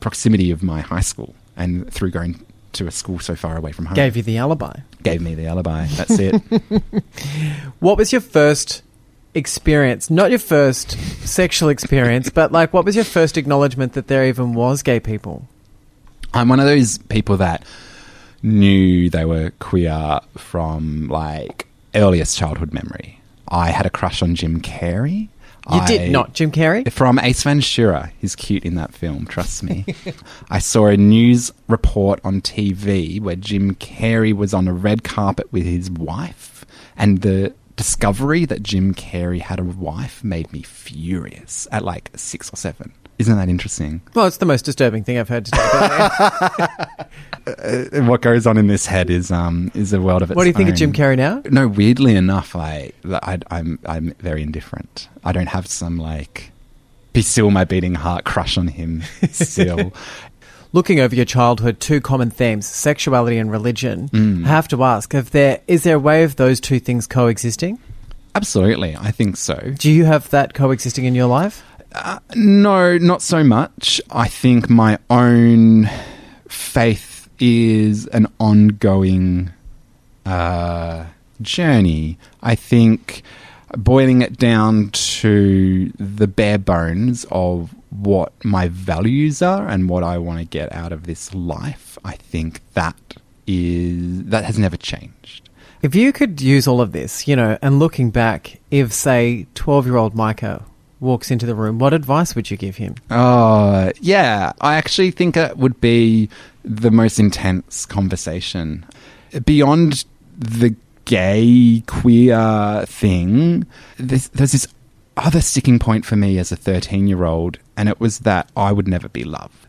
proximity 0.00 0.50
of 0.50 0.62
my 0.62 0.80
high 0.80 1.00
school 1.00 1.34
and 1.56 1.92
through 1.92 2.10
going 2.10 2.44
to 2.74 2.86
a 2.86 2.90
school 2.90 3.18
so 3.18 3.34
far 3.34 3.56
away 3.56 3.72
from 3.72 3.86
home 3.86 3.94
Gave 3.94 4.16
you 4.16 4.22
the 4.22 4.36
alibi. 4.36 4.80
Gave 5.10 5.22
me 5.22 5.34
the 5.34 5.46
alibi. 5.46 5.86
That's 5.86 6.18
it. 6.18 6.42
What 7.80 7.98
was 7.98 8.10
your 8.10 8.20
first 8.22 8.82
experience? 9.34 10.10
Not 10.10 10.30
your 10.30 10.38
first 10.38 10.92
sexual 11.26 11.68
experience, 11.68 12.30
but 12.30 12.52
like 12.52 12.72
what 12.72 12.84
was 12.84 12.96
your 12.96 13.04
first 13.04 13.36
acknowledgement 13.36 13.92
that 13.92 14.08
there 14.08 14.26
even 14.26 14.54
was 14.54 14.82
gay 14.82 14.98
people? 14.98 15.46
I'm 16.34 16.48
one 16.48 16.58
of 16.58 16.66
those 16.66 16.98
people 16.98 17.36
that 17.36 17.64
knew 18.42 19.08
they 19.10 19.24
were 19.24 19.52
queer 19.58 20.20
from 20.36 21.08
like 21.08 21.66
earliest 21.94 22.36
childhood 22.36 22.72
memory. 22.72 23.20
I 23.48 23.70
had 23.70 23.86
a 23.86 23.90
crush 23.90 24.22
on 24.22 24.34
Jim 24.34 24.60
Carrey. 24.60 25.28
You 25.70 25.78
I- 25.80 25.86
did 25.86 26.12
not, 26.12 26.32
Jim 26.32 26.52
Carrey? 26.52 26.90
From 26.92 27.18
Ace 27.18 27.42
Ventura. 27.42 28.12
He's 28.18 28.36
cute 28.36 28.64
in 28.64 28.76
that 28.76 28.94
film, 28.94 29.26
trust 29.26 29.62
me. 29.62 29.84
I 30.50 30.58
saw 30.60 30.86
a 30.86 30.96
news 30.96 31.52
report 31.68 32.20
on 32.22 32.40
TV 32.40 33.20
where 33.20 33.36
Jim 33.36 33.74
Carrey 33.74 34.32
was 34.32 34.54
on 34.54 34.68
a 34.68 34.72
red 34.72 35.02
carpet 35.02 35.52
with 35.52 35.64
his 35.64 35.90
wife, 35.90 36.64
and 36.96 37.22
the 37.22 37.52
discovery 37.74 38.44
that 38.44 38.62
Jim 38.62 38.94
Carrey 38.94 39.40
had 39.40 39.58
a 39.58 39.64
wife 39.64 40.22
made 40.24 40.52
me 40.52 40.62
furious 40.62 41.66
at 41.72 41.84
like 41.84 42.10
six 42.16 42.52
or 42.52 42.56
seven. 42.56 42.92
Isn't 43.18 43.36
that 43.36 43.48
interesting? 43.48 44.02
Well, 44.14 44.26
it's 44.26 44.36
the 44.36 44.46
most 44.46 44.64
disturbing 44.64 45.04
thing 45.04 45.18
I've 45.18 45.28
heard 45.28 45.46
today. 45.46 45.58
Uh, 47.46 48.02
what 48.02 48.22
goes 48.22 48.44
on 48.44 48.58
in 48.58 48.66
this 48.66 48.86
head 48.86 49.08
is 49.08 49.30
um 49.30 49.70
is 49.72 49.92
a 49.92 50.00
world 50.00 50.20
of 50.20 50.32
its 50.32 50.36
what 50.36 50.42
do 50.42 50.48
you 50.48 50.52
think 50.52 50.68
of. 50.68 50.74
Jim 50.74 50.92
Carrey 50.92 51.16
now? 51.16 51.40
No, 51.48 51.68
weirdly 51.68 52.16
enough, 52.16 52.56
I, 52.56 52.90
I 53.04 53.38
I'm 53.52 53.78
I'm 53.86 54.14
very 54.18 54.42
indifferent. 54.42 55.08
I 55.22 55.30
don't 55.30 55.46
have 55.46 55.68
some 55.68 55.96
like 55.96 56.50
be 57.12 57.22
still 57.22 57.52
my 57.52 57.62
beating 57.62 57.94
heart 57.94 58.24
crush 58.24 58.58
on 58.58 58.66
him 58.66 59.04
still. 59.30 59.92
Looking 60.72 60.98
over 60.98 61.14
your 61.14 61.24
childhood, 61.24 61.78
two 61.78 62.00
common 62.00 62.30
themes: 62.30 62.66
sexuality 62.66 63.38
and 63.38 63.48
religion. 63.48 64.08
Mm. 64.08 64.44
I 64.44 64.48
have 64.48 64.66
to 64.68 64.82
ask: 64.82 65.14
if 65.14 65.30
there 65.30 65.60
is 65.68 65.84
there 65.84 65.96
a 65.96 66.00
way 66.00 66.24
of 66.24 66.34
those 66.34 66.58
two 66.58 66.80
things 66.80 67.06
coexisting? 67.06 67.78
Absolutely, 68.34 68.96
I 68.96 69.12
think 69.12 69.36
so. 69.36 69.72
Do 69.78 69.90
you 69.90 70.04
have 70.04 70.28
that 70.30 70.52
coexisting 70.52 71.04
in 71.04 71.14
your 71.14 71.28
life? 71.28 71.62
No, 72.34 72.98
not 72.98 73.22
so 73.22 73.42
much. 73.42 74.00
I 74.10 74.28
think 74.28 74.68
my 74.68 74.98
own 75.08 75.88
faith 76.48 77.28
is 77.38 78.06
an 78.08 78.26
ongoing 78.38 79.52
uh, 80.24 81.06
journey. 81.40 82.18
I 82.42 82.54
think 82.54 83.22
boiling 83.76 84.22
it 84.22 84.38
down 84.38 84.90
to 84.90 85.92
the 85.98 86.26
bare 86.26 86.58
bones 86.58 87.26
of 87.30 87.74
what 87.90 88.32
my 88.44 88.68
values 88.68 89.42
are 89.42 89.66
and 89.68 89.88
what 89.88 90.02
I 90.02 90.18
want 90.18 90.38
to 90.38 90.44
get 90.44 90.72
out 90.72 90.92
of 90.92 91.04
this 91.04 91.34
life, 91.34 91.98
I 92.04 92.12
think 92.12 92.60
that 92.74 92.96
is 93.46 94.24
that 94.24 94.44
has 94.44 94.58
never 94.58 94.76
changed. 94.76 95.48
If 95.82 95.94
you 95.94 96.12
could 96.12 96.40
use 96.40 96.66
all 96.66 96.80
of 96.80 96.92
this, 96.92 97.28
you 97.28 97.36
know, 97.36 97.58
and 97.62 97.78
looking 97.78 98.10
back, 98.10 98.60
if 98.70 98.92
say 98.92 99.46
twelve-year-old 99.54 100.14
Micah 100.14 100.64
walks 101.00 101.30
into 101.30 101.46
the 101.46 101.54
room, 101.54 101.78
what 101.78 101.92
advice 101.92 102.34
would 102.34 102.50
you 102.50 102.56
give 102.56 102.76
him? 102.76 102.94
Oh, 103.10 103.90
yeah. 104.00 104.52
I 104.60 104.76
actually 104.76 105.10
think 105.10 105.36
it 105.36 105.56
would 105.56 105.80
be 105.80 106.28
the 106.64 106.90
most 106.90 107.18
intense 107.18 107.86
conversation. 107.86 108.84
Beyond 109.44 110.04
the 110.38 110.74
gay, 111.04 111.82
queer 111.86 112.84
thing, 112.86 113.66
there's, 113.98 114.28
there's 114.28 114.52
this 114.52 114.68
other 115.16 115.40
sticking 115.40 115.78
point 115.78 116.04
for 116.04 116.16
me 116.16 116.38
as 116.38 116.52
a 116.52 116.56
13 116.56 117.06
year 117.06 117.24
old, 117.24 117.58
and 117.76 117.88
it 117.88 118.00
was 118.00 118.20
that 118.20 118.50
I 118.56 118.72
would 118.72 118.88
never 118.88 119.08
be 119.08 119.24
loved. 119.24 119.66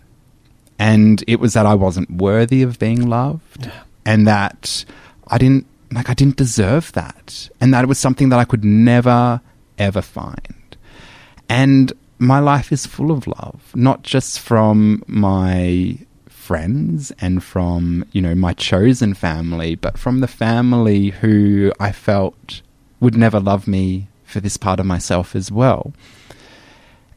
And 0.79 1.23
it 1.27 1.39
was 1.39 1.53
that 1.53 1.65
I 1.65 1.73
wasn't 1.73 2.11
worthy 2.11 2.61
of 2.61 2.77
being 2.77 3.07
loved, 3.07 3.71
and 4.05 4.27
that 4.27 4.85
I 5.27 5.37
didn't, 5.37 5.65
like, 5.91 6.09
I 6.09 6.13
didn't 6.13 6.37
deserve 6.37 6.91
that. 6.93 7.49
And 7.59 7.73
that 7.73 7.83
it 7.83 7.87
was 7.87 7.97
something 7.97 8.29
that 8.29 8.39
I 8.39 8.45
could 8.45 8.63
never, 8.63 9.41
ever 9.77 10.01
find. 10.01 10.53
And 11.49 11.93
my 12.19 12.39
life 12.39 12.71
is 12.71 12.85
full 12.85 13.11
of 13.11 13.27
love, 13.27 13.71
not 13.75 14.03
just 14.03 14.39
from 14.39 15.03
my 15.07 15.97
friends 16.27 17.11
and 17.19 17.43
from, 17.43 18.05
you 18.11 18.21
know, 18.21 18.33
my 18.33 18.53
chosen 18.53 19.13
family, 19.13 19.75
but 19.75 19.97
from 19.97 20.21
the 20.21 20.27
family 20.27 21.09
who 21.09 21.71
I 21.79 21.91
felt 21.91 22.61
would 22.99 23.15
never 23.15 23.39
love 23.39 23.67
me 23.67 24.07
for 24.23 24.39
this 24.39 24.57
part 24.57 24.79
of 24.79 24.85
myself 24.85 25.35
as 25.35 25.51
well. 25.51 25.93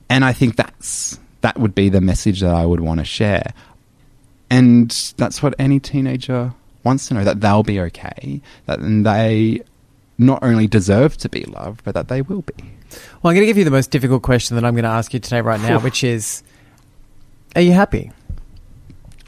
And 0.08 0.24
I 0.24 0.32
think 0.32 0.56
that's 0.56 1.18
that 1.40 1.58
would 1.58 1.74
be 1.74 1.88
the 1.88 2.00
message 2.00 2.40
that 2.40 2.54
I 2.54 2.66
would 2.66 2.80
want 2.80 2.98
to 2.98 3.04
share. 3.04 3.54
And 4.50 4.90
that's 5.16 5.42
what 5.42 5.54
any 5.58 5.80
teenager 5.80 6.52
wants 6.82 7.08
to 7.08 7.14
know 7.14 7.24
that 7.24 7.40
they'll 7.40 7.62
be 7.62 7.80
okay, 7.80 8.42
that 8.66 8.80
they 8.80 9.62
not 10.20 10.42
only 10.42 10.66
deserve 10.66 11.16
to 11.18 11.28
be 11.28 11.42
loved, 11.44 11.82
but 11.82 11.94
that 11.94 12.08
they 12.08 12.22
will 12.22 12.42
be. 12.42 12.54
Well, 13.22 13.30
I'm 13.30 13.34
going 13.34 13.40
to 13.40 13.46
give 13.46 13.58
you 13.58 13.64
the 13.64 13.70
most 13.70 13.90
difficult 13.90 14.22
question 14.22 14.54
that 14.56 14.64
I'm 14.64 14.74
going 14.74 14.84
to 14.84 14.90
ask 14.90 15.12
you 15.12 15.20
today, 15.20 15.40
right 15.40 15.60
now, 15.60 15.80
which 15.80 16.04
is: 16.04 16.42
Are 17.56 17.62
you 17.62 17.72
happy? 17.72 18.12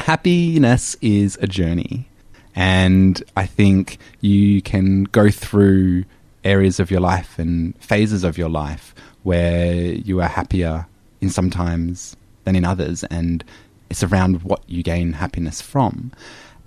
happiness 0.03 0.97
is 1.01 1.39
a 1.41 1.47
journey. 1.47 2.09
And 2.55 3.23
I 3.37 3.47
think 3.47 3.99
you 4.21 4.61
can 4.61 5.05
go 5.05 5.31
through 5.31 6.05
areas 6.45 6.81
of 6.81 6.91
your 6.91 7.01
life 7.01 7.39
and 7.39 7.77
phases 7.83 8.25
of 8.25 8.37
your 8.37 8.49
life 8.49 8.95
where 9.23 9.75
you 9.75 10.21
are 10.21 10.29
happier 10.29 10.87
in 11.21 11.31
sometimes 11.31 12.17
than 12.45 12.57
in 12.57 12.65
others. 12.65 13.05
And 13.05 13.45
it's 13.89 14.03
around 14.03 14.43
what 14.43 14.63
you 14.67 14.83
gain 14.83 15.13
happiness 15.13 15.63
from. 15.63 16.13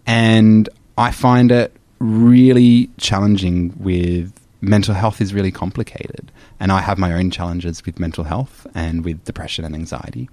And 0.07 0.69
I 0.97 1.11
find 1.11 1.51
it 1.51 1.75
really 1.99 2.89
challenging 2.97 3.73
with 3.77 4.33
mental 4.61 4.93
health 4.93 5.21
is 5.21 5.33
really 5.33 5.51
complicated. 5.51 6.31
And 6.59 6.71
I 6.71 6.81
have 6.81 6.97
my 6.97 7.13
own 7.13 7.31
challenges 7.31 7.85
with 7.85 7.99
mental 7.99 8.23
health 8.23 8.67
and 8.73 9.03
with 9.05 9.23
depression 9.25 9.65
and 9.65 9.75
anxiety. 9.75 10.29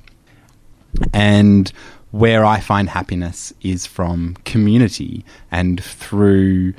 And 1.13 1.73
where 2.11 2.45
I 2.45 2.61
find 2.61 2.89
happiness 2.89 3.53
is 3.63 3.87
from 3.87 4.37
community 4.45 5.25
and 5.51 5.83
through 5.83 6.75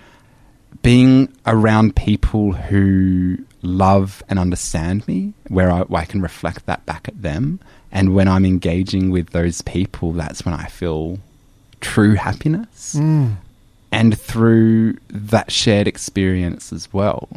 being 0.81 1.33
around 1.45 1.95
people 1.95 2.53
who 2.53 3.37
love 3.61 4.21
and 4.29 4.37
understand 4.37 5.07
me, 5.07 5.33
where 5.47 5.71
I, 5.71 5.81
where 5.83 6.01
I 6.01 6.05
can 6.05 6.21
reflect 6.21 6.65
that 6.65 6.85
back 6.85 7.07
at 7.07 7.21
them. 7.21 7.59
And 7.91 8.13
when 8.13 8.27
I'm 8.27 8.45
engaging 8.45 9.09
with 9.09 9.29
those 9.31 9.61
people, 9.61 10.11
that's 10.11 10.45
when 10.45 10.53
I 10.53 10.65
feel 10.65 11.19
true 11.79 12.15
happiness. 12.15 12.95
Mm. 12.97 13.37
And 13.93 14.19
through 14.19 14.97
that 15.09 15.51
shared 15.51 15.87
experience 15.87 16.73
as 16.73 16.91
well. 16.91 17.29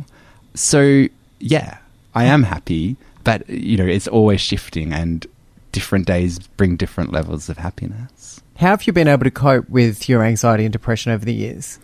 So, 0.54 1.06
yeah, 1.38 1.78
I 2.14 2.24
am 2.24 2.42
happy, 2.42 2.96
but, 3.24 3.48
you 3.48 3.76
know, 3.76 3.86
it's 3.86 4.08
always 4.08 4.40
shifting 4.40 4.92
and 4.92 5.26
different 5.72 6.06
days 6.06 6.38
bring 6.38 6.76
different 6.76 7.12
levels 7.12 7.50
of 7.50 7.58
happiness. 7.58 8.40
How 8.56 8.68
have 8.68 8.86
you 8.86 8.94
been 8.94 9.08
able 9.08 9.24
to 9.24 9.30
cope 9.30 9.68
with 9.68 10.08
your 10.08 10.22
anxiety 10.22 10.64
and 10.64 10.72
depression 10.72 11.12
over 11.12 11.24
the 11.24 11.34
years? 11.34 11.78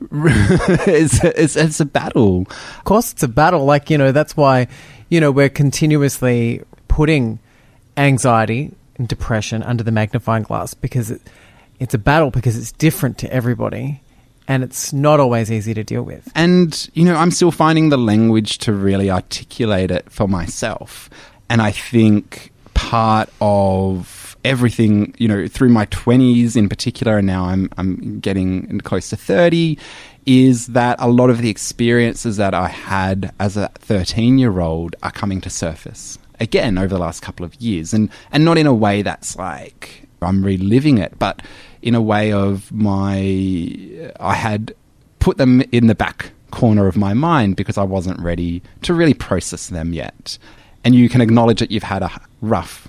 it's, 0.10 1.22
it's, 1.22 1.54
it's 1.54 1.78
a 1.78 1.84
battle. 1.84 2.40
Of 2.40 2.84
course, 2.84 3.12
it's 3.12 3.22
a 3.22 3.28
battle. 3.28 3.64
Like, 3.64 3.88
you 3.88 3.98
know, 3.98 4.10
that's 4.10 4.36
why, 4.36 4.66
you 5.08 5.20
know, 5.20 5.30
we're 5.30 5.48
continuously 5.48 6.62
putting 6.88 7.38
anxiety 7.96 8.72
and 8.96 9.06
depression 9.06 9.62
under 9.62 9.84
the 9.84 9.92
magnifying 9.92 10.42
glass 10.42 10.74
because 10.74 11.12
it, 11.12 11.22
it's 11.78 11.94
a 11.94 11.98
battle 11.98 12.32
because 12.32 12.56
it's 12.58 12.72
different 12.72 13.18
to 13.18 13.32
everybody 13.32 14.00
and 14.48 14.64
it's 14.64 14.94
not 14.94 15.20
always 15.20 15.52
easy 15.52 15.74
to 15.74 15.84
deal 15.84 16.02
with. 16.02 16.32
And, 16.34 16.88
you 16.94 17.04
know, 17.04 17.14
I'm 17.14 17.30
still 17.30 17.52
finding 17.52 17.90
the 17.90 17.98
language 17.98 18.58
to 18.58 18.72
really 18.72 19.10
articulate 19.10 19.90
it 19.90 20.10
for 20.10 20.26
myself. 20.26 21.10
And 21.50 21.60
I 21.60 21.70
think 21.70 22.50
part 22.72 23.28
of 23.42 24.36
everything, 24.44 25.14
you 25.18 25.28
know, 25.28 25.46
through 25.46 25.68
my 25.68 25.84
20s 25.86 26.56
in 26.56 26.70
particular, 26.70 27.18
and 27.18 27.26
now 27.26 27.44
I'm, 27.44 27.68
I'm 27.76 28.20
getting 28.20 28.80
close 28.80 29.10
to 29.10 29.16
30, 29.16 29.78
is 30.24 30.68
that 30.68 30.96
a 30.98 31.08
lot 31.08 31.28
of 31.28 31.42
the 31.42 31.50
experiences 31.50 32.38
that 32.38 32.54
I 32.54 32.68
had 32.68 33.34
as 33.38 33.58
a 33.58 33.68
13 33.74 34.38
year 34.38 34.60
old 34.60 34.96
are 35.02 35.12
coming 35.12 35.42
to 35.42 35.50
surface 35.50 36.18
again 36.40 36.78
over 36.78 36.88
the 36.88 36.98
last 36.98 37.20
couple 37.20 37.44
of 37.44 37.54
years. 37.56 37.92
And, 37.92 38.08
and 38.32 38.46
not 38.46 38.56
in 38.56 38.66
a 38.66 38.74
way 38.74 39.02
that's 39.02 39.36
like 39.36 40.08
I'm 40.22 40.42
reliving 40.42 40.98
it, 40.98 41.18
but 41.18 41.42
in 41.82 41.94
a 41.94 42.02
way 42.02 42.32
of 42.32 42.70
my, 42.72 44.12
I 44.20 44.34
had 44.34 44.74
put 45.18 45.36
them 45.36 45.62
in 45.72 45.86
the 45.86 45.94
back 45.94 46.32
corner 46.50 46.86
of 46.86 46.96
my 46.96 47.14
mind 47.14 47.56
because 47.56 47.78
I 47.78 47.82
wasn't 47.82 48.20
ready 48.20 48.62
to 48.82 48.94
really 48.94 49.14
process 49.14 49.68
them 49.68 49.92
yet. 49.92 50.38
And 50.84 50.94
you 50.94 51.08
can 51.08 51.20
acknowledge 51.20 51.60
that 51.60 51.70
you've 51.70 51.82
had 51.82 52.02
a 52.02 52.10
rough 52.40 52.88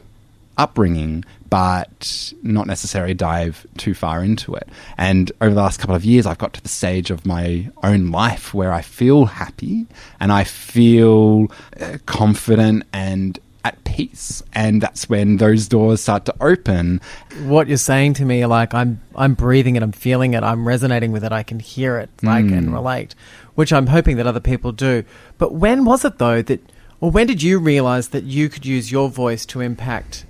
upbringing, 0.57 1.23
but 1.49 2.33
not 2.43 2.67
necessarily 2.67 3.13
dive 3.13 3.65
too 3.77 3.93
far 3.93 4.23
into 4.23 4.53
it. 4.53 4.67
And 4.97 5.31
over 5.41 5.53
the 5.53 5.61
last 5.61 5.79
couple 5.79 5.95
of 5.95 6.05
years, 6.05 6.25
I've 6.25 6.37
got 6.37 6.53
to 6.53 6.61
the 6.61 6.69
stage 6.69 7.09
of 7.09 7.25
my 7.25 7.69
own 7.81 8.11
life 8.11 8.53
where 8.53 8.71
I 8.71 8.81
feel 8.81 9.25
happy 9.25 9.87
and 10.19 10.31
I 10.31 10.43
feel 10.43 11.47
uh, 11.79 11.97
confident 12.05 12.83
and 12.93 13.39
at 13.63 13.83
peace. 13.83 14.41
And 14.53 14.81
that's 14.81 15.09
when 15.09 15.37
those 15.37 15.67
doors 15.67 16.01
start 16.01 16.25
to 16.25 16.35
open. 16.41 17.01
What 17.43 17.67
you're 17.67 17.77
saying 17.77 18.13
to 18.15 18.25
me, 18.25 18.45
like 18.45 18.73
I'm, 18.73 19.01
I'm 19.15 19.33
breathing 19.33 19.75
it, 19.75 19.83
I'm 19.83 19.91
feeling 19.91 20.33
it, 20.33 20.43
I'm 20.43 20.67
resonating 20.67 21.11
with 21.11 21.23
it, 21.23 21.31
I 21.31 21.43
can 21.43 21.59
hear 21.59 21.97
it, 21.97 22.09
like 22.23 22.45
and 22.45 22.69
mm. 22.69 22.73
relate, 22.73 23.15
which 23.55 23.73
I'm 23.73 23.87
hoping 23.87 24.17
that 24.17 24.27
other 24.27 24.39
people 24.39 24.71
do. 24.71 25.03
But 25.37 25.53
when 25.53 25.85
was 25.85 26.05
it 26.05 26.17
though 26.17 26.41
that, 26.41 26.61
or 27.01 27.11
when 27.11 27.27
did 27.27 27.41
you 27.41 27.59
realize 27.59 28.09
that 28.09 28.23
you 28.23 28.49
could 28.49 28.65
use 28.65 28.91
your 28.91 29.09
voice 29.09 29.45
to 29.47 29.61
impact 29.61 30.25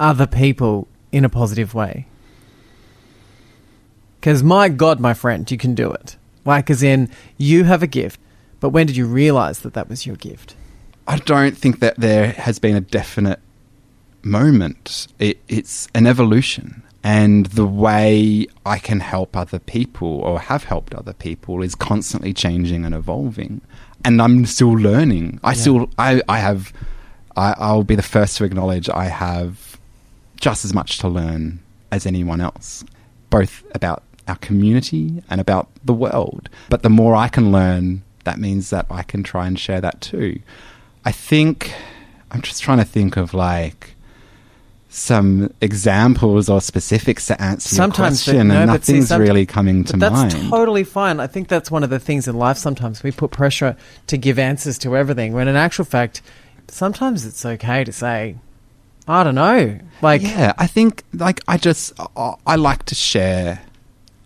other 0.00 0.26
people 0.26 0.88
in 1.12 1.24
a 1.24 1.28
positive 1.28 1.74
way? 1.74 2.06
Because 4.20 4.42
my 4.42 4.70
God, 4.70 5.00
my 5.00 5.12
friend, 5.12 5.48
you 5.50 5.58
can 5.58 5.74
do 5.74 5.92
it. 5.92 6.16
Like, 6.46 6.70
as 6.70 6.82
in, 6.82 7.10
you 7.36 7.64
have 7.64 7.82
a 7.82 7.86
gift. 7.86 8.18
But 8.58 8.70
when 8.70 8.86
did 8.86 8.96
you 8.96 9.06
realize 9.06 9.60
that 9.60 9.74
that 9.74 9.88
was 9.88 10.06
your 10.06 10.16
gift? 10.16 10.56
I 11.06 11.18
don't 11.18 11.56
think 11.56 11.80
that 11.80 11.96
there 11.96 12.32
has 12.32 12.58
been 12.58 12.76
a 12.76 12.80
definite 12.80 13.40
moment. 14.22 15.06
It, 15.18 15.38
it's 15.48 15.88
an 15.94 16.06
evolution. 16.06 16.82
And 17.02 17.46
the 17.46 17.66
way 17.66 18.46
I 18.64 18.78
can 18.78 19.00
help 19.00 19.36
other 19.36 19.58
people 19.58 20.08
or 20.20 20.40
have 20.40 20.64
helped 20.64 20.94
other 20.94 21.12
people 21.12 21.62
is 21.62 21.74
constantly 21.74 22.32
changing 22.32 22.86
and 22.86 22.94
evolving. 22.94 23.60
and 24.04 24.20
I'm 24.20 24.44
still 24.46 24.72
learning. 24.72 25.40
I 25.42 25.54
still, 25.54 25.88
I, 25.98 26.22
I 26.28 26.38
have, 26.38 26.72
I, 27.36 27.54
I'll 27.58 27.84
be 27.84 27.94
the 27.94 28.02
first 28.02 28.36
to 28.36 28.44
acknowledge 28.44 28.88
I 28.88 29.06
have 29.06 29.78
just 30.40 30.64
as 30.64 30.74
much 30.74 30.98
to 30.98 31.08
learn 31.08 31.60
as 31.90 32.06
anyone 32.06 32.40
else, 32.40 32.84
both 33.30 33.64
about 33.74 34.02
our 34.28 34.36
community 34.36 35.22
and 35.30 35.40
about 35.40 35.68
the 35.84 35.94
world. 35.94 36.48
But 36.68 36.82
the 36.82 36.90
more 36.90 37.14
I 37.14 37.28
can 37.28 37.50
learn, 37.50 38.02
that 38.24 38.38
means 38.38 38.70
that 38.70 38.86
I 38.90 39.02
can 39.02 39.22
try 39.22 39.46
and 39.46 39.58
share 39.58 39.80
that 39.80 40.00
too. 40.00 40.40
I 41.04 41.12
think 41.12 41.72
I'm 42.30 42.42
just 42.42 42.62
trying 42.62 42.78
to 42.78 42.84
think 42.84 43.16
of 43.16 43.34
like 43.34 43.90
some 44.88 45.52
examples 45.60 46.48
or 46.48 46.60
specifics 46.60 47.26
to 47.26 47.42
answer 47.42 47.74
Sometimes, 47.74 48.26
your 48.26 48.34
question, 48.34 48.48
no, 48.48 48.60
and 48.60 48.70
but 48.70 48.84
see, 48.84 48.92
nothing's 48.92 49.18
really 49.18 49.44
coming 49.44 49.82
to 49.84 49.96
that's 49.96 50.12
mind. 50.34 50.50
totally 50.50 50.84
fine. 50.84 51.18
I 51.18 51.26
think 51.26 51.48
that's 51.48 51.68
one 51.70 51.82
of 51.82 51.90
the 51.90 51.98
things 51.98 52.28
in 52.28 52.36
life 52.36 52.56
sometimes 52.58 53.02
we 53.02 53.10
put 53.10 53.32
pressure 53.32 53.76
to 54.06 54.16
give 54.16 54.38
answers 54.38 54.78
to 54.78 54.96
everything 54.96 55.32
when 55.32 55.48
in 55.48 55.56
actual 55.56 55.84
fact 55.84 56.22
sometimes 56.68 57.26
it's 57.26 57.44
okay 57.44 57.82
to 57.84 57.92
say 57.92 58.36
I 59.06 59.22
don't 59.22 59.34
know. 59.34 59.78
Like 60.00 60.22
yeah, 60.22 60.54
I 60.56 60.66
think 60.66 61.02
like 61.12 61.40
I 61.48 61.58
just 61.58 61.92
I, 62.16 62.34
I 62.46 62.56
like 62.56 62.84
to 62.84 62.94
share 62.94 63.60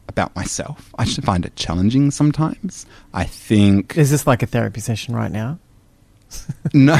about 0.06 0.36
myself. 0.36 0.92
I 0.98 1.04
just 1.04 1.22
find 1.22 1.44
it 1.44 1.56
challenging 1.56 2.10
sometimes. 2.10 2.86
I 3.12 3.24
think 3.24 3.96
is 3.96 4.10
this 4.10 4.26
like 4.26 4.42
a 4.42 4.46
therapy 4.46 4.80
session 4.80 5.16
right 5.16 5.32
now? 5.32 5.58
no, 6.74 6.98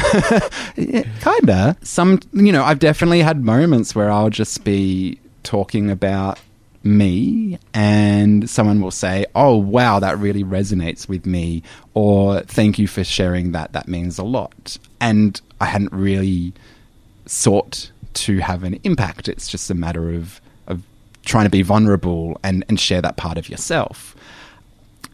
yeah, 0.75 1.03
kinda. 1.21 1.77
Some 1.81 2.19
you 2.33 2.51
know 2.51 2.63
I've 2.63 2.79
definitely 2.79 3.21
had 3.21 3.43
moments 3.43 3.95
where 3.95 4.09
I'll 4.09 4.29
just 4.29 4.63
be 4.63 5.19
talking 5.43 5.89
about 5.89 6.39
me 6.81 7.59
and 7.73 8.49
someone 8.49 8.79
will 8.79 8.89
say 8.89 9.25
oh 9.35 9.53
wow 9.57 9.99
that 9.99 10.17
really 10.17 10.45
resonates 10.45 11.09
with 11.09 11.25
me 11.25 11.61
or 11.93 12.39
thank 12.41 12.79
you 12.79 12.87
for 12.87 13.03
sharing 13.03 13.51
that 13.51 13.73
that 13.73 13.85
means 13.89 14.17
a 14.17 14.23
lot 14.23 14.77
and 15.01 15.41
i 15.59 15.65
hadn't 15.65 15.91
really 15.91 16.53
sought 17.25 17.91
to 18.13 18.39
have 18.39 18.63
an 18.63 18.79
impact. 18.83 19.27
It's 19.27 19.47
just 19.47 19.69
a 19.69 19.73
matter 19.73 20.11
of, 20.13 20.41
of 20.67 20.83
trying 21.25 21.45
to 21.45 21.49
be 21.49 21.61
vulnerable 21.61 22.39
and, 22.43 22.65
and 22.67 22.79
share 22.79 23.01
that 23.01 23.17
part 23.17 23.37
of 23.37 23.49
yourself. 23.49 24.15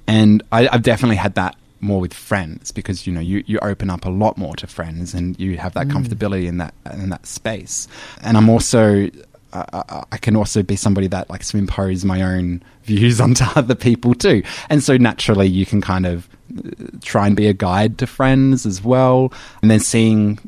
And 0.07 0.43
I, 0.51 0.67
I've 0.67 0.83
definitely 0.83 1.17
had 1.17 1.35
that 1.35 1.55
more 1.81 1.99
with 1.99 2.13
friends 2.13 2.71
because 2.71 3.05
you 3.05 3.13
know 3.13 3.19
you, 3.19 3.43
you 3.45 3.59
open 3.59 3.89
up 3.89 4.05
a 4.05 4.09
lot 4.09 4.37
more 4.37 4.55
to 4.55 4.67
friends 4.67 5.13
and 5.13 5.39
you 5.39 5.57
have 5.57 5.73
that 5.73 5.87
comfortability 5.87 6.47
in 6.47 6.57
that 6.57 6.73
in 6.93 7.09
that 7.09 7.25
space. 7.25 7.87
And 8.21 8.37
I'm 8.37 8.49
also 8.49 9.09
I- 9.53 10.17
can 10.17 10.35
also 10.35 10.63
be 10.63 10.75
somebody 10.75 11.07
that 11.07 11.29
likes 11.29 11.51
to 11.51 11.57
impose 11.57 12.03
my 12.03 12.21
own 12.21 12.63
views 12.83 13.21
onto 13.25 13.43
other 13.55 13.75
people 13.75 14.13
too. 14.13 14.43
And 14.69 14.83
so 14.83 14.97
naturally 14.97 15.47
you 15.47 15.65
can 15.65 15.81
kind 15.81 16.05
of 16.05 16.27
uh, 16.57 16.69
try 17.01 17.27
and 17.27 17.35
be 17.35 17.47
a 17.47 17.53
guide 17.53 17.97
to 17.99 18.07
friends 18.07 18.65
as 18.65 18.83
well. 18.83 19.31
And 19.61 19.71
then 19.71 19.79
seeing 19.79 20.39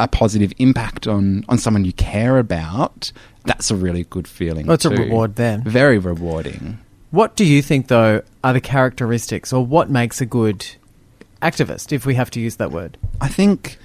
a 0.00 0.08
positive 0.08 0.52
impact 0.58 1.06
on, 1.06 1.44
on 1.48 1.58
someone 1.58 1.84
you 1.84 1.92
care 1.92 2.38
about, 2.38 3.12
that's 3.44 3.70
a 3.70 3.76
really 3.76 4.04
good 4.04 4.28
feeling. 4.28 4.66
Well, 4.66 4.74
it's 4.74 4.84
a 4.84 4.90
reward 4.90 5.36
then. 5.36 5.62
Very 5.62 5.98
rewarding. 5.98 6.78
What 7.16 7.34
do 7.34 7.46
you 7.46 7.62
think 7.62 7.88
though 7.88 8.20
are 8.44 8.52
the 8.52 8.60
characteristics 8.60 9.50
or 9.50 9.64
what 9.64 9.88
makes 9.88 10.20
a 10.20 10.26
good 10.26 10.66
activist 11.40 11.90
if 11.90 12.04
we 12.04 12.14
have 12.14 12.30
to 12.32 12.40
use 12.40 12.56
that 12.56 12.70
word? 12.70 12.98
I 13.22 13.28
think 13.28 13.78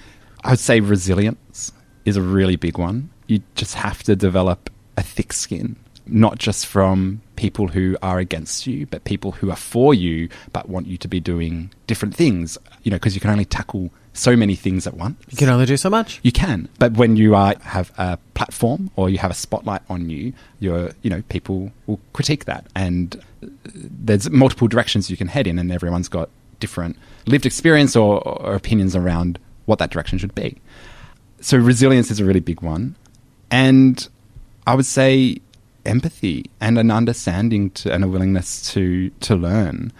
I 0.43 0.49
would 0.49 0.59
say 0.59 0.81
resilience 0.81 1.71
is 2.03 2.17
a 2.17 2.21
really 2.21 2.57
big 2.57 2.77
one. 2.77 3.09
You 3.27 3.41
just 3.55 3.75
have 3.75 4.03
to 4.03 4.17
develop 4.17 4.69
a 4.97 5.01
thick 5.01 5.31
skin, 5.31 5.77
not 6.05 6.39
just 6.39 6.65
from 6.65 7.21
people 7.41 7.69
who 7.69 7.97
are 8.03 8.19
against 8.19 8.67
you, 8.67 8.85
but 8.85 9.03
people 9.03 9.31
who 9.31 9.49
are 9.49 9.55
for 9.55 9.95
you 9.95 10.29
but 10.53 10.69
want 10.69 10.85
you 10.85 10.95
to 10.95 11.07
be 11.07 11.19
doing 11.19 11.71
different 11.87 12.15
things. 12.15 12.55
You 12.83 12.91
know, 12.91 12.97
because 12.97 13.15
you 13.15 13.19
can 13.19 13.31
only 13.31 13.45
tackle 13.45 13.89
so 14.13 14.35
many 14.35 14.55
things 14.55 14.85
at 14.85 14.93
once. 14.93 15.17
You 15.31 15.37
can 15.37 15.49
only 15.49 15.65
do 15.65 15.75
so 15.75 15.89
much. 15.89 16.19
You 16.21 16.31
can, 16.31 16.69
but 16.77 16.93
when 16.93 17.17
you 17.17 17.33
are 17.33 17.55
have 17.63 17.91
a 17.97 18.19
platform 18.35 18.91
or 18.95 19.09
you 19.09 19.17
have 19.17 19.31
a 19.31 19.33
spotlight 19.33 19.81
on 19.89 20.09
you, 20.11 20.33
you're 20.59 20.91
you 21.01 21.09
know 21.09 21.23
people 21.29 21.71
will 21.87 21.99
critique 22.13 22.45
that, 22.45 22.67
and 22.75 23.15
uh, 23.43 23.47
there's 23.73 24.29
multiple 24.29 24.67
directions 24.67 25.09
you 25.09 25.17
can 25.17 25.27
head 25.27 25.47
in, 25.47 25.57
and 25.57 25.71
everyone's 25.71 26.09
got 26.09 26.29
different 26.59 26.95
lived 27.25 27.47
experience 27.47 27.95
or, 27.95 28.21
or 28.27 28.53
opinions 28.53 28.95
around 28.95 29.39
what 29.65 29.79
that 29.79 29.89
direction 29.89 30.19
should 30.19 30.35
be. 30.35 30.57
So 31.39 31.57
resilience 31.57 32.11
is 32.11 32.19
a 32.19 32.25
really 32.25 32.39
big 32.39 32.61
one, 32.61 32.95
and 33.49 34.07
I 34.67 34.75
would 34.75 34.85
say 34.85 35.41
empathy 35.85 36.49
and 36.59 36.77
an 36.77 36.91
understanding 36.91 37.71
to, 37.71 37.93
and 37.93 38.03
a 38.03 38.07
willingness 38.07 38.71
to 38.73 39.09
to 39.21 39.35
learn. 39.35 39.91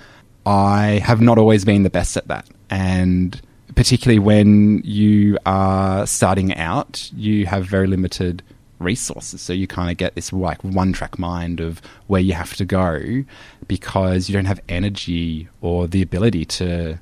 I 0.45 1.01
have 1.03 1.21
not 1.21 1.37
always 1.37 1.65
been 1.65 1.83
the 1.83 1.89
best 1.89 2.17
at 2.17 2.27
that, 2.27 2.47
and 2.69 3.39
particularly 3.75 4.19
when 4.19 4.81
you 4.83 5.37
are 5.45 6.05
starting 6.07 6.53
out, 6.55 7.09
you 7.15 7.45
have 7.45 7.65
very 7.65 7.87
limited 7.87 8.43
resources. 8.79 9.41
So 9.41 9.53
you 9.53 9.67
kind 9.67 9.89
of 9.91 9.97
get 9.97 10.15
this 10.15 10.33
like 10.33 10.63
one 10.63 10.93
track 10.93 11.19
mind 11.19 11.59
of 11.59 11.81
where 12.07 12.21
you 12.21 12.33
have 12.33 12.55
to 12.55 12.65
go 12.65 13.23
because 13.67 14.27
you 14.27 14.33
don't 14.33 14.45
have 14.45 14.59
energy 14.67 15.47
or 15.61 15.87
the 15.87 16.01
ability 16.01 16.45
to 16.45 16.99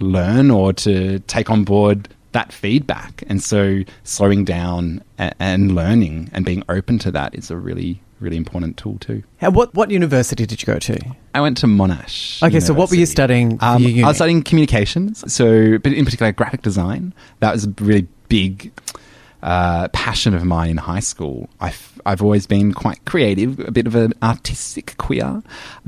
learn 0.00 0.50
or 0.50 0.72
to 0.72 1.18
take 1.20 1.50
on 1.50 1.64
board 1.64 2.08
that 2.32 2.52
feedback. 2.52 3.24
And 3.26 3.42
so 3.42 3.82
slowing 4.02 4.44
down 4.44 5.02
and, 5.18 5.34
and 5.38 5.74
learning 5.74 6.30
and 6.32 6.44
being 6.44 6.62
open 6.68 6.98
to 7.00 7.10
that 7.12 7.34
is 7.34 7.50
a 7.50 7.56
really, 7.56 8.00
really 8.24 8.36
important 8.36 8.76
tool 8.76 8.98
too. 8.98 9.22
How, 9.36 9.50
what 9.50 9.74
what 9.74 9.90
university 9.90 10.46
did 10.46 10.60
you 10.60 10.66
go 10.66 10.78
to? 10.78 10.98
I 11.34 11.40
went 11.40 11.58
to 11.58 11.66
Monash. 11.66 12.42
Okay, 12.42 12.60
so 12.60 12.72
what 12.72 12.90
were 12.90 12.96
you 12.96 13.00
University. 13.00 13.12
studying? 13.12 13.52
Um? 13.60 14.04
I 14.04 14.08
was 14.08 14.16
studying 14.16 14.42
communications, 14.42 15.32
so 15.32 15.78
but 15.78 15.92
in 15.92 16.04
particular 16.04 16.32
graphic 16.32 16.62
design. 16.62 17.14
That 17.40 17.52
was 17.52 17.66
a 17.66 17.74
really 17.80 18.08
big 18.28 18.72
uh, 19.44 19.88
passion 19.88 20.34
of 20.34 20.42
mine 20.44 20.70
in 20.70 20.76
high 20.78 21.00
school. 21.00 21.48
I've, 21.60 22.00
I've 22.06 22.22
always 22.22 22.46
been 22.46 22.72
quite 22.72 23.04
creative, 23.04 23.60
a 23.60 23.70
bit 23.70 23.86
of 23.86 23.94
an 23.94 24.14
artistic 24.22 24.96
queer, 24.96 25.42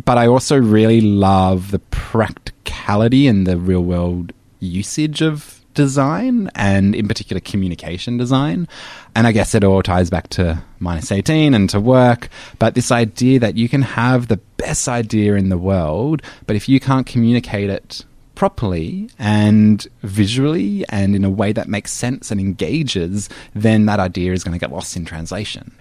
but 0.05 0.18
I 0.18 0.27
also 0.27 0.57
really 0.57 1.01
love 1.01 1.70
the 1.70 1.79
practicality 1.79 3.27
and 3.27 3.46
the 3.46 3.57
real 3.57 3.83
world 3.83 4.35
usage 4.61 5.22
of 5.22 5.56
design 5.77 6.51
and 6.57 6.97
in 6.97 7.07
particular 7.07 7.39
communication 7.39 8.17
design. 8.17 8.67
And 9.15 9.29
I 9.29 9.33
guess 9.33 9.55
it 9.55 9.62
all 9.62 9.83
ties 9.83 10.11
back 10.11 10.29
to 10.31 10.61
minus 10.81 11.12
18 11.12 11.55
and 11.55 11.71
to 11.71 11.79
work. 11.79 12.29
But 12.59 12.75
this 12.75 12.91
idea 12.91 13.39
that 13.39 13.57
you 13.57 13.69
can 13.69 13.83
have 13.83 14.27
the 14.27 14.39
best 14.57 14.89
idea 14.89 15.35
in 15.35 15.51
the 15.51 15.59
world, 15.59 16.23
but 16.47 16.57
if 16.57 16.69
you 16.69 16.81
can't 16.81 17.07
communicate 17.07 17.71
it 17.71 18.05
properly 18.35 19.09
and 19.19 19.87
visually 20.03 20.85
and 20.89 21.15
in 21.15 21.25
a 21.25 21.31
way 21.31 21.53
that 21.53 21.69
makes 21.69 21.93
sense 21.93 22.31
and 22.31 22.41
engages, 22.41 23.29
then 23.55 23.87
that 23.87 24.01
idea 24.01 24.33
is 24.33 24.43
going 24.43 24.53
to 24.53 24.61
get 24.61 24.73
lost 24.73 24.97
in 24.97 25.05
translation. 25.05 25.73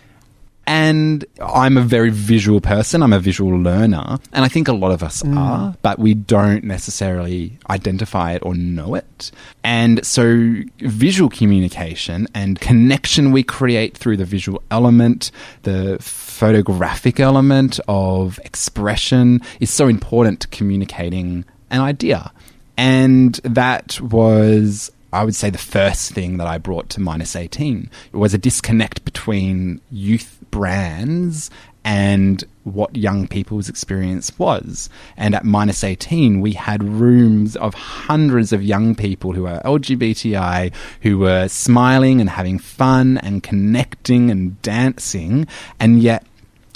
And 0.67 1.25
I'm 1.41 1.77
a 1.77 1.81
very 1.81 2.09
visual 2.09 2.59
person. 2.59 3.03
I'm 3.03 3.13
a 3.13 3.19
visual 3.19 3.51
learner. 3.57 4.17
And 4.33 4.45
I 4.45 4.47
think 4.47 4.67
a 4.67 4.73
lot 4.73 4.91
of 4.91 5.03
us 5.03 5.21
mm. 5.21 5.37
are, 5.37 5.75
but 5.81 5.99
we 5.99 6.13
don't 6.15 6.63
necessarily 6.63 7.57
identify 7.69 8.33
it 8.33 8.43
or 8.43 8.55
know 8.55 8.95
it. 8.95 9.31
And 9.63 10.03
so 10.05 10.55
visual 10.79 11.29
communication 11.29 12.27
and 12.33 12.59
connection 12.59 13.31
we 13.31 13.43
create 13.43 13.95
through 13.95 14.17
the 14.17 14.25
visual 14.25 14.61
element, 14.71 15.31
the 15.63 15.97
photographic 16.01 17.19
element 17.19 17.79
of 17.87 18.39
expression 18.43 19.41
is 19.59 19.69
so 19.69 19.87
important 19.87 20.39
to 20.41 20.47
communicating 20.47 21.45
an 21.69 21.81
idea. 21.81 22.31
And 22.77 23.35
that 23.43 24.01
was 24.01 24.91
I 25.15 25.23
would 25.23 25.35
say 25.35 25.49
the 25.49 25.57
first 25.57 26.11
thing 26.11 26.37
that 26.37 26.47
I 26.47 26.57
brought 26.57 26.89
to 26.89 26.99
minus 26.99 27.37
18 27.37 27.89
was 28.11 28.33
a 28.33 28.37
disconnect 28.37 29.05
between 29.05 29.79
youth 29.89 30.39
brands 30.51 31.49
and 31.85 32.43
what 32.65 32.97
young 32.97 33.27
people's 33.27 33.69
experience 33.69 34.37
was. 34.37 34.89
And 35.15 35.33
at 35.33 35.45
minus 35.45 35.85
18, 35.85 36.41
we 36.41 36.51
had 36.51 36.83
rooms 36.83 37.55
of 37.55 37.75
hundreds 37.75 38.51
of 38.51 38.61
young 38.61 38.93
people 38.93 39.31
who 39.31 39.45
are 39.45 39.61
LGBTI, 39.61 40.73
who 41.03 41.19
were 41.19 41.47
smiling 41.47 42.19
and 42.19 42.29
having 42.29 42.59
fun 42.59 43.17
and 43.19 43.41
connecting 43.41 44.29
and 44.29 44.61
dancing. 44.61 45.47
And 45.79 46.01
yet, 46.01 46.25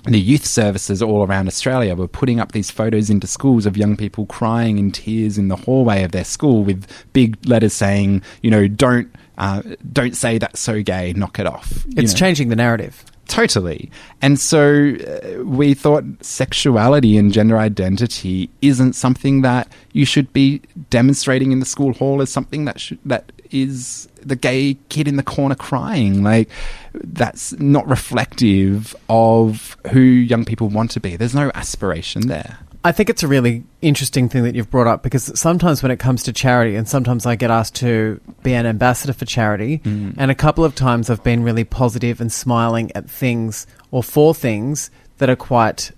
the 0.05 0.19
youth 0.19 0.45
services 0.45 1.01
all 1.01 1.25
around 1.25 1.47
Australia 1.47 1.95
were 1.95 2.07
putting 2.07 2.39
up 2.39 2.51
these 2.51 2.71
photos 2.71 3.09
into 3.09 3.27
schools 3.27 3.65
of 3.65 3.75
young 3.75 3.97
people 3.97 4.25
crying 4.25 4.77
in 4.77 4.91
tears 4.91 5.37
in 5.37 5.49
the 5.49 5.55
hallway 5.55 6.03
of 6.03 6.11
their 6.11 6.23
school 6.23 6.63
with 6.63 6.87
big 7.13 7.37
letters 7.45 7.73
saying, 7.73 8.21
you 8.41 8.49
know, 8.49 8.67
don't 8.67 9.13
uh, 9.37 9.61
don't 9.93 10.15
say 10.15 10.37
that's 10.37 10.59
so 10.59 10.81
gay, 10.83 11.13
knock 11.13 11.39
it 11.39 11.47
off. 11.47 11.85
It's 11.95 12.13
know. 12.13 12.19
changing 12.19 12.49
the 12.49 12.55
narrative. 12.55 13.03
Totally. 13.29 13.91
And 14.21 14.39
so 14.39 14.95
uh, 14.95 15.43
we 15.43 15.75
thought 15.75 16.03
sexuality 16.21 17.15
and 17.15 17.31
gender 17.31 17.57
identity 17.57 18.49
isn't 18.61 18.93
something 18.93 19.43
that 19.43 19.71
you 19.93 20.03
should 20.03 20.33
be 20.33 20.61
demonstrating 20.89 21.51
in 21.51 21.59
the 21.59 21.65
school 21.65 21.93
hall 21.93 22.23
as 22.23 22.31
something 22.31 22.65
that 22.65 22.79
should, 22.79 22.97
that 23.05 23.31
is 23.51 24.07
the 24.21 24.35
gay 24.35 24.77
kid 24.89 25.07
in 25.07 25.15
the 25.15 25.23
corner 25.23 25.55
crying. 25.55 26.23
Like 26.23 26.49
that's 26.93 27.53
not 27.59 27.87
reflective 27.87 28.95
of 29.09 29.77
who 29.91 29.99
young 29.99 30.45
people 30.45 30.69
want 30.69 30.91
to 30.91 30.99
be. 30.99 31.15
There's 31.15 31.35
no 31.35 31.51
aspiration 31.53 32.27
there. 32.27 32.59
I 32.83 32.93
think 32.93 33.09
it's 33.09 33.23
a 33.23 33.27
really 33.27 33.65
interesting 33.81 34.29
thing 34.29 34.43
that 34.43 34.55
you've 34.55 34.71
brought 34.71 34.87
up 34.87 35.03
because 35.03 35.37
sometimes 35.37 35.83
when 35.83 35.91
it 35.91 35.99
comes 35.99 36.23
to 36.23 36.33
charity, 36.33 36.77
and 36.77 36.87
sometimes 36.87 37.25
I 37.25 37.35
get 37.35 37.51
asked 37.51 37.75
to 37.75 38.21
be 38.41 38.53
an 38.53 38.65
ambassador 38.65 39.11
for 39.11 39.25
charity, 39.25 39.81
and 39.83 40.31
a 40.31 40.35
couple 40.35 40.63
of 40.63 40.75
times 40.75 41.09
I've 41.09 41.23
been 41.23 41.43
really 41.43 41.65
positive 41.65 42.21
and 42.21 42.31
smiling 42.31 42.89
at 42.95 43.09
things 43.09 43.67
or 43.91 44.01
for 44.01 44.33
things 44.33 44.91
that 45.17 45.29
are 45.29 45.35
quite 45.35 45.91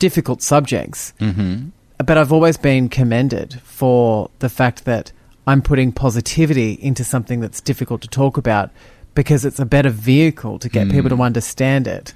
difficult 0.00 0.42
subjects. 0.42 1.12
Mm-hmm. 1.20 1.68
But 2.04 2.18
I've 2.18 2.32
always 2.32 2.56
been 2.56 2.88
commended 2.88 3.60
for 3.62 4.30
the 4.40 4.48
fact 4.48 4.86
that 4.86 5.12
I'm 5.48 5.62
putting 5.62 5.92
positivity 5.92 6.72
into 6.72 7.04
something 7.04 7.40
that's 7.40 7.62
difficult 7.62 8.02
to 8.02 8.08
talk 8.08 8.36
about 8.36 8.70
because 9.14 9.46
it's 9.46 9.58
a 9.58 9.64
better 9.64 9.88
vehicle 9.88 10.58
to 10.58 10.68
get 10.68 10.90
people 10.90 11.08
to 11.08 11.16
mm. 11.16 11.24
understand 11.24 11.88
it. 11.88 12.12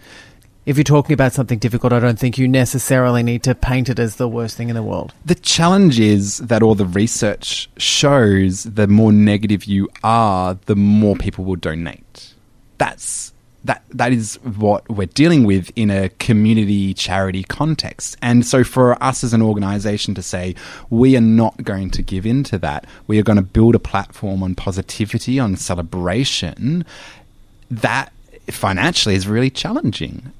If 0.67 0.77
you're 0.77 0.85
talking 0.85 1.15
about 1.15 1.33
something 1.33 1.59
difficult, 1.59 1.95
I 1.95 1.99
don't 1.99 2.19
think 2.19 2.37
you 2.37 2.47
necessarily 2.47 3.23
need 3.23 3.43
to 3.45 3.55
paint 3.55 3.89
it 3.89 3.99
as 3.99 4.17
the 4.17 4.29
worst 4.29 4.59
thing 4.59 4.69
in 4.69 4.75
the 4.75 4.83
world. 4.83 5.15
The 5.25 5.35
challenge 5.35 5.99
is 5.99 6.39
that 6.41 6.63
all 6.63 6.75
the 6.75 6.85
research 6.85 7.71
shows 7.79 8.65
the 8.65 8.87
more 8.87 9.13
negative 9.13 9.65
you 9.65 9.89
are, 10.05 10.59
the 10.67 10.77
more 10.77 11.17
people 11.17 11.47
will 11.47 11.57
donate. 11.57 12.35
That's 12.77 13.33
that 13.65 13.85
that 13.91 14.13
is 14.13 14.37
what 14.43 14.89
we're 14.89 15.07
dealing 15.07 15.45
with 15.45 15.71
in 15.77 15.91
a 15.91 16.09
community 16.09 16.95
charity 16.95 17.45
context. 17.45 18.17
And 18.21 18.45
so 18.45 18.65
for 18.65 19.01
us 19.03 19.23
as 19.23 19.33
an 19.33 19.43
organization 19.43 20.15
to 20.15 20.23
say 20.23 20.55
we 20.91 21.17
are 21.17 21.21
not 21.21 21.63
going 21.63 21.91
to 21.91 22.03
give 22.03 22.27
in 22.27 22.43
to 22.45 22.59
that, 22.59 22.87
we 23.07 23.19
are 23.19 23.23
going 23.23 23.37
to 23.37 23.43
build 23.43 23.75
a 23.75 23.79
platform 23.79 24.43
on 24.43 24.55
positivity, 24.55 25.39
on 25.39 25.57
celebration, 25.57 26.85
that 27.71 28.13
financially 28.49 29.15
is 29.15 29.29
really 29.29 29.51
challenging. 29.51 30.33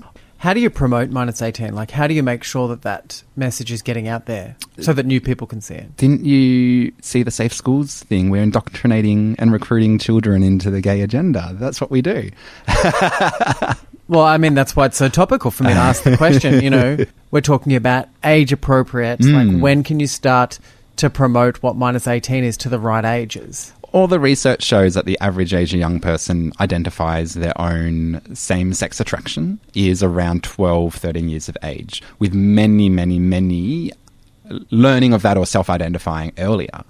How 0.43 0.55
do 0.55 0.59
you 0.59 0.71
promote 0.71 1.11
minus 1.11 1.41
18? 1.41 1.73
Like, 1.73 1.93
how 1.93 2.09
do 2.09 2.15
you 2.15 2.23
make 2.25 2.43
sure 2.43 2.67
that 2.67 2.83
that 2.83 3.23
message 3.37 3.71
is 3.71 3.81
getting 3.81 4.09
out 4.09 4.27
there 4.27 4.57
so 4.81 4.93
that 4.93 5.07
new 5.07 5.21
people 5.21 5.47
can 5.47 5.61
see 5.61 5.77
it? 5.77 5.97
Didn't 5.97 6.25
you 6.25 6.93
see 7.01 7.23
the 7.23 7.31
Safe 7.31 7.53
Schools 7.53 8.03
thing? 8.03 8.29
We're 8.29 8.43
indoctrinating 8.43 9.37
and 9.39 9.53
recruiting 9.53 10.01
children 10.01 10.43
into 10.43 10.69
the 10.69 10.81
gay 10.81 11.03
agenda. 11.03 11.51
That's 11.61 11.81
what 11.81 11.93
we 11.93 12.03
do. 12.03 12.31
Well, 14.09 14.25
I 14.25 14.37
mean, 14.37 14.53
that's 14.53 14.77
why 14.77 14.87
it's 14.87 14.99
so 14.99 15.09
topical 15.09 15.51
for 15.51 15.63
me 15.63 15.71
to 15.71 15.79
ask 15.79 16.03
the 16.03 16.19
question. 16.19 16.61
You 16.61 16.69
know, 16.69 16.99
we're 17.31 17.41
talking 17.41 17.75
about 17.75 18.09
age 18.23 18.53
appropriate. 18.53 19.23
Like, 19.23 19.49
hmm. 19.49 19.61
when 19.61 19.83
can 19.85 20.01
you 20.01 20.07
start 20.07 20.59
to 20.97 21.09
promote 21.09 21.63
what 21.63 21.77
minus 21.77 22.07
18 22.07 22.45
is 22.45 22.59
to 22.59 22.69
the 22.69 22.79
right 22.79 23.07
ages? 23.07 23.73
All 23.93 24.07
the 24.07 24.19
research 24.19 24.63
shows 24.63 24.95
that 24.95 25.05
the 25.05 25.21
average 25.21 25.53
age 25.53 25.75
a 25.75 25.79
young 25.79 26.01
person 26.01 26.55
identifies 26.61 27.35
their 27.35 27.59
own 27.61 28.23
same 28.35 28.73
sex 28.73 29.01
attraction 29.01 29.61
is 29.75 30.03
around 30.03 30.43
12, 30.45 30.95
13 30.95 31.29
years 31.29 31.47
of 31.47 31.59
age, 31.63 32.03
with 32.19 32.33
many, 32.33 32.89
many, 32.89 33.19
many 33.19 33.93
learning 34.71 35.13
of 35.13 35.21
that 35.23 35.37
or 35.37 35.45
self 35.45 35.69
identifying 35.69 36.33
earlier. 36.39 36.85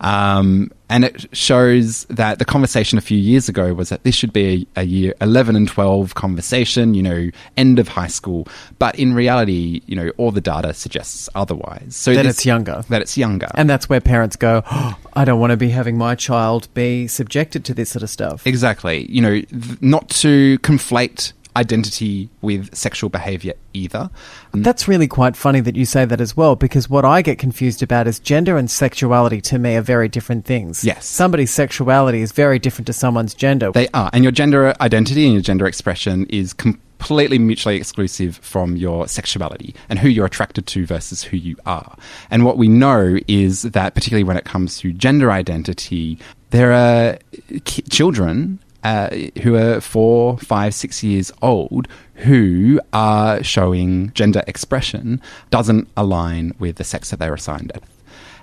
Um, 0.00 0.70
and 0.88 1.04
it 1.04 1.26
shows 1.36 2.04
that 2.06 2.38
the 2.38 2.44
conversation 2.44 2.98
a 2.98 3.00
few 3.00 3.18
years 3.18 3.48
ago 3.48 3.74
was 3.74 3.90
that 3.90 4.02
this 4.02 4.14
should 4.14 4.32
be 4.32 4.66
a, 4.76 4.80
a 4.80 4.82
year 4.84 5.14
11 5.20 5.54
and 5.54 5.68
12 5.68 6.14
conversation, 6.14 6.94
you 6.94 7.02
know, 7.02 7.30
end 7.56 7.78
of 7.78 7.86
high 7.88 8.06
school. 8.08 8.48
But 8.78 8.98
in 8.98 9.14
reality, 9.14 9.82
you 9.86 9.94
know, 9.94 10.10
all 10.16 10.32
the 10.32 10.40
data 10.40 10.74
suggests 10.74 11.28
otherwise. 11.34 11.94
So 11.94 12.14
That 12.14 12.24
this- 12.24 12.36
it's 12.38 12.46
younger. 12.46 12.82
That 12.88 13.02
it's 13.02 13.16
younger. 13.16 13.48
And 13.54 13.68
that's 13.70 13.88
where 13.88 14.00
parents 14.00 14.36
go, 14.36 14.62
oh, 14.70 14.96
I 15.14 15.24
don't 15.24 15.38
want 15.38 15.50
to 15.52 15.56
be 15.56 15.68
having 15.68 15.96
my 15.96 16.14
child 16.14 16.66
be 16.74 17.06
subjected 17.06 17.64
to 17.66 17.74
this 17.74 17.90
sort 17.90 18.02
of 18.02 18.10
stuff. 18.10 18.46
Exactly. 18.46 19.06
You 19.10 19.20
know, 19.22 19.40
th- 19.40 19.80
not 19.82 20.08
to 20.10 20.58
conflate 20.60 21.32
identity 21.56 22.28
with 22.40 22.74
sexual 22.74 23.10
behavior 23.10 23.54
either. 23.72 24.10
That's 24.52 24.88
really 24.88 25.08
quite 25.08 25.36
funny 25.36 25.60
that 25.60 25.76
you 25.76 25.84
say 25.84 26.04
that 26.04 26.20
as 26.20 26.36
well, 26.36 26.56
because 26.56 26.88
what 26.88 27.04
I 27.04 27.22
get 27.22 27.38
confused 27.38 27.82
about 27.82 28.06
is 28.06 28.18
gender 28.18 28.56
and 28.56 28.70
sexuality 28.70 29.40
to 29.42 29.58
me 29.58 29.76
are 29.76 29.82
very 29.82 30.08
different 30.08 30.44
things. 30.44 30.84
Yes. 30.84 31.06
Somebody's 31.06 31.52
sexuality 31.52 32.20
is 32.20 32.32
very 32.32 32.58
different 32.58 32.86
to 32.86 32.92
someone's 32.92 33.34
gender. 33.34 33.72
They 33.72 33.88
are. 33.88 34.10
And 34.12 34.24
your 34.24 34.32
gender 34.32 34.74
identity 34.80 35.24
and 35.24 35.34
your 35.34 35.42
gender 35.42 35.66
expression 35.66 36.26
is 36.26 36.52
completely 36.52 37.38
mutually 37.38 37.76
exclusive 37.76 38.36
from 38.38 38.76
your 38.76 39.08
sexuality 39.08 39.74
and 39.88 39.98
who 39.98 40.08
you're 40.08 40.26
attracted 40.26 40.66
to 40.68 40.86
versus 40.86 41.22
who 41.22 41.36
you 41.36 41.56
are. 41.66 41.96
And 42.30 42.44
what 42.44 42.58
we 42.58 42.68
know 42.68 43.18
is 43.26 43.62
that, 43.62 43.94
particularly 43.94 44.24
when 44.24 44.36
it 44.36 44.44
comes 44.44 44.78
to 44.80 44.92
gender 44.92 45.32
identity, 45.32 46.18
there 46.50 46.72
are 46.72 47.18
ki- 47.64 47.82
children. 47.82 48.58
Uh, 48.82 49.10
who 49.42 49.56
are 49.56 49.78
four, 49.78 50.38
five, 50.38 50.72
six 50.72 51.02
years 51.02 51.30
old 51.42 51.86
who 52.14 52.80
are 52.94 53.42
showing 53.42 54.10
gender 54.14 54.42
expression 54.46 55.20
doesn't 55.50 55.86
align 55.96 56.54
with 56.58 56.76
the 56.76 56.84
sex 56.84 57.10
that 57.10 57.18
they're 57.18 57.34
assigned 57.34 57.70
at. 57.74 57.82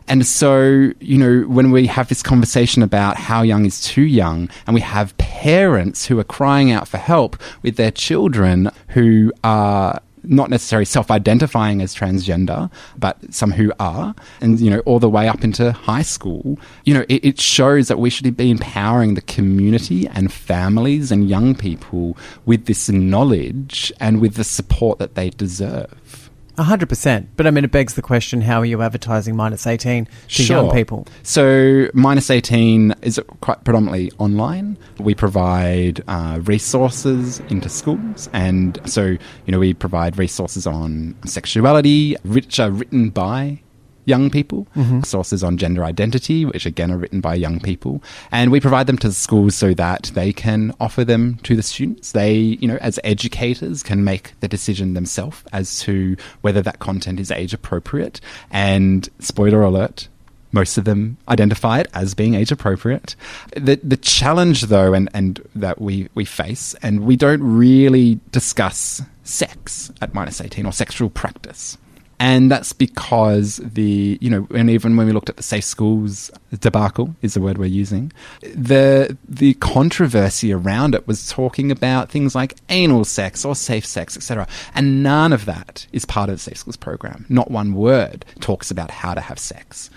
And 0.08 0.26
so, 0.26 0.94
you 1.00 1.18
know, 1.18 1.42
when 1.48 1.72
we 1.72 1.88
have 1.88 2.08
this 2.08 2.24
conversation 2.24 2.82
about 2.82 3.18
how 3.18 3.42
young 3.42 3.66
is 3.66 3.82
too 3.82 4.04
young, 4.04 4.50
and 4.66 4.74
we 4.74 4.82
have 4.82 5.18
parents 5.18 6.06
who 6.06 6.18
are 6.20 6.24
crying 6.24 6.72
out 6.72 6.88
for 6.88 6.98
help 6.98 7.36
with 7.62 7.76
their 7.76 7.92
children 7.92 8.72
who 8.90 9.34
are 9.44 10.00
not 10.30 10.50
necessarily 10.50 10.86
self 10.86 11.10
identifying 11.12 11.82
as 11.82 11.96
transgender, 11.96 12.72
but 12.98 13.18
some 13.34 13.52
who 13.52 13.72
are, 13.80 14.16
and, 14.42 14.60
you 14.60 14.70
know, 14.70 14.80
all 14.80 15.00
the 15.00 15.10
way 15.10 15.28
up 15.28 15.44
into 15.44 15.72
high 15.72 16.02
school, 16.02 16.60
you 16.86 16.94
know, 16.94 17.06
it, 17.10 17.26
it 17.26 17.42
shows 17.42 17.88
that 17.88 18.00
we 18.00 18.10
should 18.10 18.36
be 18.36 18.52
empowering 18.52 19.14
the 19.14 19.22
community 19.22 20.08
and 20.08 20.32
families 20.32 21.12
and 21.12 21.30
young 21.30 21.56
people 21.56 22.18
with 22.46 22.66
this 22.66 22.90
knowledge 22.90 23.92
and 24.00 24.22
with 24.22 24.36
the 24.36 24.44
support 24.44 25.00
that 25.00 25.16
they 25.16 25.30
deserve. 25.30 26.27
A 26.60 26.64
hundred 26.64 26.89
percent. 26.89 27.30
But 27.36 27.45
I 27.45 27.51
mean, 27.51 27.64
it 27.64 27.72
begs 27.72 27.93
the 27.93 28.01
question: 28.01 28.41
How 28.41 28.62
are 28.62 28.66
you 28.66 28.82
advertising 28.82 29.36
minus 29.36 29.68
eighteen 29.68 30.08
to 30.30 30.43
young 30.43 30.72
people? 30.72 31.08
So, 31.24 31.89
minus 31.93 32.32
18 32.32 32.95
is 33.03 33.20
quite 33.41 33.64
predominantly 33.64 34.12
online. 34.18 34.78
We 34.99 35.14
provide 35.14 36.03
uh, 36.08 36.39
resources 36.43 37.39
into 37.49 37.70
schools. 37.70 38.30
And 38.34 38.80
so, 38.86 39.05
you 39.05 39.20
know, 39.47 39.60
we 39.60 39.74
provide 39.74 40.18
resources 40.18 40.66
on 40.66 41.16
sexuality, 41.26 42.16
which 42.24 42.60
are 42.60 42.72
written 42.72 43.10
by 43.12 43.62
young 44.08 44.30
people, 44.30 44.66
mm-hmm. 44.76 45.01
sources 45.01 45.43
on 45.43 45.58
gender 45.58 45.84
identity, 45.84 46.45
which 46.45 46.66
again 46.66 46.91
are 46.91 46.97
written 46.97 47.20
by 47.20 47.36
young 47.36 47.60
people. 47.60 48.01
And 48.32 48.51
we 48.51 48.62
provide 48.62 48.88
them 48.88 48.97
to 48.99 49.10
the 49.10 49.14
schools 49.14 49.53
so 49.53 49.74
that 49.74 50.12
they 50.16 50.32
can 50.32 50.74
offer 50.80 51.03
them 51.03 51.36
to 51.43 51.55
the 51.58 51.62
students. 51.62 52.14
They, 52.14 52.34
you 52.34 52.68
know, 52.70 52.78
as 52.78 52.99
educators, 53.03 53.84
can 53.84 54.05
make 54.05 54.34
the 54.39 54.47
decision 54.47 54.93
themselves 54.93 55.43
as 55.51 55.80
to 55.82 56.16
whether 56.41 56.62
that 56.62 56.80
content 56.80 57.20
is 57.20 57.32
age 57.32 57.53
appropriate. 57.53 58.22
And 58.49 59.10
spoiler 59.20 59.62
alert, 59.62 60.08
most 60.53 60.78
of 60.78 60.86
them 60.86 61.18
identify 61.28 61.80
it 61.80 61.89
as 61.93 62.14
being 62.14 62.34
age 62.34 62.53
appropriate. 62.53 63.18
The 63.58 63.76
the 63.84 63.97
challenge 63.97 64.62
though 64.64 64.93
and, 64.93 65.10
and 65.14 65.45
that 65.53 65.82
we, 65.82 66.08
we 66.16 66.24
face 66.24 66.74
and 66.82 67.01
we 67.01 67.18
don't 67.18 67.43
really 67.43 68.22
discuss 68.32 69.01
sex 69.26 69.91
at 70.01 70.14
minus 70.14 70.39
eighteen 70.39 70.66
or 70.66 70.72
sexual 70.72 71.10
practice. 71.10 71.78
And 72.20 72.49
that's 72.49 72.74
because 72.74 73.57
the, 73.57 74.18
you 74.22 74.30
know, 74.30 74.47
and 74.53 74.70
even 74.70 74.97
when 74.97 75.05
we 75.05 75.13
looked 75.13 75.30
at 75.30 75.38
the 75.38 75.43
safe 75.43 75.63
schools 75.63 76.32
debacle 76.59 77.15
is 77.22 77.36
the 77.36 77.41
word 77.41 77.57
we're 77.57 77.65
using, 77.65 78.11
the 78.41 79.15
the 79.28 79.53
controversy 79.55 80.51
around 80.51 80.95
it 80.95 81.07
was 81.07 81.28
talking 81.30 81.72
about 81.72 82.09
things 82.09 82.34
like 82.34 82.55
anal 82.70 83.05
sex 83.05 83.45
or 83.45 83.55
safe 83.55 83.86
sex, 83.86 84.18
etc. 84.18 84.47
And 84.74 85.03
none 85.03 85.32
of 85.32 85.45
that 85.45 85.86
is 85.91 86.05
part 86.05 86.30
of 86.30 86.36
the 86.38 86.41
safe 86.41 86.57
schools 86.57 86.78
program. 86.78 87.26
Not 87.30 87.51
one 87.51 87.74
word 87.74 88.26
talks 88.39 88.72
about 88.72 88.89
how 88.89 89.13
to 89.13 89.22
have 89.22 89.38
sex 89.38 89.89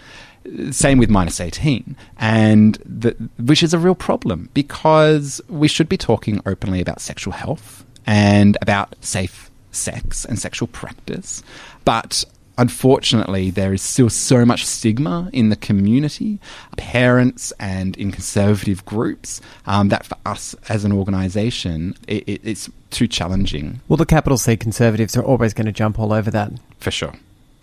same 0.70 0.98
with 0.98 1.10
minus 1.10 1.38
18 1.40 1.96
and 2.18 2.76
the, 2.84 3.14
which 3.38 3.62
is 3.62 3.74
a 3.74 3.78
real 3.78 3.94
problem 3.94 4.48
because 4.54 5.40
we 5.48 5.68
should 5.68 5.88
be 5.88 5.98
talking 5.98 6.40
openly 6.46 6.80
about 6.80 7.00
sexual 7.00 7.32
health 7.32 7.84
and 8.06 8.56
about 8.62 8.96
safe 9.04 9.50
sex 9.70 10.24
and 10.24 10.38
sexual 10.38 10.66
practice 10.68 11.42
but 11.90 12.24
unfortunately 12.56 13.50
there 13.50 13.72
is 13.72 13.82
still 13.82 14.08
so 14.08 14.44
much 14.44 14.64
stigma 14.64 15.28
in 15.32 15.48
the 15.48 15.56
community 15.56 16.38
parents 16.76 17.52
and 17.58 17.96
in 17.96 18.12
conservative 18.12 18.84
groups 18.84 19.40
um, 19.66 19.88
that 19.88 20.06
for 20.06 20.16
us 20.24 20.54
as 20.68 20.84
an 20.84 20.92
organization 20.92 21.92
it, 22.06 22.22
it, 22.28 22.40
it's 22.44 22.70
too 22.90 23.08
challenging 23.08 23.80
Well, 23.88 23.96
the 23.96 24.06
capital 24.06 24.38
C 24.38 24.56
conservatives 24.56 25.16
are 25.16 25.24
always 25.24 25.52
going 25.52 25.66
to 25.66 25.72
jump 25.72 25.98
all 25.98 26.12
over 26.12 26.30
that. 26.30 26.52
for 26.78 26.92
sure 26.92 27.14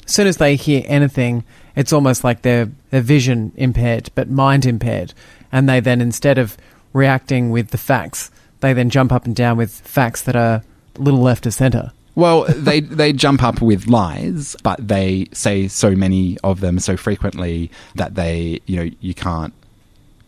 As 0.06 0.12
soon 0.12 0.28
as 0.28 0.38
they 0.38 0.58
hear 0.58 0.84
anything, 0.88 1.46
it's 1.78 1.94
almost 1.94 2.26
like 2.26 2.42
their 2.42 2.70
their 2.90 3.06
vision 3.16 3.54
impaired, 3.56 4.10
but 4.14 4.30
mind 4.30 4.66
impaired, 4.66 5.14
and 5.54 5.70
they 5.70 5.80
then 5.80 6.02
instead 6.02 6.38
of 6.38 6.58
reacting 6.92 7.50
with 7.50 7.70
the 7.70 7.78
facts, 7.78 8.30
they 8.60 8.74
then 8.74 8.90
jump 8.90 9.14
up 9.14 9.26
and 9.26 9.36
down 9.36 9.56
with 9.56 9.72
facts 9.72 10.22
that 10.24 10.36
are 10.36 10.64
a 10.96 11.02
little 11.02 11.22
left 11.22 11.46
of 11.46 11.54
center. 11.54 11.92
Well, 12.18 12.46
they 12.50 12.80
they 12.80 13.14
jump 13.14 13.44
up 13.44 13.62
with 13.62 13.86
lies, 13.86 14.56
but 14.64 14.88
they 14.88 15.28
say 15.34 15.68
so 15.68 15.92
many 15.92 16.36
of 16.44 16.62
them 16.62 16.80
so 16.80 16.98
frequently 16.98 17.70
that 17.94 18.16
they 18.16 18.60
you 18.66 18.76
know 18.78 18.92
you 19.02 19.14
can't 19.14 19.54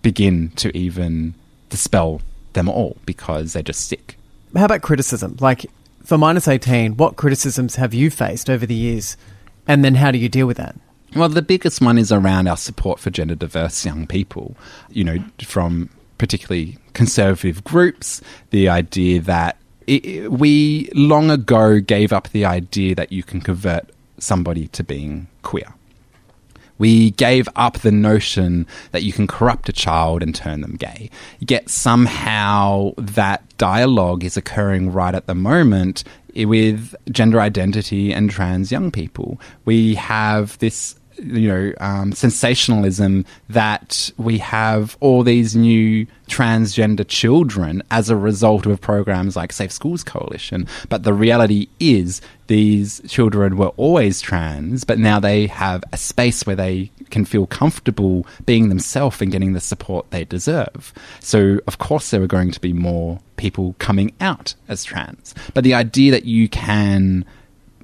begin 0.04 0.50
to 0.58 0.76
even 0.78 1.34
dispel 1.70 2.22
them 2.54 2.70
all 2.70 2.98
because 3.08 3.54
they 3.54 3.64
just 3.64 3.82
stick. 3.82 4.20
How 4.56 4.66
about 4.66 4.84
criticism? 4.84 5.38
Like 5.40 5.66
for 6.04 6.16
minus 6.16 6.48
eighteen, 6.48 6.96
what 6.96 7.16
criticisms 7.16 7.78
have 7.78 7.92
you 7.92 8.12
faced 8.12 8.52
over 8.52 8.68
the 8.68 8.76
years 8.76 9.18
And 9.68 9.84
then 9.84 9.96
how 9.96 10.12
do 10.12 10.20
you 10.20 10.30
deal 10.30 10.46
with 10.46 10.58
that? 10.58 10.76
Well, 11.16 11.30
the 11.30 11.42
biggest 11.42 11.82
one 11.82 11.98
is 11.98 12.12
around 12.12 12.48
our 12.48 12.58
support 12.58 13.00
for 13.00 13.10
gender 13.10 13.34
diverse 13.34 13.84
young 13.84 14.06
people, 14.06 14.56
you 14.90 15.04
know, 15.04 15.24
from 15.44 15.90
particularly 16.20 16.78
conservative 16.94 17.64
groups, 17.64 18.22
the 18.52 18.70
idea 18.70 19.22
that 19.22 19.58
it, 19.90 20.32
we 20.32 20.90
long 20.94 21.32
ago 21.32 21.80
gave 21.80 22.14
up 22.14 22.30
the 22.30 22.46
idea 22.46 22.96
that 22.96 23.12
you 23.12 23.24
can 23.24 23.42
convert 23.42 23.90
somebody 24.20 24.68
to 24.70 24.84
being 24.84 25.28
queer. 25.42 25.74
We 26.78 27.12
gave 27.12 27.50
up 27.58 27.80
the 27.80 27.92
notion 27.92 28.66
that 28.92 29.04
you 29.04 29.12
can 29.12 29.28
corrupt 29.28 29.68
a 29.68 29.74
child 29.74 30.24
and 30.24 30.34
turn 30.34 30.62
them 30.62 30.78
gay. 30.78 31.10
Yet 31.40 31.70
somehow 31.70 32.92
that 32.98 33.44
dialogue 33.58 34.24
is 34.24 34.38
occurring 34.38 34.94
right 34.94 35.14
at 35.14 35.28
the 35.28 35.36
moment 35.36 36.06
with 36.36 36.96
gender 37.12 37.42
identity 37.42 38.14
and 38.14 38.32
trans 38.32 38.72
young 38.72 38.92
people. 38.92 39.42
We 39.66 39.96
have 39.96 40.58
this 40.60 40.96
you 41.22 41.48
know, 41.48 41.74
um, 41.80 42.12
sensationalism 42.14 43.26
that 43.50 44.12
we 44.18 44.38
have 44.40 44.98
all 45.00 45.24
these 45.24 45.56
new 45.56 46.06
transgender 46.28 47.08
children 47.08 47.82
as 47.92 48.10
a 48.10 48.16
result 48.16 48.66
of 48.66 48.80
programs 48.80 49.36
like 49.36 49.52
Safe 49.52 49.72
Schools 49.72 50.04
Coalition. 50.04 50.68
But 50.90 51.04
the 51.04 51.14
reality 51.14 51.68
is, 51.80 52.22
these 52.48 53.02
children 53.08 53.58
were 53.58 53.72
always 53.78 54.22
trans, 54.22 54.84
but 54.84 54.98
now 54.98 55.20
they 55.20 55.48
have 55.48 55.84
a 55.94 55.98
space 55.98 56.46
where 56.48 56.56
they 56.56 56.90
can 57.12 57.26
feel 57.26 57.46
comfortable 57.46 58.26
being 58.46 58.70
themselves 58.70 59.22
and 59.22 59.32
getting 59.32 59.54
the 59.54 59.60
support 59.60 60.10
they 60.10 60.26
deserve. 60.26 60.94
So, 61.20 61.60
of 61.68 61.78
course, 61.78 62.10
there 62.10 62.24
are 62.24 62.28
going 62.28 62.52
to 62.52 62.60
be 62.60 62.74
more 62.74 63.20
people 63.38 63.76
coming 63.80 64.14
out 64.20 64.56
as 64.68 64.84
trans. 64.84 65.36
But 65.54 65.64
the 65.64 65.74
idea 65.74 66.12
that 66.12 66.26
you 66.26 66.50
can 66.50 67.26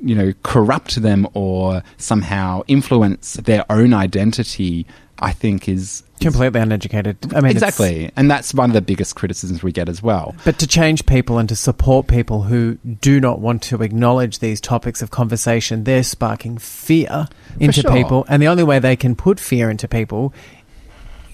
you 0.05 0.13
know, 0.13 0.33
corrupt 0.43 1.01
them 1.01 1.27
or 1.33 1.81
somehow 1.97 2.61
influence 2.67 3.33
their 3.33 3.65
own 3.71 3.91
identity, 3.91 4.85
I 5.17 5.31
think 5.31 5.67
is 5.67 6.03
completely 6.21 6.61
uneducated. 6.61 7.17
I 7.33 7.41
mean, 7.41 7.51
exactly, 7.51 8.11
and 8.15 8.29
that's 8.29 8.53
one 8.53 8.69
of 8.69 8.75
the 8.75 8.83
biggest 8.83 9.15
criticisms 9.15 9.63
we 9.63 9.71
get 9.71 9.89
as 9.89 10.03
well. 10.03 10.35
But 10.45 10.59
to 10.59 10.67
change 10.67 11.07
people 11.07 11.39
and 11.39 11.49
to 11.49 11.55
support 11.55 12.05
people 12.05 12.43
who 12.43 12.75
do 12.75 13.19
not 13.19 13.39
want 13.39 13.63
to 13.63 13.81
acknowledge 13.81 14.39
these 14.39 14.61
topics 14.61 15.01
of 15.01 15.09
conversation, 15.09 15.85
they're 15.85 16.03
sparking 16.03 16.59
fear 16.59 17.27
into 17.59 17.81
sure. 17.81 17.91
people, 17.91 18.25
and 18.29 18.43
the 18.43 18.47
only 18.47 18.63
way 18.63 18.77
they 18.77 18.95
can 18.95 19.15
put 19.15 19.39
fear 19.39 19.71
into 19.71 19.87
people 19.87 20.33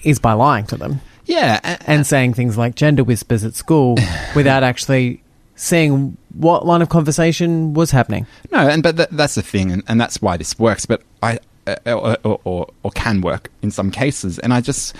is 0.02 0.18
by 0.18 0.32
lying 0.32 0.66
to 0.68 0.76
them. 0.78 1.02
Yeah, 1.26 1.60
and, 1.62 1.78
and 1.86 2.06
saying 2.06 2.34
things 2.34 2.56
like 2.56 2.74
gender 2.74 3.04
whispers 3.04 3.44
at 3.44 3.54
school 3.54 3.98
without 4.34 4.62
actually 4.62 5.22
seeing 5.56 6.16
what 6.34 6.66
line 6.66 6.82
of 6.82 6.88
conversation 6.88 7.74
was 7.74 7.90
happening. 7.90 8.26
No, 8.50 8.58
and 8.68 8.82
but 8.82 8.96
th- 8.96 9.08
that's 9.12 9.34
the 9.34 9.42
thing, 9.42 9.70
and, 9.70 9.82
and 9.88 10.00
that's 10.00 10.20
why 10.22 10.36
this 10.36 10.58
works. 10.58 10.86
But 10.86 11.02
I 11.22 11.38
uh, 11.66 11.76
or, 11.86 12.40
or, 12.44 12.68
or, 12.82 12.90
can 12.90 13.20
work 13.20 13.50
in 13.62 13.70
some 13.70 13.90
cases, 13.90 14.38
and 14.40 14.52
I 14.52 14.60
just 14.60 14.96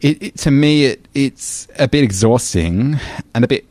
it, 0.00 0.22
it, 0.22 0.36
to 0.38 0.50
me 0.50 0.86
it 0.86 1.08
it's 1.14 1.68
a 1.78 1.88
bit 1.88 2.02
exhausting 2.02 2.98
and 3.34 3.44
a 3.44 3.48
bit 3.48 3.66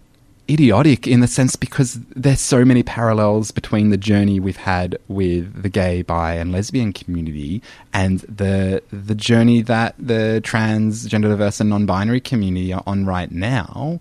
idiotic 0.50 1.08
in 1.08 1.22
the 1.22 1.28
sense 1.28 1.56
because 1.56 2.00
there's 2.16 2.42
so 2.42 2.66
many 2.66 2.84
parallels 2.84 3.52
between 3.52 3.90
the 3.90 3.98
journey 3.98 4.40
we've 4.40 4.58
had 4.58 4.98
with 5.08 5.64
the 5.64 5.70
gay, 5.70 6.02
bi, 6.02 6.34
and 6.34 6.52
lesbian 6.52 6.92
community 6.92 7.62
and 7.94 8.20
the 8.22 8.84
the 8.92 9.16
journey 9.16 9.62
that 9.62 9.96
the 9.98 10.42
trans, 10.44 11.06
gender 11.06 11.30
diverse, 11.30 11.60
and 11.60 11.70
non-binary 11.70 12.22
community 12.22 12.74
are 12.74 12.84
on 12.86 13.06
right 13.06 13.32
now 13.32 14.00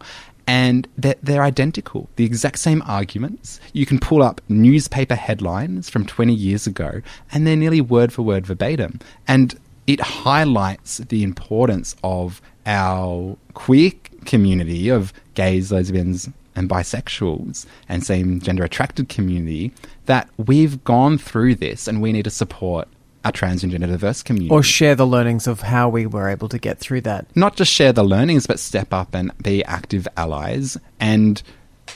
and 0.51 0.88
they're, 0.98 1.14
they're, 1.22 1.44
identical. 1.44 2.11
The 2.16 2.24
exact 2.24 2.59
same 2.59 2.82
arguments. 2.84 3.61
You 3.72 3.86
can 3.86 4.01
pull 4.01 4.20
up 4.20 4.40
newspaper 4.48 5.14
headlines 5.14 5.88
from 5.88 6.05
20 6.05 6.34
years 6.34 6.66
ago, 6.66 7.03
and 7.30 7.46
they're 7.46 7.55
nearly 7.55 7.80
word 7.80 8.12
for 8.12 8.22
word 8.22 8.48
verbatim. 8.48 8.98
And 9.28 9.57
it 9.86 10.01
highlights 10.01 10.98
the 10.98 11.22
importance 11.22 11.94
of 12.03 12.42
our 12.66 13.36
queer 13.55 13.92
community 14.24 14.88
of 14.88 15.12
gays, 15.34 15.70
lesbians, 15.70 16.28
and 16.57 16.68
bisexuals 16.68 17.64
and 17.88 18.05
same 18.05 18.40
gender 18.40 18.64
attracted 18.64 19.09
community 19.09 19.72
that 20.07 20.28
we've 20.36 20.82
gone 20.82 21.16
through 21.16 21.55
this 21.55 21.86
and 21.86 22.03
we 22.03 22.12
need 22.12 22.24
to 22.24 22.30
support 22.30 22.88
our 23.24 23.32
trans 23.32 23.62
and 23.62 23.70
gender 23.70 23.86
diverse 23.86 24.22
community. 24.22 24.50
Or 24.50 24.62
share 24.62 24.94
the 24.94 25.06
learnings 25.06 25.46
of 25.46 25.60
how 25.60 25.88
we 25.88 26.06
were 26.06 26.28
able 26.28 26.48
to 26.48 26.58
get 26.58 26.78
through 26.78 27.02
that. 27.02 27.26
Not 27.36 27.56
just 27.56 27.72
share 27.72 27.92
the 27.92 28.02
learnings, 28.02 28.46
but 28.46 28.58
step 28.58 28.92
up 28.92 29.14
and 29.14 29.30
be 29.42 29.64
active 29.64 30.08
allies. 30.16 30.76
And 30.98 31.42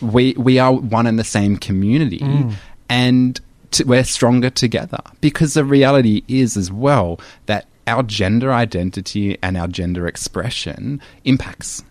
we 0.01 0.35
we 0.37 0.59
are 0.59 0.72
one 0.72 1.07
and 1.07 1.18
the 1.18 1.25
same 1.25 1.57
community, 1.57 2.18
mm. 2.18 2.55
and 2.89 3.41
to, 3.72 3.85
we're 3.85 4.05
stronger 4.05 4.51
together. 4.51 5.01
Because 5.20 5.55
the 5.55 5.64
reality 5.64 6.22
is, 6.29 6.57
as 6.57 6.70
well, 6.70 7.20
that 7.47 7.66
our 7.87 8.03
gender 8.03 8.53
identity 8.53 9.39
and 9.43 9.57
our 9.57 9.68
gender 9.68 10.07
expression 10.07 11.01
impacts 11.25 11.83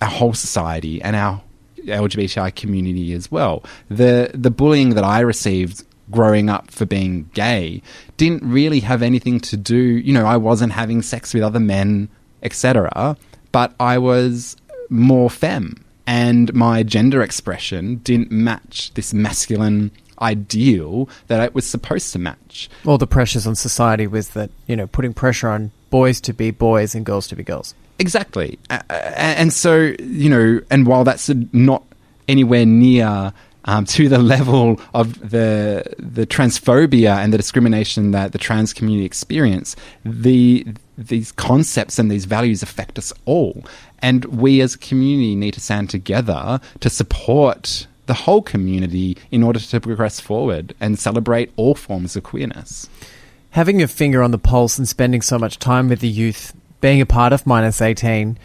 our 0.00 0.08
whole 0.08 0.34
society 0.34 1.00
and 1.02 1.14
our 1.14 1.42
LGBTI 1.78 2.54
community 2.54 3.12
as 3.12 3.30
well. 3.30 3.64
The 3.88 4.30
the 4.34 4.50
bullying 4.50 4.90
that 4.90 5.04
I 5.04 5.20
received 5.20 5.84
growing 6.10 6.48
up 6.50 6.70
for 6.70 6.86
being 6.86 7.30
gay 7.34 7.82
didn't 8.16 8.42
really 8.42 8.80
have 8.80 9.02
anything 9.02 9.40
to 9.40 9.56
do, 9.56 9.76
you 9.76 10.12
know, 10.12 10.26
I 10.26 10.36
wasn't 10.36 10.72
having 10.72 11.02
sex 11.02 11.32
with 11.32 11.42
other 11.42 11.60
men, 11.60 12.08
etc., 12.42 13.16
but 13.52 13.74
I 13.80 13.98
was 13.98 14.56
more 14.88 15.30
femme 15.30 15.84
and 16.06 16.52
my 16.54 16.82
gender 16.82 17.22
expression 17.22 17.96
didn't 17.96 18.30
match 18.30 18.92
this 18.94 19.14
masculine 19.14 19.90
ideal 20.20 21.08
that 21.28 21.42
it 21.42 21.54
was 21.54 21.66
supposed 21.66 22.12
to 22.12 22.18
match. 22.18 22.68
All 22.84 22.98
the 22.98 23.06
pressures 23.06 23.46
on 23.46 23.54
society 23.54 24.06
was 24.06 24.30
that, 24.30 24.50
you 24.66 24.76
know, 24.76 24.86
putting 24.86 25.14
pressure 25.14 25.48
on 25.48 25.70
boys 25.88 26.20
to 26.22 26.32
be 26.32 26.50
boys 26.50 26.94
and 26.94 27.06
girls 27.06 27.26
to 27.28 27.36
be 27.36 27.42
girls. 27.42 27.74
Exactly. 27.98 28.58
And 28.88 29.52
so, 29.52 29.94
you 29.98 30.30
know, 30.30 30.60
and 30.70 30.86
while 30.86 31.04
that's 31.04 31.30
not 31.52 31.84
anywhere 32.28 32.64
near 32.64 33.32
um, 33.64 33.84
to 33.86 34.08
the 34.08 34.18
level 34.18 34.80
of 34.94 35.30
the 35.30 35.84
the 35.98 36.26
transphobia 36.26 37.16
and 37.16 37.32
the 37.32 37.36
discrimination 37.36 38.10
that 38.12 38.32
the 38.32 38.38
trans 38.38 38.72
community 38.72 39.04
experience, 39.04 39.76
the 40.04 40.66
these 40.96 41.32
concepts 41.32 41.98
and 41.98 42.10
these 42.10 42.24
values 42.24 42.62
affect 42.62 42.98
us 42.98 43.12
all, 43.24 43.64
and 44.00 44.24
we 44.26 44.60
as 44.60 44.74
a 44.74 44.78
community 44.78 45.34
need 45.34 45.54
to 45.54 45.60
stand 45.60 45.90
together 45.90 46.60
to 46.80 46.90
support 46.90 47.86
the 48.06 48.14
whole 48.14 48.42
community 48.42 49.16
in 49.30 49.42
order 49.42 49.60
to 49.60 49.80
progress 49.80 50.18
forward 50.18 50.74
and 50.80 50.98
celebrate 50.98 51.52
all 51.56 51.74
forms 51.74 52.16
of 52.16 52.24
queerness. 52.24 52.88
Having 53.50 53.78
your 53.78 53.88
finger 53.88 54.22
on 54.22 54.30
the 54.30 54.38
pulse 54.38 54.78
and 54.78 54.88
spending 54.88 55.22
so 55.22 55.38
much 55.38 55.58
time 55.58 55.88
with 55.88 56.00
the 56.00 56.08
youth, 56.08 56.52
being 56.80 57.00
a 57.00 57.06
part 57.06 57.32
of 57.32 57.46
Minus 57.46 57.80
18, 57.80 58.38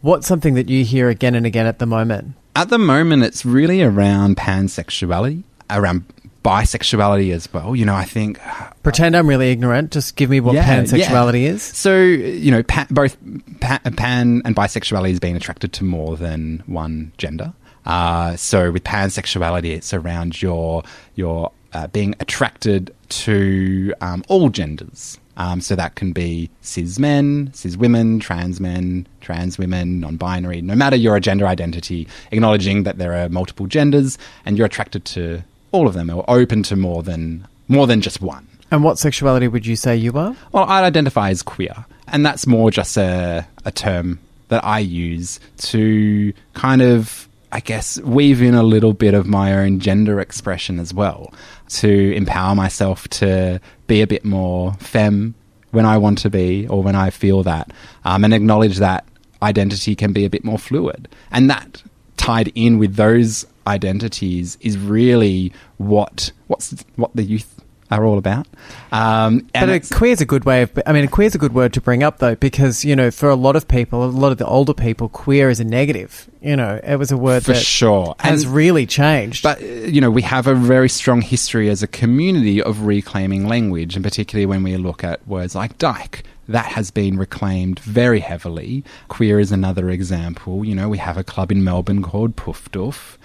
what's 0.00 0.26
something 0.26 0.54
that 0.54 0.68
you 0.68 0.84
hear 0.84 1.08
again 1.08 1.34
and 1.34 1.46
again 1.46 1.66
at 1.66 1.78
the 1.78 1.86
moment 1.86 2.34
at 2.56 2.68
the 2.68 2.78
moment, 2.78 3.22
it's 3.22 3.44
really 3.44 3.82
around 3.82 4.36
pansexuality, 4.36 5.42
around 5.70 6.04
bisexuality 6.44 7.32
as 7.32 7.52
well. 7.52 7.74
You 7.74 7.84
know, 7.84 7.94
I 7.94 8.04
think. 8.04 8.38
Pretend 8.82 9.16
I'm 9.16 9.26
really 9.26 9.50
ignorant. 9.50 9.90
Just 9.90 10.14
give 10.16 10.30
me 10.30 10.40
what 10.40 10.54
yeah, 10.54 10.66
pansexuality 10.66 11.42
yeah. 11.42 11.50
is. 11.50 11.62
So, 11.62 11.96
you 11.96 12.50
know, 12.50 12.62
pa- 12.62 12.86
both 12.90 13.16
pa- 13.60 13.80
pan 13.96 14.42
and 14.44 14.54
bisexuality 14.54 15.10
is 15.10 15.20
being 15.20 15.36
attracted 15.36 15.72
to 15.74 15.84
more 15.84 16.16
than 16.16 16.62
one 16.66 17.12
gender. 17.18 17.54
Uh, 17.86 18.36
so, 18.36 18.70
with 18.70 18.84
pansexuality, 18.84 19.74
it's 19.74 19.92
around 19.92 20.40
your 20.40 20.82
your 21.16 21.50
uh, 21.72 21.86
being 21.88 22.14
attracted 22.20 22.94
to 23.08 23.92
um, 24.00 24.22
all 24.28 24.48
genders. 24.48 25.18
Um, 25.36 25.60
so 25.60 25.74
that 25.74 25.96
can 25.96 26.12
be 26.12 26.48
cis 26.60 26.98
men, 26.98 27.50
cis 27.54 27.76
women, 27.76 28.20
trans 28.20 28.60
men, 28.60 29.06
trans 29.20 29.58
women, 29.58 30.00
non 30.00 30.16
binary, 30.16 30.62
no 30.62 30.74
matter 30.74 30.96
your 30.96 31.18
gender 31.20 31.46
identity, 31.46 32.06
acknowledging 32.30 32.84
that 32.84 32.98
there 32.98 33.14
are 33.14 33.28
multiple 33.28 33.66
genders 33.66 34.16
and 34.44 34.56
you're 34.56 34.66
attracted 34.66 35.04
to 35.06 35.42
all 35.72 35.88
of 35.88 35.94
them 35.94 36.10
or 36.10 36.24
open 36.28 36.62
to 36.64 36.76
more 36.76 37.02
than, 37.02 37.46
more 37.68 37.86
than 37.86 38.00
just 38.00 38.20
one. 38.20 38.46
And 38.70 38.82
what 38.84 38.98
sexuality 38.98 39.48
would 39.48 39.66
you 39.66 39.76
say 39.76 39.96
you 39.96 40.12
are? 40.12 40.36
Well, 40.52 40.64
I 40.64 40.82
identify 40.82 41.30
as 41.30 41.42
queer. 41.42 41.84
And 42.08 42.24
that's 42.24 42.46
more 42.46 42.70
just 42.70 42.96
a, 42.96 43.46
a 43.64 43.72
term 43.72 44.20
that 44.48 44.64
I 44.64 44.78
use 44.78 45.40
to 45.58 46.32
kind 46.52 46.82
of 46.82 47.28
I 47.54 47.60
guess, 47.60 48.00
weave 48.00 48.42
in 48.42 48.54
a 48.54 48.64
little 48.64 48.92
bit 48.92 49.14
of 49.14 49.26
my 49.26 49.54
own 49.54 49.78
gender 49.78 50.18
expression 50.18 50.80
as 50.80 50.92
well 50.92 51.32
to 51.68 52.12
empower 52.16 52.56
myself 52.56 53.06
to 53.08 53.60
be 53.86 54.02
a 54.02 54.08
bit 54.08 54.24
more 54.24 54.72
femme 54.74 55.36
when 55.70 55.86
I 55.86 55.98
want 55.98 56.18
to 56.18 56.30
be 56.30 56.66
or 56.66 56.82
when 56.82 56.96
I 56.96 57.10
feel 57.10 57.44
that, 57.44 57.72
um, 58.04 58.24
and 58.24 58.34
acknowledge 58.34 58.78
that 58.78 59.06
identity 59.40 59.94
can 59.94 60.12
be 60.12 60.24
a 60.24 60.30
bit 60.30 60.44
more 60.44 60.58
fluid. 60.58 61.06
And 61.30 61.48
that 61.48 61.80
tied 62.16 62.50
in 62.56 62.78
with 62.78 62.96
those 62.96 63.46
identities 63.68 64.58
is 64.60 64.76
really 64.76 65.52
what 65.78 66.32
what's 66.48 66.84
what 66.96 67.14
the 67.14 67.22
youth 67.22 67.53
are 67.90 68.04
all 68.04 68.18
about. 68.18 68.46
Um, 68.92 69.46
But 69.52 69.68
a 69.68 69.80
queer 69.80 70.12
is 70.12 70.20
a 70.20 70.26
good 70.26 70.44
way 70.44 70.62
of. 70.62 70.70
I 70.86 70.92
mean, 70.92 71.04
a 71.04 71.08
queer 71.08 71.26
is 71.26 71.34
a 71.34 71.38
good 71.38 71.54
word 71.54 71.72
to 71.74 71.80
bring 71.80 72.02
up 72.02 72.18
though, 72.18 72.34
because 72.34 72.84
you 72.84 72.96
know, 72.96 73.10
for 73.10 73.28
a 73.28 73.34
lot 73.34 73.56
of 73.56 73.68
people, 73.68 74.04
a 74.04 74.06
lot 74.06 74.32
of 74.32 74.38
the 74.38 74.46
older 74.46 74.74
people, 74.74 75.08
queer 75.08 75.50
is 75.50 75.60
a 75.60 75.64
negative. 75.64 76.28
You 76.40 76.56
know, 76.56 76.80
it 76.84 76.96
was 76.96 77.10
a 77.10 77.16
word 77.16 77.44
For 77.44 77.52
that 77.52 77.62
sure. 77.62 78.14
has 78.20 78.44
And- 78.44 78.52
really 78.54 78.84
changed. 78.86 79.42
But, 79.42 79.62
uh, 79.62 79.64
you 79.64 80.00
know, 80.00 80.10
we 80.10 80.22
have 80.22 80.46
a 80.46 80.54
very 80.54 80.88
strong 80.90 81.22
history 81.22 81.70
as 81.70 81.82
a 81.82 81.86
community 81.86 82.60
of 82.62 82.82
reclaiming 82.82 83.48
language, 83.48 83.94
and 83.96 84.04
particularly 84.04 84.44
when 84.46 84.62
we 84.62 84.76
look 84.76 85.02
at 85.04 85.26
words 85.26 85.54
like 85.54 85.78
dyke. 85.78 86.22
That 86.48 86.66
has 86.66 86.90
been 86.90 87.16
reclaimed 87.16 87.78
very 87.80 88.20
heavily. 88.20 88.84
Queer 89.08 89.40
is 89.40 89.52
another 89.52 89.90
example. 89.90 90.64
You 90.64 90.74
know, 90.74 90.88
we 90.88 90.98
have 90.98 91.16
a 91.16 91.24
club 91.24 91.50
in 91.50 91.64
Melbourne 91.64 92.02
called 92.02 92.36
Poof 92.36 92.70
Doof. 92.70 93.16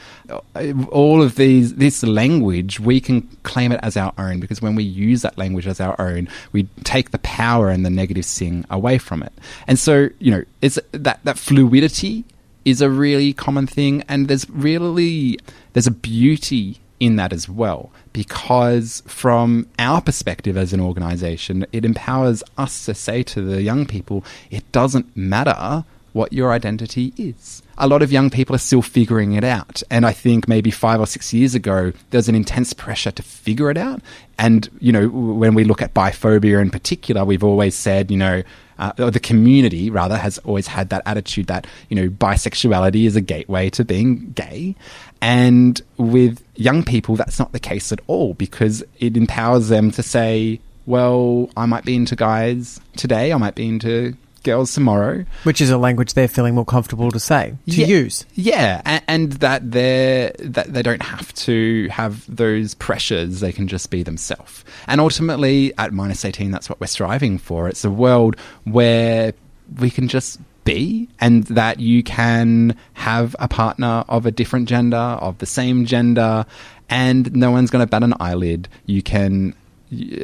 All 0.90 1.22
of 1.22 1.36
these, 1.36 1.76
this 1.76 2.04
language, 2.04 2.80
we 2.80 3.02
can 3.02 3.22
claim 3.44 3.72
it 3.72 3.80
as 3.84 3.98
our 3.98 4.14
own 4.18 4.40
because 4.40 4.62
when 4.62 4.76
we 4.76 4.84
use 4.84 5.22
that 5.24 5.38
language 5.38 5.68
as 5.68 5.80
our 5.80 6.00
own, 6.00 6.30
we 6.52 6.64
take 6.84 7.12
the 7.12 7.20
power 7.20 7.70
and 7.70 7.86
the 7.86 7.90
negative 7.90 8.26
sing 8.26 8.66
away 8.70 8.98
from 8.98 9.24
it. 9.24 9.34
And 9.68 9.78
so, 9.78 10.10
you 10.20 10.32
know, 10.32 10.44
it's 10.62 10.80
that, 10.92 11.20
that 11.24 11.38
fluidity 11.38 12.26
is 12.66 12.82
a 12.82 12.90
really 12.90 13.34
common 13.34 13.66
thing 13.66 14.04
and 14.08 14.28
there's 14.28 14.50
really 14.50 15.40
there's 15.74 15.88
a 15.88 15.92
beauty 15.92 16.80
in 17.00 17.16
that 17.18 17.34
as 17.34 17.48
well. 17.48 17.92
Because 18.14 19.04
from 19.08 19.68
our 19.78 20.02
perspective 20.02 20.58
as 20.58 20.74
an 20.74 20.80
organization 20.80 21.66
it 21.72 21.86
empowers 21.86 22.44
us 22.58 22.86
to 22.86 22.94
say 22.94 23.24
to 23.24 23.42
the 23.42 23.62
young 23.62 23.86
people 23.86 24.24
it 24.50 24.70
doesn't 24.72 25.16
matter 25.16 25.86
what 26.14 26.34
your 26.34 26.52
identity 26.52 27.14
is. 27.18 27.62
A 27.78 27.88
lot 27.88 28.02
of 28.02 28.12
young 28.12 28.30
people 28.30 28.56
are 28.56 28.60
still 28.60 28.82
figuring 28.82 29.34
it 29.34 29.44
out. 29.44 29.84
And 29.90 30.06
i 30.06 30.12
think 30.12 30.48
maybe 30.48 30.72
5 30.72 31.02
or 31.02 31.06
6 31.06 31.34
years 31.34 31.56
ago 31.56 31.94
there's 32.10 32.30
an 32.30 32.36
intense 32.36 32.74
pressure 32.74 33.12
to 33.12 33.24
figure 33.24 33.70
it 33.70 33.78
out. 33.78 34.02
And 34.38 34.70
you 34.80 34.92
know 34.92 35.10
when 35.10 35.54
we 35.54 35.64
look 35.64 35.82
at 35.82 35.94
biphobia 35.94 36.62
in 36.62 36.72
particular 36.72 37.24
we've 37.26 37.44
always 37.44 37.76
said 37.76 38.12
you 38.12 38.18
know 38.18 38.44
uh, 38.80 38.94
or 38.98 39.12
the 39.12 39.20
community 39.20 39.90
rather 39.90 40.18
has 40.18 40.38
always 40.40 40.68
had 40.68 40.90
that 40.90 41.04
attitude 41.06 41.48
that 41.48 41.68
you 41.90 41.96
know 41.96 42.10
bisexuality 42.10 43.06
is 43.06 43.16
a 43.16 43.22
gateway 43.22 43.70
to 43.70 43.84
being 43.84 44.32
gay 44.32 44.76
and 45.22 45.82
with 45.98 46.44
young 46.56 46.84
people 46.84 47.16
that's 47.16 47.40
not 47.40 47.52
the 47.52 47.60
case 47.60 47.92
at 47.92 48.00
all 48.08 48.34
because 48.36 48.84
it 49.00 49.18
empowers 49.18 49.70
them 49.70 49.92
to 49.92 50.04
say 50.04 50.60
well 50.86 51.50
i 51.58 51.66
might 51.66 51.86
be 51.86 51.96
into 51.96 52.16
guys 52.16 52.80
today 52.96 53.34
i 53.34 53.38
might 53.38 53.56
be 53.56 53.68
into 53.68 54.16
girls 54.44 54.74
tomorrow 54.74 55.26
which 55.44 55.62
is 55.62 55.70
a 55.70 55.78
language 55.78 56.14
they're 56.14 56.28
feeling 56.28 56.56
more 56.56 56.66
comfortable 56.66 57.12
to 57.12 57.20
say 57.20 57.54
to 57.68 57.82
yeah, 57.82 57.88
use. 57.88 58.26
Yeah, 58.36 58.82
and, 58.86 59.04
and 59.08 59.32
that 59.34 59.72
they 59.72 60.32
that 60.40 60.74
they 60.74 60.82
don't 60.82 61.02
have 61.02 61.34
to 61.34 61.88
have 61.90 62.24
those 62.34 62.74
pressures; 62.76 63.42
they 63.42 63.52
can 63.52 63.68
just 63.68 63.90
be 63.90 64.04
themselves. 64.04 64.64
And 64.88 65.02
ultimately, 65.02 65.74
at 65.78 65.94
minus 65.94 66.24
eighteen, 66.26 66.52
that's 66.52 66.70
what 66.70 66.80
we're 66.80 66.88
striving 66.88 67.38
for. 67.38 67.68
It's 67.68 67.84
a 67.84 67.92
world 67.92 68.38
where 68.64 69.34
we 69.80 69.90
can 69.90 70.08
just 70.08 70.40
be, 70.64 71.10
and 71.20 71.44
that 71.46 71.80
you 71.80 72.04
can 72.04 72.76
have 72.94 73.36
a 73.40 73.48
partner 73.48 74.04
of 74.08 74.26
a 74.26 74.32
different 74.32 74.70
gender, 74.70 74.98
of 74.98 75.38
the 75.40 75.46
same 75.46 75.86
gender, 75.86 76.46
and 76.90 77.34
no 77.36 77.52
one's 77.52 77.70
going 77.70 77.86
to 77.86 77.90
bat 77.90 78.04
an 78.04 78.14
eyelid. 78.20 78.68
You 78.86 79.02
can 79.02 79.56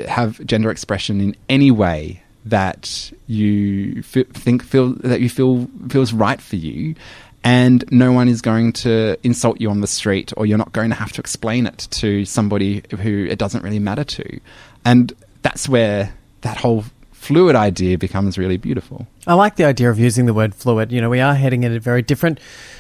have 0.08 0.44
gender 0.46 0.70
expression 0.70 1.20
in 1.22 1.36
any 1.50 1.72
way 1.72 2.22
that 2.46 3.12
you 3.26 4.00
f- 4.00 4.28
think 4.34 4.64
feel 4.64 4.94
that 5.00 5.20
you 5.20 5.30
feel 5.30 5.68
feels 5.90 6.14
right 6.14 6.40
for 6.40 6.56
you 6.56 6.94
and 7.44 7.84
no 7.92 8.12
one 8.12 8.28
is 8.28 8.42
going 8.42 8.72
to 8.72 9.18
insult 9.24 9.60
you 9.60 9.70
on 9.70 9.82
the 9.82 9.88
street 9.88 10.32
or 10.38 10.46
you're 10.46 10.58
not 10.58 10.72
going 10.72 10.90
to 10.90 10.96
have 10.96 11.12
to 11.12 11.20
explain 11.20 11.66
it 11.66 11.88
to 11.90 12.24
somebody 12.26 12.84
who 13.02 13.26
it 13.26 13.40
doesn't 13.40 13.64
really 13.64 13.80
matter 13.80 14.04
to 14.04 14.40
and 14.86 15.14
that's 15.42 15.68
where 15.68 16.14
that 16.42 16.58
whole 16.58 16.86
fluid 17.26 17.56
idea 17.56 17.98
becomes 17.98 18.38
really 18.38 18.58
beautiful 18.58 19.08
I 19.28 19.34
like 19.34 19.56
the 19.56 19.66
idea 19.66 19.90
of 19.90 19.98
using 20.00 20.26
the 20.28 20.34
word 20.36 20.54
fluid. 20.54 20.92
You 20.92 21.02
know, 21.02 21.10
we 21.10 21.20
are 21.20 21.34
heading 21.34 21.64
in 21.64 21.74
a 21.76 21.80
very 21.80 22.04
different 22.04 22.40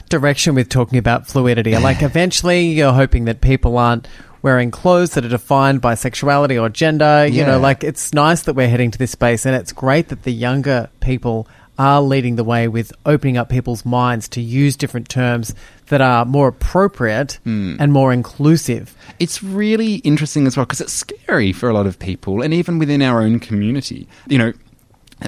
direction 0.09 0.53
with 0.55 0.69
talking 0.69 0.99
about 0.99 1.25
fluidity. 1.27 1.75
Like, 1.77 2.03
eventually, 2.11 2.67
you're 2.67 2.93
hoping 2.93 3.25
that 3.25 3.41
people 3.41 3.77
aren't 3.79 4.07
wearing 4.43 4.69
clothes 4.69 5.15
that 5.15 5.25
are 5.25 5.29
defined 5.29 5.81
by 5.81 5.95
sexuality 5.95 6.55
or 6.55 6.69
gender. 6.69 7.25
You 7.25 7.39
Yeah. 7.39 7.45
know, 7.47 7.59
like, 7.59 7.83
it's 7.83 8.13
nice 8.13 8.43
that 8.43 8.53
we're 8.53 8.67
heading 8.69 8.91
to 8.91 8.99
this 8.99 9.09
space, 9.11 9.43
and 9.47 9.55
it's 9.55 9.73
great 9.73 10.09
that 10.09 10.21
the 10.21 10.31
younger 10.31 10.89
people 10.99 11.47
are 11.77 12.01
leading 12.01 12.35
the 12.35 12.43
way 12.43 12.67
with 12.67 12.91
opening 13.05 13.37
up 13.37 13.49
people's 13.49 13.85
minds 13.85 14.27
to 14.29 14.41
use 14.41 14.75
different 14.75 15.09
terms 15.09 15.53
that 15.87 16.01
are 16.01 16.25
more 16.25 16.47
appropriate 16.47 17.39
and 17.45 17.91
more 17.91 18.11
inclusive. 18.11 18.95
it's 19.19 19.43
really 19.43 19.95
interesting 19.95 20.47
as 20.47 20.57
well 20.57 20.65
because 20.65 20.81
it's 20.81 20.93
scary 20.93 21.51
for 21.53 21.69
a 21.69 21.73
lot 21.73 21.85
of 21.85 21.99
people 21.99 22.41
and 22.41 22.53
even 22.53 22.79
within 22.79 23.01
our 23.01 23.21
own 23.21 23.39
community. 23.39 24.07
You 24.27 24.37
know 24.37 24.53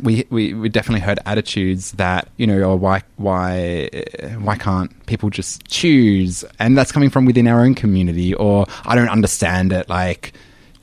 we, 0.04 0.26
we, 0.30 0.54
we 0.54 0.70
definitely 0.70 1.00
heard 1.00 1.20
attitudes 1.26 1.93
that 1.93 2.28
you 2.38 2.45
know 2.45 2.62
oh, 2.64 2.76
why 2.76 3.04
why 3.16 3.89
uh, 3.93 4.28
why 4.39 4.58
can't 4.58 5.06
people 5.06 5.30
just 5.30 5.66
choose? 5.68 6.43
And 6.60 6.78
that's 6.78 6.91
coming 6.91 7.10
from 7.10 7.26
within 7.26 7.48
our 7.48 7.62
own 7.62 7.74
community 7.74 8.34
or 8.34 8.66
I 8.86 8.95
don't 8.95 9.10
understand 9.10 9.72
it 9.72 9.88
like 9.89 10.34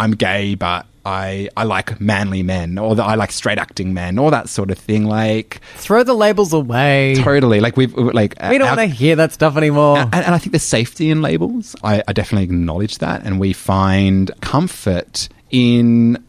I'm 0.01 0.13
gay 0.13 0.55
but 0.55 0.87
I 1.07 1.49
I 1.57 1.65
like 1.65 2.01
manly 2.01 2.43
men 2.43 2.79
or 2.79 2.99
I 3.01 3.15
like 3.15 3.31
straight 3.33 3.59
acting 3.59 3.93
men 3.95 4.19
or 4.19 4.31
that 4.31 4.49
sort 4.49 4.71
of 4.71 4.79
thing 4.79 5.05
like 5.05 5.61
Throw 5.77 6.03
the 6.03 6.15
labels 6.15 6.53
away. 6.53 7.15
totally 7.17 7.61
like 7.61 7.77
we've 7.77 7.95
like 7.95 8.35
We 8.49 8.59
don't 8.59 8.69
want 8.69 8.81
to 8.81 8.87
hear 8.87 9.17
that 9.17 9.33
stuff 9.33 9.57
anymore. 9.57 9.99
and, 9.99 10.15
and 10.15 10.35
I 10.35 10.39
think 10.39 10.53
there's 10.53 10.63
safety 10.63 11.11
in 11.11 11.21
labels. 11.23 11.77
I, 11.83 12.03
I 12.09 12.13
definitely 12.13 12.45
acknowledge 12.45 12.99
that, 12.99 13.23
and 13.25 13.39
we 13.39 13.53
find 13.53 14.31
comfort 14.41 15.29
in 15.51 16.23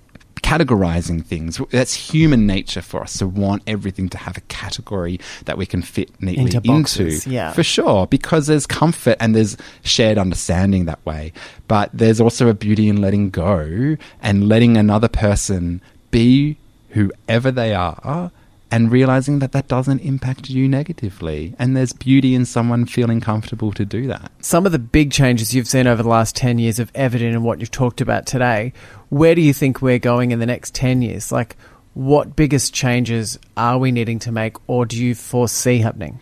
categorizing 0.45 1.25
things. 1.25 1.59
That's 1.71 1.95
human 1.95 2.45
nature 2.45 2.83
for 2.83 3.01
us 3.01 3.17
to 3.17 3.25
want 3.25 3.63
everything 3.65 4.09
to 4.09 4.17
have 4.19 4.37
a 4.37 4.41
category 4.41 5.19
that 5.45 5.57
we 5.57 5.65
can 5.65 5.81
fit 5.81 6.11
neatly 6.21 6.43
Into 6.43 6.61
boxes, 6.61 7.25
yeah. 7.25 7.51
For 7.51 7.63
sure, 7.63 8.05
because 8.05 8.45
there's 8.45 8.67
comfort 8.67 9.17
and 9.19 9.35
there's 9.35 9.57
shared 9.81 10.19
understanding 10.19 10.85
that 10.85 11.03
way. 11.03 11.33
But 11.67 11.89
there's 11.93 12.21
also 12.21 12.47
a 12.47 12.53
beauty 12.53 12.89
in 12.89 13.01
letting 13.01 13.31
go 13.31 13.97
and 14.21 14.47
letting 14.47 14.77
another 14.77 15.07
person 15.07 15.81
be 16.11 16.57
whoever 16.89 17.49
they 17.49 17.73
are 17.73 18.31
and 18.71 18.91
realizing 18.91 19.39
that 19.39 19.51
that 19.51 19.67
doesn't 19.67 19.99
impact 19.99 20.49
you 20.49 20.67
negatively. 20.67 21.55
And 21.59 21.77
there's 21.77 21.93
beauty 21.93 22.35
in 22.35 22.45
someone 22.45 22.85
feeling 22.85 23.21
comfortable 23.21 23.71
to 23.73 23.85
do 23.85 24.07
that. 24.07 24.31
some 24.41 24.65
of 24.65 24.71
the 24.71 24.79
big 24.79 25.11
changes 25.11 25.53
you've 25.53 25.67
seen 25.67 25.87
over 25.87 26.03
the 26.03 26.09
last 26.09 26.35
10 26.35 26.59
years 26.59 26.79
of 26.79 26.91
evident 26.95 27.35
in 27.35 27.43
what 27.43 27.59
you've 27.59 27.71
talked 27.71 28.01
about 28.01 28.25
today, 28.25 28.73
where 29.09 29.35
do 29.35 29.41
you 29.41 29.53
think 29.53 29.81
we're 29.81 29.99
going 29.99 30.31
in 30.31 30.39
the 30.39 30.45
next 30.45 30.73
10 30.75 31.01
years? 31.01 31.31
Like, 31.31 31.55
what 31.93 32.35
biggest 32.35 32.73
changes 32.73 33.39
are 33.55 33.77
we 33.77 33.91
needing 33.91 34.19
to 34.19 34.31
make, 34.31 34.57
or 34.67 34.85
do 34.85 35.01
you 35.01 35.15
foresee 35.15 35.77
happening? 35.79 36.19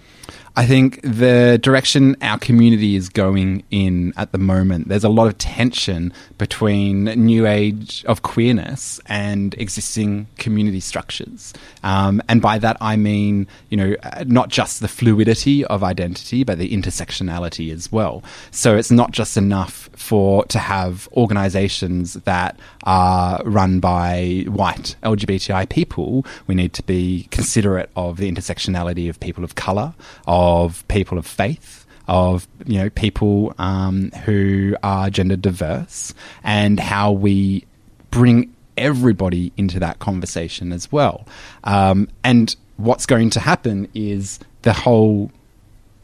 I 0.56 0.68
think 0.68 1.02
the 1.02 1.58
direction 1.60 2.16
our 2.22 2.38
community 2.38 2.96
is 2.96 3.10
going 3.10 3.64
in 3.72 4.14
at 4.18 4.34
the 4.34 4.38
moment, 4.38 4.88
there's 4.88 5.04
a 5.04 5.10
lot 5.10 5.26
of 5.26 5.40
tension 5.40 6.14
between 6.38 7.06
new 7.06 7.48
age 7.48 8.06
of 8.06 8.22
queerness 8.22 9.00
and 9.08 9.56
existing 9.56 10.28
community 10.38 10.80
structures. 10.80 11.54
Um, 11.82 12.22
and 12.30 12.40
by 12.40 12.60
that, 12.60 12.78
I 12.80 12.98
mean, 12.98 13.48
you 13.70 13.78
know, 13.78 13.96
uh, 14.04 14.26
not 14.28 14.50
just 14.50 14.80
the 14.80 14.88
fluidity 14.88 15.66
of 15.66 15.84
identity, 15.84 16.44
but 16.44 16.60
the 16.60 16.70
intersectionality 16.70 17.74
as 17.74 17.92
well. 17.92 18.24
So 18.52 18.78
it's 18.78 18.92
not 18.92 19.12
just 19.12 19.38
enough 19.38 19.90
for 19.96 20.46
to 20.46 20.60
have 20.60 21.10
organizations 21.14 22.14
that 22.14 22.60
are 22.84 23.42
run 23.44 23.80
by 23.80 24.46
white 24.48 24.98
LGBTI 25.02 25.68
people. 25.70 26.28
We 26.46 26.54
need 26.54 26.74
to 26.74 26.84
be 26.84 27.28
considerate 27.32 27.90
of 27.96 28.18
the 28.18 28.32
intersectionality 28.32 29.10
of 29.10 29.20
people 29.20 29.44
of 29.44 29.56
color, 29.56 29.96
of 30.28 30.43
people 30.88 31.18
of 31.18 31.26
faith, 31.26 31.86
of 32.08 32.48
you 32.66 32.78
know 32.78 32.90
people 32.90 33.54
um, 33.58 34.12
who 34.26 34.76
are 34.84 35.10
gender 35.10 35.36
diverse, 35.36 36.14
and 36.44 36.80
how 36.80 37.12
we 37.12 37.66
bring 38.12 38.54
everybody 38.78 39.52
into 39.58 39.80
that 39.80 40.00
conversation 40.00 40.72
as 40.72 40.92
well. 40.92 41.28
Um, 41.64 42.08
and 42.24 42.56
what's 42.78 43.06
going 43.06 43.30
to 43.32 43.40
happen 43.40 43.88
is 43.94 44.40
the 44.64 44.74
whole 44.74 45.32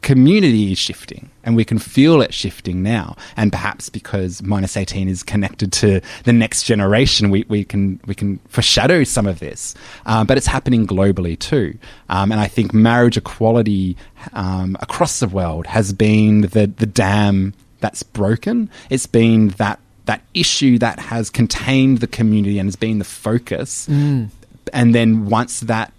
community 0.01 0.71
is 0.71 0.77
shifting 0.77 1.29
and 1.43 1.55
we 1.55 1.65
can 1.65 1.79
feel 1.79 2.21
it 2.21 2.33
shifting 2.33 2.81
now. 2.83 3.15
And 3.35 3.51
perhaps 3.51 3.89
because 3.89 4.41
minus 4.41 4.77
18 4.77 5.07
is 5.09 5.23
connected 5.23 5.71
to 5.73 6.01
the 6.23 6.33
next 6.33 6.63
generation 6.63 7.29
we, 7.29 7.45
we 7.47 7.63
can 7.63 7.99
we 8.05 8.15
can 8.15 8.37
foreshadow 8.47 9.03
some 9.03 9.25
of 9.25 9.39
this. 9.39 9.75
Um, 10.05 10.27
but 10.27 10.37
it's 10.37 10.47
happening 10.47 10.87
globally 10.87 11.37
too. 11.37 11.77
Um, 12.09 12.31
and 12.31 12.39
I 12.39 12.47
think 12.47 12.73
marriage 12.73 13.17
equality 13.17 13.97
um, 14.33 14.77
across 14.79 15.19
the 15.19 15.27
world 15.27 15.67
has 15.67 15.93
been 15.93 16.41
the 16.41 16.67
the 16.67 16.85
dam 16.85 17.53
that's 17.79 18.03
broken. 18.03 18.69
It's 18.89 19.05
been 19.05 19.49
that 19.57 19.79
that 20.05 20.21
issue 20.33 20.79
that 20.79 20.99
has 20.99 21.29
contained 21.29 21.99
the 21.99 22.07
community 22.07 22.57
and 22.57 22.67
has 22.67 22.75
been 22.75 22.99
the 22.99 23.05
focus. 23.05 23.87
And 24.73 24.95
then 24.95 25.29
once 25.29 25.61
that 25.61 25.93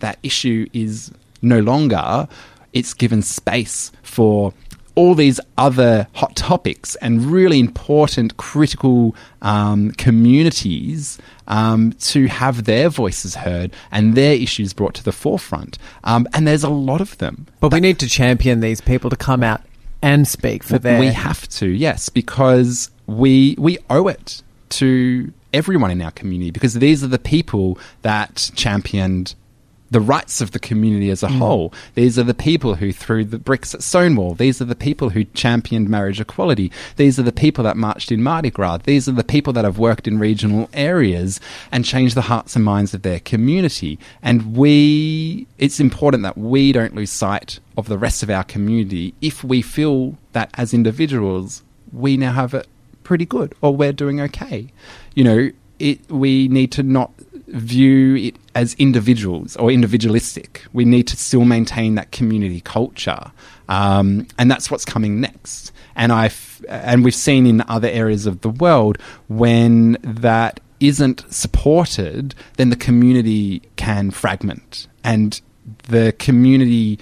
that 0.00 0.18
issue 0.22 0.66
is 0.72 1.10
no 1.42 1.60
longer, 1.60 2.28
it's 2.72 2.94
given 2.94 3.22
space 3.22 3.92
for 4.02 4.52
all 4.94 5.14
these 5.14 5.40
other 5.56 6.06
hot 6.14 6.34
topics 6.36 6.94
and 6.96 7.24
really 7.24 7.58
important, 7.58 8.36
critical 8.36 9.14
um, 9.40 9.92
communities 9.92 11.18
um, 11.46 11.92
to 11.94 12.26
have 12.26 12.64
their 12.64 12.88
voices 12.88 13.36
heard 13.36 13.72
and 13.90 14.14
their 14.14 14.34
issues 14.34 14.72
brought 14.72 14.94
to 14.94 15.04
the 15.04 15.12
forefront. 15.12 15.78
Um, 16.04 16.28
and 16.34 16.46
there's 16.46 16.64
a 16.64 16.68
lot 16.68 17.00
of 17.00 17.16
them. 17.18 17.46
But 17.60 17.72
we 17.72 17.80
need 17.80 17.98
to 18.00 18.08
champion 18.08 18.60
these 18.60 18.80
people 18.80 19.10
to 19.10 19.16
come 19.16 19.42
out 19.42 19.62
and 20.02 20.26
speak 20.26 20.62
for 20.62 20.78
their. 20.78 20.98
We 20.98 21.08
have 21.08 21.48
to, 21.48 21.66
yes, 21.66 22.08
because 22.08 22.90
we 23.06 23.54
we 23.58 23.78
owe 23.88 24.08
it 24.08 24.42
to 24.70 25.32
everyone 25.52 25.90
in 25.90 26.00
our 26.00 26.12
community 26.12 26.50
because 26.50 26.74
these 26.74 27.02
are 27.02 27.08
the 27.08 27.18
people 27.18 27.78
that 28.02 28.50
championed 28.54 29.34
the 29.90 30.00
rights 30.00 30.40
of 30.40 30.52
the 30.52 30.58
community 30.58 31.10
as 31.10 31.22
a 31.22 31.28
mm. 31.28 31.38
whole. 31.38 31.74
These 31.94 32.18
are 32.18 32.22
the 32.24 32.34
people 32.34 32.76
who 32.76 32.92
threw 32.92 33.24
the 33.24 33.38
bricks 33.38 33.74
at 33.74 33.82
Stonewall. 33.82 34.34
These 34.34 34.60
are 34.62 34.66
the 34.66 34.74
people 34.74 35.10
who 35.10 35.24
championed 35.24 35.88
marriage 35.88 36.20
equality. 36.20 36.70
These 36.96 37.18
are 37.18 37.24
the 37.24 37.32
people 37.32 37.64
that 37.64 37.76
marched 37.76 38.12
in 38.12 38.22
Mardi 38.22 38.50
Gras. 38.50 38.78
These 38.84 39.08
are 39.08 39.12
the 39.12 39.24
people 39.24 39.52
that 39.54 39.64
have 39.64 39.78
worked 39.78 40.06
in 40.06 40.18
regional 40.18 40.70
areas 40.72 41.40
and 41.72 41.84
changed 41.84 42.14
the 42.14 42.22
hearts 42.22 42.54
and 42.54 42.64
minds 42.64 42.94
of 42.94 43.02
their 43.02 43.20
community. 43.20 43.98
And 44.22 44.56
we, 44.56 45.46
it's 45.58 45.80
important 45.80 46.22
that 46.22 46.38
we 46.38 46.72
don't 46.72 46.94
lose 46.94 47.10
sight 47.10 47.58
of 47.76 47.88
the 47.88 47.98
rest 47.98 48.22
of 48.22 48.30
our 48.30 48.44
community 48.44 49.14
if 49.20 49.42
we 49.42 49.62
feel 49.62 50.16
that 50.32 50.50
as 50.54 50.72
individuals, 50.72 51.62
we 51.92 52.16
now 52.16 52.32
have 52.32 52.54
it 52.54 52.68
pretty 53.02 53.26
good 53.26 53.54
or 53.60 53.74
we're 53.74 53.92
doing 53.92 54.20
okay. 54.20 54.68
You 55.14 55.24
know, 55.24 55.50
it, 55.80 56.08
we 56.10 56.46
need 56.46 56.70
to 56.72 56.82
not 56.84 57.10
view 57.48 58.14
it 58.16 58.39
as 58.54 58.74
individuals 58.74 59.56
or 59.56 59.70
individualistic. 59.70 60.64
We 60.72 60.84
need 60.84 61.06
to 61.08 61.16
still 61.16 61.44
maintain 61.44 61.94
that 61.94 62.10
community 62.12 62.60
culture, 62.60 63.32
um, 63.68 64.26
and 64.38 64.50
that's 64.50 64.70
what's 64.70 64.84
coming 64.84 65.20
next. 65.20 65.72
And 65.96 66.12
I 66.12 66.30
and 66.68 67.04
we've 67.04 67.14
seen 67.14 67.46
in 67.46 67.62
other 67.68 67.88
areas 67.88 68.26
of 68.26 68.40
the 68.40 68.50
world 68.50 68.98
when 69.28 69.98
that 70.02 70.60
isn't 70.80 71.24
supported, 71.32 72.34
then 72.56 72.70
the 72.70 72.76
community 72.76 73.62
can 73.76 74.10
fragment, 74.10 74.86
and 75.04 75.40
the 75.88 76.14
community. 76.18 76.98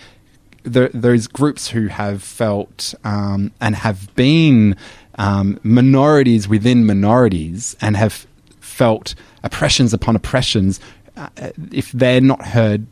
The, 0.65 0.91
those 0.93 1.29
groups 1.29 1.69
who 1.69 1.87
have 1.87 2.23
felt 2.23 2.93
um, 3.03 3.53
and 3.59 3.75
have 3.75 4.15
been 4.17 4.77
um, 5.15 5.59
minorities 5.63 6.47
within 6.47 6.85
minorities 6.85 7.75
and 7.81 7.97
have 7.97 8.27
felt 8.61 9.15
oppressions 9.43 9.93
upon 9.93 10.15
oppressions, 10.15 10.79
uh, 11.19 11.51
if 11.73 11.93
they're 11.93 12.21
not 12.21 12.47
heard 12.47 12.87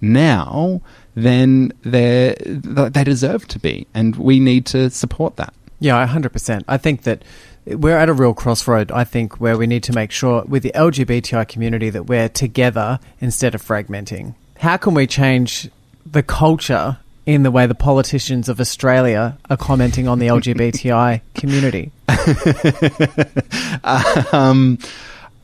now, 0.00 0.80
then 1.14 1.72
they 1.82 2.34
they 2.44 3.04
deserve 3.04 3.46
to 3.48 3.58
be, 3.58 3.86
and 3.94 4.16
we 4.16 4.40
need 4.40 4.66
to 4.66 4.90
support 4.90 5.36
that. 5.36 5.54
Yeah, 5.80 6.04
hundred 6.06 6.32
percent. 6.32 6.64
I 6.68 6.78
think 6.78 7.02
that 7.02 7.22
we're 7.66 7.96
at 7.96 8.08
a 8.08 8.12
real 8.12 8.34
crossroad. 8.34 8.90
I 8.90 9.04
think 9.04 9.40
where 9.40 9.56
we 9.56 9.66
need 9.66 9.82
to 9.84 9.92
make 9.92 10.10
sure 10.10 10.42
with 10.42 10.62
the 10.62 10.72
LGBTI 10.74 11.46
community 11.48 11.90
that 11.90 12.06
we're 12.06 12.28
together 12.28 12.98
instead 13.20 13.54
of 13.54 13.62
fragmenting. 13.62 14.34
How 14.58 14.76
can 14.76 14.94
we 14.94 15.06
change 15.06 15.68
the 16.04 16.22
culture 16.22 16.98
in 17.24 17.44
the 17.44 17.50
way 17.50 17.66
the 17.66 17.74
politicians 17.74 18.48
of 18.48 18.60
Australia 18.60 19.38
are 19.48 19.56
commenting 19.56 20.08
on 20.08 20.18
the 20.18 20.26
LGBTI 20.28 21.20
community? 21.34 21.92
um, 24.32 24.78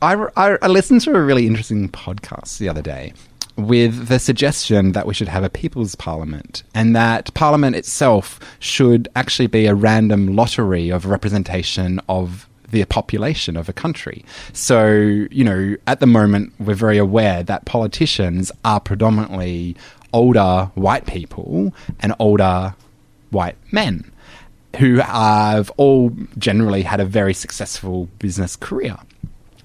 I, 0.01 0.15
I, 0.37 0.57
I 0.61 0.67
listened 0.67 1.01
to 1.01 1.15
a 1.15 1.21
really 1.21 1.45
interesting 1.45 1.89
podcast 1.89 2.57
the 2.57 2.69
other 2.69 2.81
day 2.81 3.13
with 3.57 4.07
the 4.07 4.19
suggestion 4.19 4.93
that 4.93 5.05
we 5.05 5.13
should 5.13 5.27
have 5.27 5.43
a 5.43 5.49
people's 5.49 5.95
parliament 5.95 6.63
and 6.73 6.95
that 6.95 7.33
parliament 7.33 7.75
itself 7.75 8.39
should 8.59 9.09
actually 9.15 9.47
be 9.47 9.65
a 9.65 9.75
random 9.75 10.35
lottery 10.35 10.89
of 10.89 11.05
representation 11.05 11.99
of 12.07 12.47
the 12.71 12.85
population 12.85 13.57
of 13.57 13.67
a 13.67 13.73
country. 13.73 14.23
So, 14.53 14.91
you 15.31 15.43
know, 15.43 15.75
at 15.87 15.99
the 15.99 16.07
moment, 16.07 16.53
we're 16.59 16.75
very 16.75 16.97
aware 16.97 17.43
that 17.43 17.65
politicians 17.65 18.51
are 18.63 18.79
predominantly 18.79 19.75
older 20.13 20.71
white 20.75 21.05
people 21.05 21.73
and 21.99 22.13
older 22.19 22.73
white 23.31 23.57
men 23.71 24.09
who 24.77 24.97
have 24.97 25.71
all 25.77 26.11
generally 26.37 26.83
had 26.83 26.99
a 26.99 27.05
very 27.05 27.33
successful 27.33 28.07
business 28.19 28.55
career. 28.55 28.97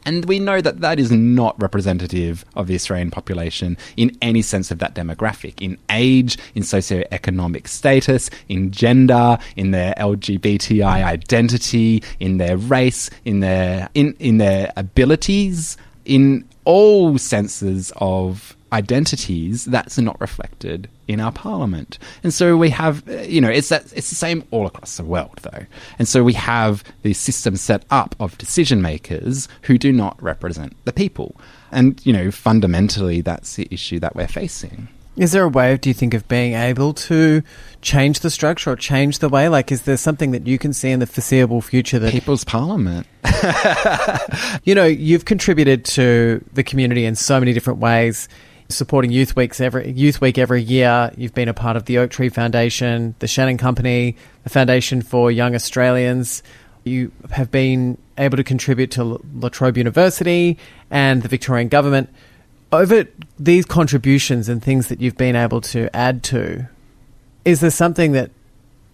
And 0.04 0.24
we 0.26 0.38
know 0.38 0.60
that 0.60 0.80
that 0.80 0.98
is 0.98 1.10
not 1.10 1.60
representative 1.60 2.44
of 2.54 2.66
the 2.66 2.74
Australian 2.74 3.10
population 3.10 3.76
in 3.96 4.16
any 4.20 4.42
sense 4.42 4.70
of 4.70 4.78
that 4.78 4.94
demographic, 4.94 5.60
in 5.60 5.78
age, 5.90 6.38
in 6.54 6.62
socioeconomic 6.62 7.68
status, 7.68 8.30
in 8.48 8.70
gender, 8.70 9.38
in 9.56 9.70
their 9.70 9.94
LGBTI 9.94 11.04
identity, 11.04 12.02
in 12.20 12.38
their 12.38 12.56
race, 12.56 13.10
in 13.24 13.40
their 13.40 13.88
in, 13.94 14.14
in 14.18 14.38
their 14.38 14.72
abilities, 14.76 15.76
in 16.04 16.44
all 16.64 17.18
senses 17.18 17.92
of 17.96 18.53
identities 18.74 19.64
that's 19.64 19.98
not 19.98 20.20
reflected 20.20 20.88
in 21.06 21.20
our 21.20 21.30
parliament. 21.30 21.98
And 22.24 22.34
so 22.34 22.56
we 22.56 22.70
have, 22.70 23.08
uh, 23.08 23.20
you 23.20 23.40
know, 23.40 23.48
it's 23.48 23.68
that 23.68 23.92
it's 23.94 24.10
the 24.10 24.16
same 24.16 24.42
all 24.50 24.66
across 24.66 24.96
the 24.96 25.04
world, 25.04 25.38
though. 25.42 25.66
And 25.98 26.08
so 26.08 26.24
we 26.24 26.32
have 26.32 26.82
these 27.02 27.18
systems 27.18 27.60
set 27.60 27.84
up 27.90 28.16
of 28.18 28.36
decision 28.36 28.82
makers 28.82 29.48
who 29.62 29.78
do 29.78 29.92
not 29.92 30.20
represent 30.20 30.76
the 30.84 30.92
people. 30.92 31.36
And 31.70 32.04
you 32.04 32.12
know, 32.12 32.30
fundamentally, 32.30 33.20
that's 33.20 33.54
the 33.54 33.68
issue 33.70 34.00
that 34.00 34.16
we're 34.16 34.28
facing. 34.28 34.88
Is 35.16 35.30
there 35.30 35.44
a 35.44 35.48
way, 35.48 35.76
do 35.76 35.88
you 35.88 35.94
think, 35.94 36.12
of 36.12 36.26
being 36.26 36.54
able 36.54 36.92
to 36.94 37.42
change 37.82 38.20
the 38.20 38.30
structure 38.30 38.72
or 38.72 38.76
change 38.76 39.20
the 39.20 39.28
way? 39.28 39.48
Like, 39.48 39.70
is 39.70 39.82
there 39.82 39.96
something 39.96 40.32
that 40.32 40.48
you 40.48 40.58
can 40.58 40.72
see 40.72 40.90
in 40.90 40.98
the 40.98 41.06
foreseeable 41.06 41.60
future 41.60 42.00
that. 42.00 42.10
People's 42.10 42.42
Parliament. 42.42 43.06
you 44.64 44.74
know, 44.74 44.84
you've 44.84 45.24
contributed 45.24 45.84
to 45.84 46.44
the 46.52 46.64
community 46.64 47.04
in 47.04 47.14
so 47.14 47.38
many 47.38 47.52
different 47.52 47.78
ways 47.78 48.28
supporting 48.68 49.10
Youth 49.10 49.36
Weeks 49.36 49.60
every 49.60 49.90
Youth 49.90 50.20
Week 50.20 50.38
every 50.38 50.62
year. 50.62 51.12
You've 51.16 51.34
been 51.34 51.48
a 51.48 51.54
part 51.54 51.76
of 51.76 51.84
the 51.84 51.98
Oak 51.98 52.10
Tree 52.10 52.28
Foundation, 52.28 53.14
the 53.18 53.26
Shannon 53.26 53.58
Company, 53.58 54.16
the 54.42 54.50
Foundation 54.50 55.02
for 55.02 55.30
Young 55.30 55.54
Australians. 55.54 56.42
You 56.84 57.12
have 57.30 57.50
been 57.50 57.98
able 58.18 58.36
to 58.36 58.44
contribute 58.44 58.90
to 58.92 59.20
La 59.34 59.48
Trobe 59.48 59.76
University 59.76 60.58
and 60.90 61.22
the 61.22 61.28
Victorian 61.28 61.68
government. 61.68 62.10
Over 62.72 63.06
these 63.38 63.64
contributions 63.64 64.48
and 64.48 64.62
things 64.62 64.88
that 64.88 65.00
you've 65.00 65.16
been 65.16 65.36
able 65.36 65.60
to 65.62 65.94
add 65.94 66.22
to, 66.24 66.68
is 67.44 67.60
there 67.60 67.70
something 67.70 68.12
that 68.12 68.30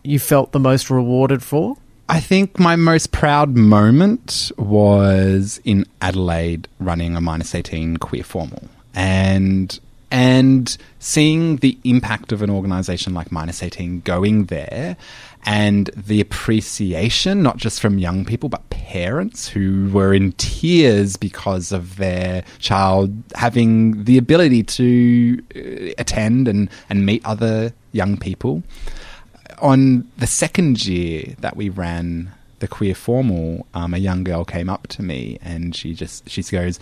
you 0.02 0.18
felt 0.18 0.52
the 0.52 0.60
most 0.60 0.90
rewarded 0.90 1.42
for? 1.42 1.76
I 2.08 2.20
think 2.20 2.58
my 2.58 2.74
most 2.74 3.12
proud 3.12 3.56
moment 3.56 4.50
was 4.58 5.60
in 5.64 5.86
Adelaide 6.00 6.66
running 6.80 7.16
a 7.16 7.20
minus 7.20 7.54
18 7.54 7.98
queer 7.98 8.24
formal 8.24 8.68
and 8.94 9.78
and 10.10 10.76
seeing 10.98 11.58
the 11.58 11.78
impact 11.84 12.32
of 12.32 12.42
an 12.42 12.50
organization 12.50 13.14
like 13.14 13.30
Minus 13.30 13.62
18 13.62 14.00
going 14.00 14.46
there 14.46 14.96
and 15.46 15.88
the 15.96 16.20
appreciation, 16.20 17.42
not 17.42 17.56
just 17.56 17.80
from 17.80 17.98
young 17.98 18.24
people, 18.24 18.48
but 18.48 18.68
parents 18.70 19.48
who 19.48 19.88
were 19.90 20.12
in 20.12 20.32
tears 20.32 21.16
because 21.16 21.72
of 21.72 21.96
their 21.96 22.44
child 22.58 23.14
having 23.36 24.04
the 24.04 24.18
ability 24.18 24.64
to 24.64 25.42
uh, 25.54 25.94
attend 25.96 26.48
and, 26.48 26.68
and 26.88 27.06
meet 27.06 27.24
other 27.24 27.72
young 27.92 28.16
people. 28.16 28.62
On 29.62 30.08
the 30.18 30.26
second 30.26 30.84
year 30.84 31.34
that 31.38 31.56
we 31.56 31.68
ran 31.68 32.32
the 32.58 32.68
queer 32.68 32.94
formal, 32.94 33.66
um, 33.74 33.94
a 33.94 33.98
young 33.98 34.24
girl 34.24 34.44
came 34.44 34.68
up 34.68 34.88
to 34.88 35.02
me 35.02 35.38
and 35.40 35.74
she 35.74 35.94
just, 35.94 36.28
she 36.28 36.42
goes, 36.42 36.80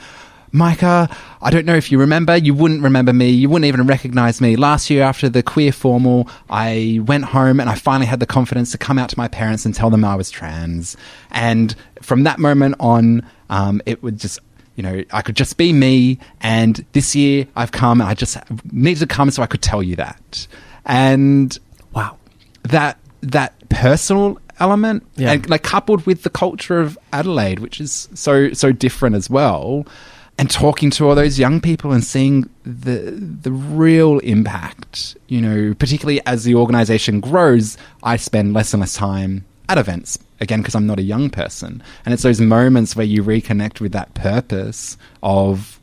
Micah, 0.53 1.09
I 1.43 1.51
don't 1.51 1.67
know 1.67 1.75
if 1.75 1.93
you 1.93 1.99
remember, 1.99 2.37
you 2.37 2.55
wouldn't 2.55 2.83
remember 2.83 3.13
me, 3.13 3.31
you 3.31 3.49
wouldn't 3.49 3.67
even 3.67 3.87
recognize 3.87 4.41
me. 4.41 4.57
Last 4.57 4.91
year, 4.91 5.03
after 5.03 5.29
the 5.29 5.43
queer 5.43 5.73
formal, 5.73 6.29
I 6.49 7.01
went 7.05 7.25
home 7.25 7.61
and 7.61 7.69
I 7.69 7.75
finally 7.75 8.07
had 8.07 8.21
the 8.21 8.27
confidence 8.27 8.73
to 8.73 8.79
come 8.79 8.99
out 8.99 9.11
to 9.11 9.19
my 9.19 9.29
parents 9.29 9.65
and 9.65 9.75
tell 9.75 9.91
them 9.91 10.05
I 10.05 10.15
was 10.17 10.31
trans. 10.31 10.97
And 11.31 11.75
from 12.01 12.25
that 12.25 12.39
moment 12.39 12.77
on, 12.81 13.27
um, 13.51 13.83
it 13.87 14.03
would 14.03 14.19
just, 14.19 14.41
you 14.77 14.83
know, 14.83 15.05
I 15.13 15.23
could 15.23 15.37
just 15.37 15.57
be 15.57 15.73
me. 15.73 16.19
And 16.41 16.85
this 16.93 17.15
year, 17.15 17.47
I've 17.55 17.73
come 17.73 18.01
and 18.01 18.09
I 18.09 18.15
just 18.15 18.39
needed 18.73 19.01
to 19.01 19.07
come 19.07 19.31
so 19.31 19.43
I 19.43 19.47
could 19.47 19.63
tell 19.63 19.83
you 19.83 19.97
that. 19.97 20.47
And 20.87 21.57
wow, 21.93 22.17
that, 22.63 22.99
that 23.21 23.69
personal 23.69 24.39
element 24.61 25.07
yeah. 25.17 25.33
and 25.33 25.49
like 25.49 25.63
coupled 25.63 26.05
with 26.07 26.23
the 26.23 26.31
culture 26.31 26.81
of 26.81 26.99
Adelaide, 27.13 27.59
which 27.59 27.81
is 27.81 28.09
so, 28.15 28.53
so 28.55 28.73
different 28.73 29.15
as 29.15 29.29
well 29.29 29.87
and 30.39 30.49
talking 30.49 30.91
to 30.91 31.09
all 31.09 31.17
those 31.17 31.39
young 31.39 31.61
people 31.61 31.93
and 31.93 32.05
seeing 32.05 32.49
the 32.65 33.11
the 33.11 33.51
real 33.51 34.21
impact, 34.21 35.17
you 35.27 35.41
know, 35.41 35.75
particularly 35.75 36.25
as 36.27 36.45
the 36.45 36.55
organization 36.55 37.21
grows, 37.21 37.77
I 38.03 38.17
spend 38.17 38.55
less 38.55 38.73
and 38.73 38.81
less 38.81 38.95
time 38.95 39.45
at 39.69 39.79
events 39.79 40.19
again 40.41 40.61
because 40.61 40.77
I'm 40.77 40.87
not 40.87 41.01
a 41.01 41.03
young 41.03 41.29
person, 41.29 41.83
and 42.05 42.15
it's 42.15 42.23
those 42.23 42.41
moments 42.41 42.95
where 42.95 43.07
you 43.07 43.25
reconnect 43.25 43.81
with 43.81 43.93
that 43.93 44.15
purpose 44.15 44.97
of 45.23 45.81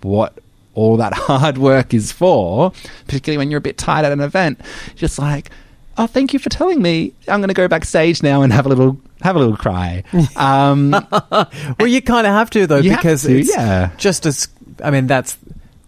what 0.00 0.38
all 0.74 0.96
that 0.96 1.12
hard 1.14 1.58
work 1.58 1.92
is 1.92 2.12
for, 2.12 2.72
particularly 3.06 3.36
when 3.36 3.50
you're 3.50 3.58
a 3.58 3.60
bit 3.62 3.76
tired 3.76 4.06
at 4.06 4.12
an 4.12 4.20
event, 4.20 4.58
just 4.96 5.18
like 5.18 5.50
oh, 5.98 6.06
thank 6.06 6.32
you 6.32 6.38
for 6.38 6.48
telling 6.48 6.80
me. 6.80 7.12
I'm 7.28 7.40
going 7.40 7.48
to 7.48 7.54
go 7.54 7.68
backstage 7.68 8.22
now 8.22 8.42
and 8.42 8.52
have 8.52 8.66
a 8.66 8.68
little 8.68 9.00
have 9.20 9.36
a 9.36 9.38
little 9.38 9.56
cry. 9.56 10.04
Um, 10.36 10.90
Well, 10.90 11.86
you 11.86 12.02
kind 12.02 12.26
of 12.26 12.32
have 12.32 12.50
to 12.50 12.66
though, 12.66 12.82
because 12.82 13.22
to, 13.22 13.38
it's 13.38 13.54
yeah. 13.54 13.90
just 13.96 14.26
as 14.26 14.48
I 14.82 14.90
mean 14.90 15.06
that's 15.06 15.36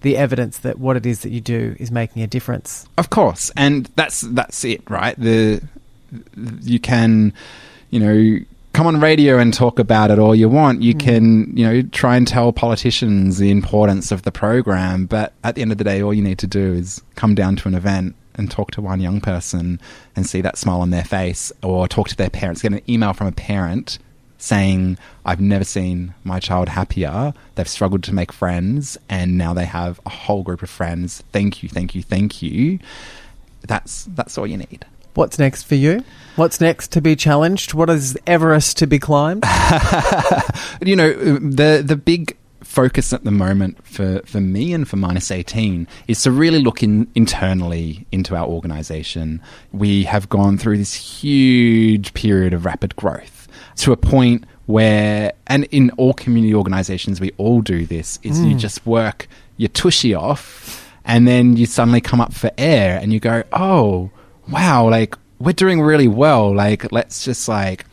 the 0.03 0.17
evidence 0.17 0.59
that 0.59 0.79
what 0.79 0.97
it 0.97 1.07
is 1.07 1.21
that 1.21 1.31
you 1.31 1.41
do 1.41 1.77
is 1.79 1.91
making 1.91 2.23
a 2.23 2.27
difference. 2.27 2.87
Of 2.99 3.11
course, 3.11 3.51
and 3.57 3.87
that's 3.97 4.21
that's 4.21 4.65
it, 4.65 4.89
right? 4.89 5.17
The 5.19 5.63
you 6.63 6.79
can, 6.79 7.33
you 7.91 8.01
know, 8.01 8.45
come 8.73 8.87
on 8.87 9.01
radio 9.01 9.39
and 9.39 9.53
talk 9.53 9.79
about 9.79 10.11
it 10.11 10.19
all 10.19 10.35
you 10.35 10.49
want. 10.49 10.83
You 10.83 10.95
can, 10.95 11.57
you 11.57 11.67
know, 11.67 11.83
try 11.83 12.17
and 12.17 12.27
tell 12.27 12.53
politicians 12.53 13.39
the 13.39 13.51
importance 13.51 14.13
of 14.13 14.23
the 14.23 14.33
program, 14.33 15.07
but 15.07 15.33
at 15.43 15.55
the 15.55 15.63
end 15.63 15.73
of 15.73 15.79
the 15.79 15.85
day, 15.85 16.03
all 16.03 16.13
you 16.13 16.23
need 16.23 16.39
to 16.41 16.47
do 16.47 16.75
is 16.75 17.03
come 17.15 17.35
down 17.35 17.57
to 17.57 17.69
an 17.69 17.75
event 17.75 18.15
and 18.35 18.51
talk 18.51 18.71
to 18.73 18.81
one 18.81 19.01
young 19.01 19.21
person 19.21 19.81
and 20.15 20.27
see 20.27 20.41
that 20.41 20.59
smile 20.59 20.81
on 20.81 20.91
their 20.91 21.05
face, 21.05 21.53
or 21.63 21.89
talk 21.89 22.09
to 22.09 22.17
their 22.17 22.31
parents, 22.31 22.63
get 22.63 22.73
an 22.73 22.83
email 22.89 23.13
from 23.13 23.27
a 23.27 23.33
parent 23.33 23.99
saying, 24.39 24.99
I've 25.25 25.41
never 25.41 25.65
seen 25.65 26.15
my 26.23 26.39
child 26.39 26.69
happier. 26.69 27.33
They've 27.55 27.69
struggled 27.69 28.03
to 28.05 28.15
make 28.15 28.33
friends 28.33 28.99
and 29.09 29.39
now 29.39 29.55
they 29.55 29.65
have 29.65 30.01
a 30.05 30.11
whole 30.11 30.43
group 30.43 30.63
of 30.63 30.71
friends. 30.71 31.23
Thank 31.33 31.63
you, 31.63 31.69
thank 31.69 31.95
you, 31.95 32.03
thank 32.03 32.43
you. 32.43 32.79
That's 33.63 34.05
that's 34.05 34.37
all 34.37 34.47
you 34.47 34.59
need. 34.59 34.85
What's 35.15 35.39
next 35.39 35.63
for 35.63 35.77
you? 35.77 36.05
What's 36.37 36.61
next 36.61 36.93
to 36.93 37.01
be 37.01 37.17
challenged? 37.17 37.73
What 37.73 37.89
is 37.89 38.19
Everest 38.27 38.77
to 38.79 38.87
be 38.87 38.99
climbed? 38.99 39.45
you 40.85 40.97
know, 40.97 41.13
the 41.13 41.83
the 41.85 41.97
big 41.97 42.37
focus 42.75 43.13
at 43.13 43.23
the 43.23 43.31
moment 43.31 43.87
for, 43.87 44.21
for 44.27 44.41
me 44.41 44.73
and 44.73 44.89
for 44.89 44.97
minus 44.97 45.31
18 45.31 45.87
is 46.09 46.23
to 46.23 46.33
really 46.33 46.59
look 46.59 46.83
in, 46.83 47.09
internally 47.15 48.05
into 48.11 48.35
our 48.35 48.47
organization. 48.47 49.41
We 49.73 50.03
have 50.05 50.29
gone 50.29 50.59
through 50.59 50.79
this 50.79 50.95
huge 50.95 52.15
period 52.15 52.53
of 52.53 52.65
rapid 52.65 52.97
growth 52.97 53.47
to 53.77 53.93
a 53.93 53.97
point 53.97 54.45
where, 54.67 55.33
and 55.47 55.65
in 55.71 55.91
all 55.91 56.15
community 56.15 56.53
organizations, 56.53 57.21
we 57.21 57.31
all 57.37 57.63
do 57.63 57.87
this, 57.87 58.19
is 58.25 58.41
you 58.41 58.53
hmm. 58.53 58.59
just 58.59 58.85
work 58.85 59.29
your 59.57 59.69
tushy 59.69 60.13
off 60.13 60.91
and 61.05 61.29
then 61.29 61.57
you 61.57 61.67
suddenly 61.67 62.01
come 62.01 62.21
up 62.21 62.33
for 62.35 62.51
air 62.59 62.99
and 63.01 63.13
you 63.13 63.21
go, 63.21 63.45
oh, 63.53 64.11
wow, 64.49 64.91
like 64.91 65.15
we're 65.39 65.53
doing 65.53 65.81
really 65.81 66.09
well. 66.09 66.53
Like, 66.53 66.91
let's 66.91 67.25
just 67.25 67.49
like, 67.49 67.85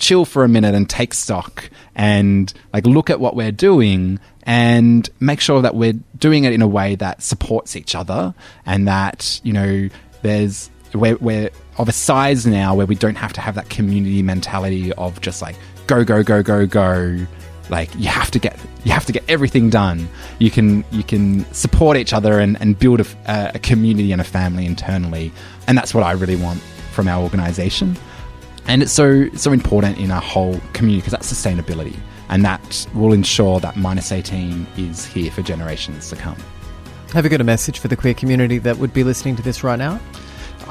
chill 0.00 0.24
for 0.24 0.42
a 0.42 0.48
minute 0.48 0.74
and 0.74 0.90
take 0.90 1.14
stock 1.14 1.70
and 1.94 2.52
like 2.72 2.86
look 2.86 3.10
at 3.10 3.20
what 3.20 3.36
we're 3.36 3.52
doing 3.52 4.18
and 4.44 5.08
make 5.20 5.40
sure 5.40 5.62
that 5.62 5.74
we're 5.74 5.94
doing 6.18 6.44
it 6.44 6.52
in 6.52 6.62
a 6.62 6.66
way 6.66 6.94
that 6.96 7.22
supports 7.22 7.76
each 7.76 7.94
other 7.94 8.34
and 8.66 8.88
that 8.88 9.40
you 9.44 9.52
know 9.52 9.88
there's 10.22 10.70
we're, 10.94 11.16
we're 11.16 11.50
of 11.78 11.88
a 11.88 11.92
size 11.92 12.46
now 12.46 12.74
where 12.74 12.86
we 12.86 12.94
don't 12.94 13.14
have 13.14 13.32
to 13.34 13.40
have 13.40 13.54
that 13.54 13.68
community 13.70 14.22
mentality 14.22 14.92
of 14.94 15.20
just 15.20 15.40
like 15.40 15.56
go 15.86 16.04
go 16.04 16.22
go 16.22 16.42
go 16.42 16.66
go. 16.66 17.26
Like 17.68 17.94
you 17.94 18.08
have 18.08 18.32
to 18.32 18.40
get 18.40 18.58
you 18.84 18.92
have 18.92 19.06
to 19.06 19.12
get 19.12 19.24
everything 19.28 19.70
done. 19.70 20.08
You 20.40 20.50
can 20.50 20.84
you 20.90 21.04
can 21.04 21.44
support 21.52 21.96
each 21.96 22.12
other 22.12 22.40
and, 22.40 22.60
and 22.60 22.76
build 22.78 23.00
a, 23.00 23.52
a 23.54 23.58
community 23.60 24.10
and 24.10 24.20
a 24.20 24.24
family 24.24 24.66
internally. 24.66 25.30
And 25.68 25.78
that's 25.78 25.94
what 25.94 26.02
i 26.02 26.12
really 26.12 26.36
want 26.36 26.60
from 26.90 27.06
our 27.06 27.22
organization 27.22 27.96
and 28.66 28.82
it's 28.82 28.92
so 28.92 29.28
so 29.30 29.52
important 29.52 29.98
in 29.98 30.10
our 30.10 30.20
whole 30.20 30.60
community 30.72 31.00
because 31.00 31.12
that's 31.12 31.32
sustainability, 31.32 31.96
and 32.28 32.44
that 32.44 32.86
will 32.94 33.12
ensure 33.12 33.60
that 33.60 33.76
minus 33.76 34.12
eighteen 34.12 34.66
is 34.76 35.04
here 35.04 35.30
for 35.30 35.42
generations 35.42 36.08
to 36.10 36.16
come. 36.16 36.36
Have 37.12 37.24
you 37.24 37.30
got 37.30 37.40
a 37.40 37.44
message 37.44 37.80
for 37.80 37.88
the 37.88 37.96
queer 37.96 38.14
community 38.14 38.58
that 38.58 38.78
would 38.78 38.92
be 38.92 39.02
listening 39.02 39.34
to 39.36 39.42
this 39.42 39.64
right 39.64 39.78
now? 39.78 40.00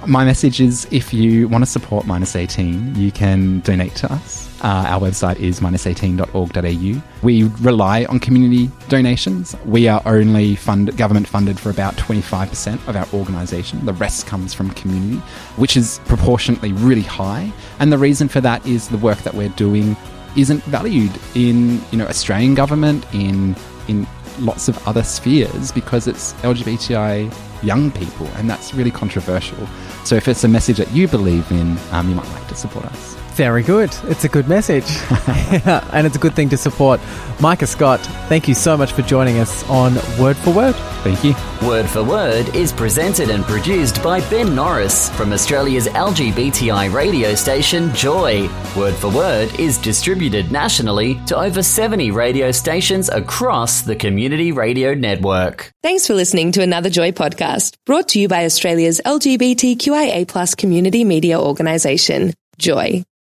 My 0.08 0.24
message 0.24 0.62
is 0.62 0.88
if 0.90 1.14
you 1.14 1.50
want 1.50 1.66
to 1.66 1.70
support 1.70 2.08
minus 2.08 2.34
18, 2.34 2.96
you 2.96 3.12
can 3.12 3.60
donate 3.60 3.96
to 3.96 4.14
us. 4.14 4.49
Uh, 4.62 4.86
our 4.88 5.00
website 5.00 5.38
is 5.38 5.60
minus18.org.au. 5.60 7.02
We 7.22 7.44
rely 7.62 8.06
on 8.06 8.20
community 8.20 8.70
donations. 8.90 9.56
We 9.66 9.88
are 9.88 10.02
only 10.06 10.56
fund, 10.56 10.96
government 10.98 11.28
funded 11.28 11.60
for 11.60 11.70
about 11.70 11.96
25% 11.96 12.88
of 12.88 12.96
our 12.96 13.08
organisation. 13.14 13.86
The 13.86 13.94
rest 13.94 14.28
comes 14.28 14.54
from 14.54 14.72
community, 14.72 15.18
which 15.56 15.78
is 15.78 16.02
proportionately 16.06 16.74
really 16.74 17.02
high. 17.02 17.52
And 17.80 17.92
the 17.92 17.98
reason 17.98 18.28
for 18.28 18.42
that 18.42 18.66
is 18.66 18.90
the 18.90 18.98
work 18.98 19.20
that 19.20 19.34
we're 19.34 19.50
doing 19.50 19.96
isn't 20.36 20.64
valued 20.66 21.12
in 21.36 21.82
you 21.92 21.98
know 21.98 22.06
Australian 22.06 22.56
government, 22.56 23.06
in 23.14 23.56
in 23.88 24.08
lots 24.40 24.68
of 24.68 24.88
other 24.88 25.04
spheres 25.04 25.72
because 25.72 26.08
it's 26.08 26.34
LGBTI 26.34 27.34
young 27.64 27.92
people, 27.92 28.28
and 28.36 28.50
that's 28.50 28.74
really 28.74 28.92
controversial. 28.92 29.68
So 30.06 30.16
if 30.16 30.28
it's 30.28 30.44
a 30.44 30.48
message 30.48 30.78
that 30.78 30.92
you 30.92 31.08
believe 31.08 31.50
in, 31.52 31.78
um, 31.92 32.10
you 32.10 32.16
might 32.16 32.30
like 32.30 32.48
to 32.48 32.56
support 32.56 32.86
us. 32.86 33.19
Very 33.34 33.64
good. 33.64 33.96
It's 34.04 34.24
a 34.24 34.30
good 34.30 34.48
message. 34.48 34.90
Yeah, 34.90 35.88
and 35.94 36.06
it's 36.06 36.16
a 36.16 36.20
good 36.20 36.36
thing 36.36 36.50
to 36.50 36.58
support. 36.58 37.00
Micah 37.40 37.68
Scott, 37.68 38.02
thank 38.28 38.48
you 38.48 38.54
so 38.54 38.76
much 38.76 38.92
for 38.92 39.02
joining 39.02 39.40
us 39.40 39.68
on 39.70 39.96
Word 40.20 40.36
for 40.36 40.54
Word. 40.54 40.76
Thank 41.04 41.24
you. 41.24 41.34
Word 41.66 41.90
for 41.90 42.04
Word 42.04 42.54
is 42.54 42.74
presented 42.74 43.30
and 43.30 43.46
produced 43.46 44.04
by 44.04 44.20
Ben 44.30 44.54
Norris 44.54 45.10
from 45.12 45.32
Australia's 45.32 45.88
LGBTI 45.88 46.94
radio 46.94 47.34
station 47.36 47.94
Joy. 47.96 48.50
Word 48.76 48.94
for 48.96 49.10
Word 49.10 49.58
is 49.58 49.78
distributed 49.78 50.52
nationally 50.52 51.16
to 51.28 51.38
over 51.38 51.64
70 51.64 52.12
radio 52.12 52.52
stations 52.52 53.08
across 53.08 53.84
the 53.84 53.96
Community 53.96 54.52
Radio 54.52 54.94
Network. 54.94 55.72
Thanks 55.82 56.06
for 56.06 56.14
listening 56.14 56.52
to 56.54 56.62
another 56.62 56.90
Joy 56.90 57.12
podcast 57.12 57.78
brought 57.86 58.10
to 58.10 58.20
you 58.20 58.28
by 58.28 58.44
Australia's 58.44 59.00
LGBTQIA 59.06 60.28
plus 60.28 60.56
community 60.56 61.06
media 61.06 61.40
organisation, 61.40 62.34
Joy. 62.58 63.04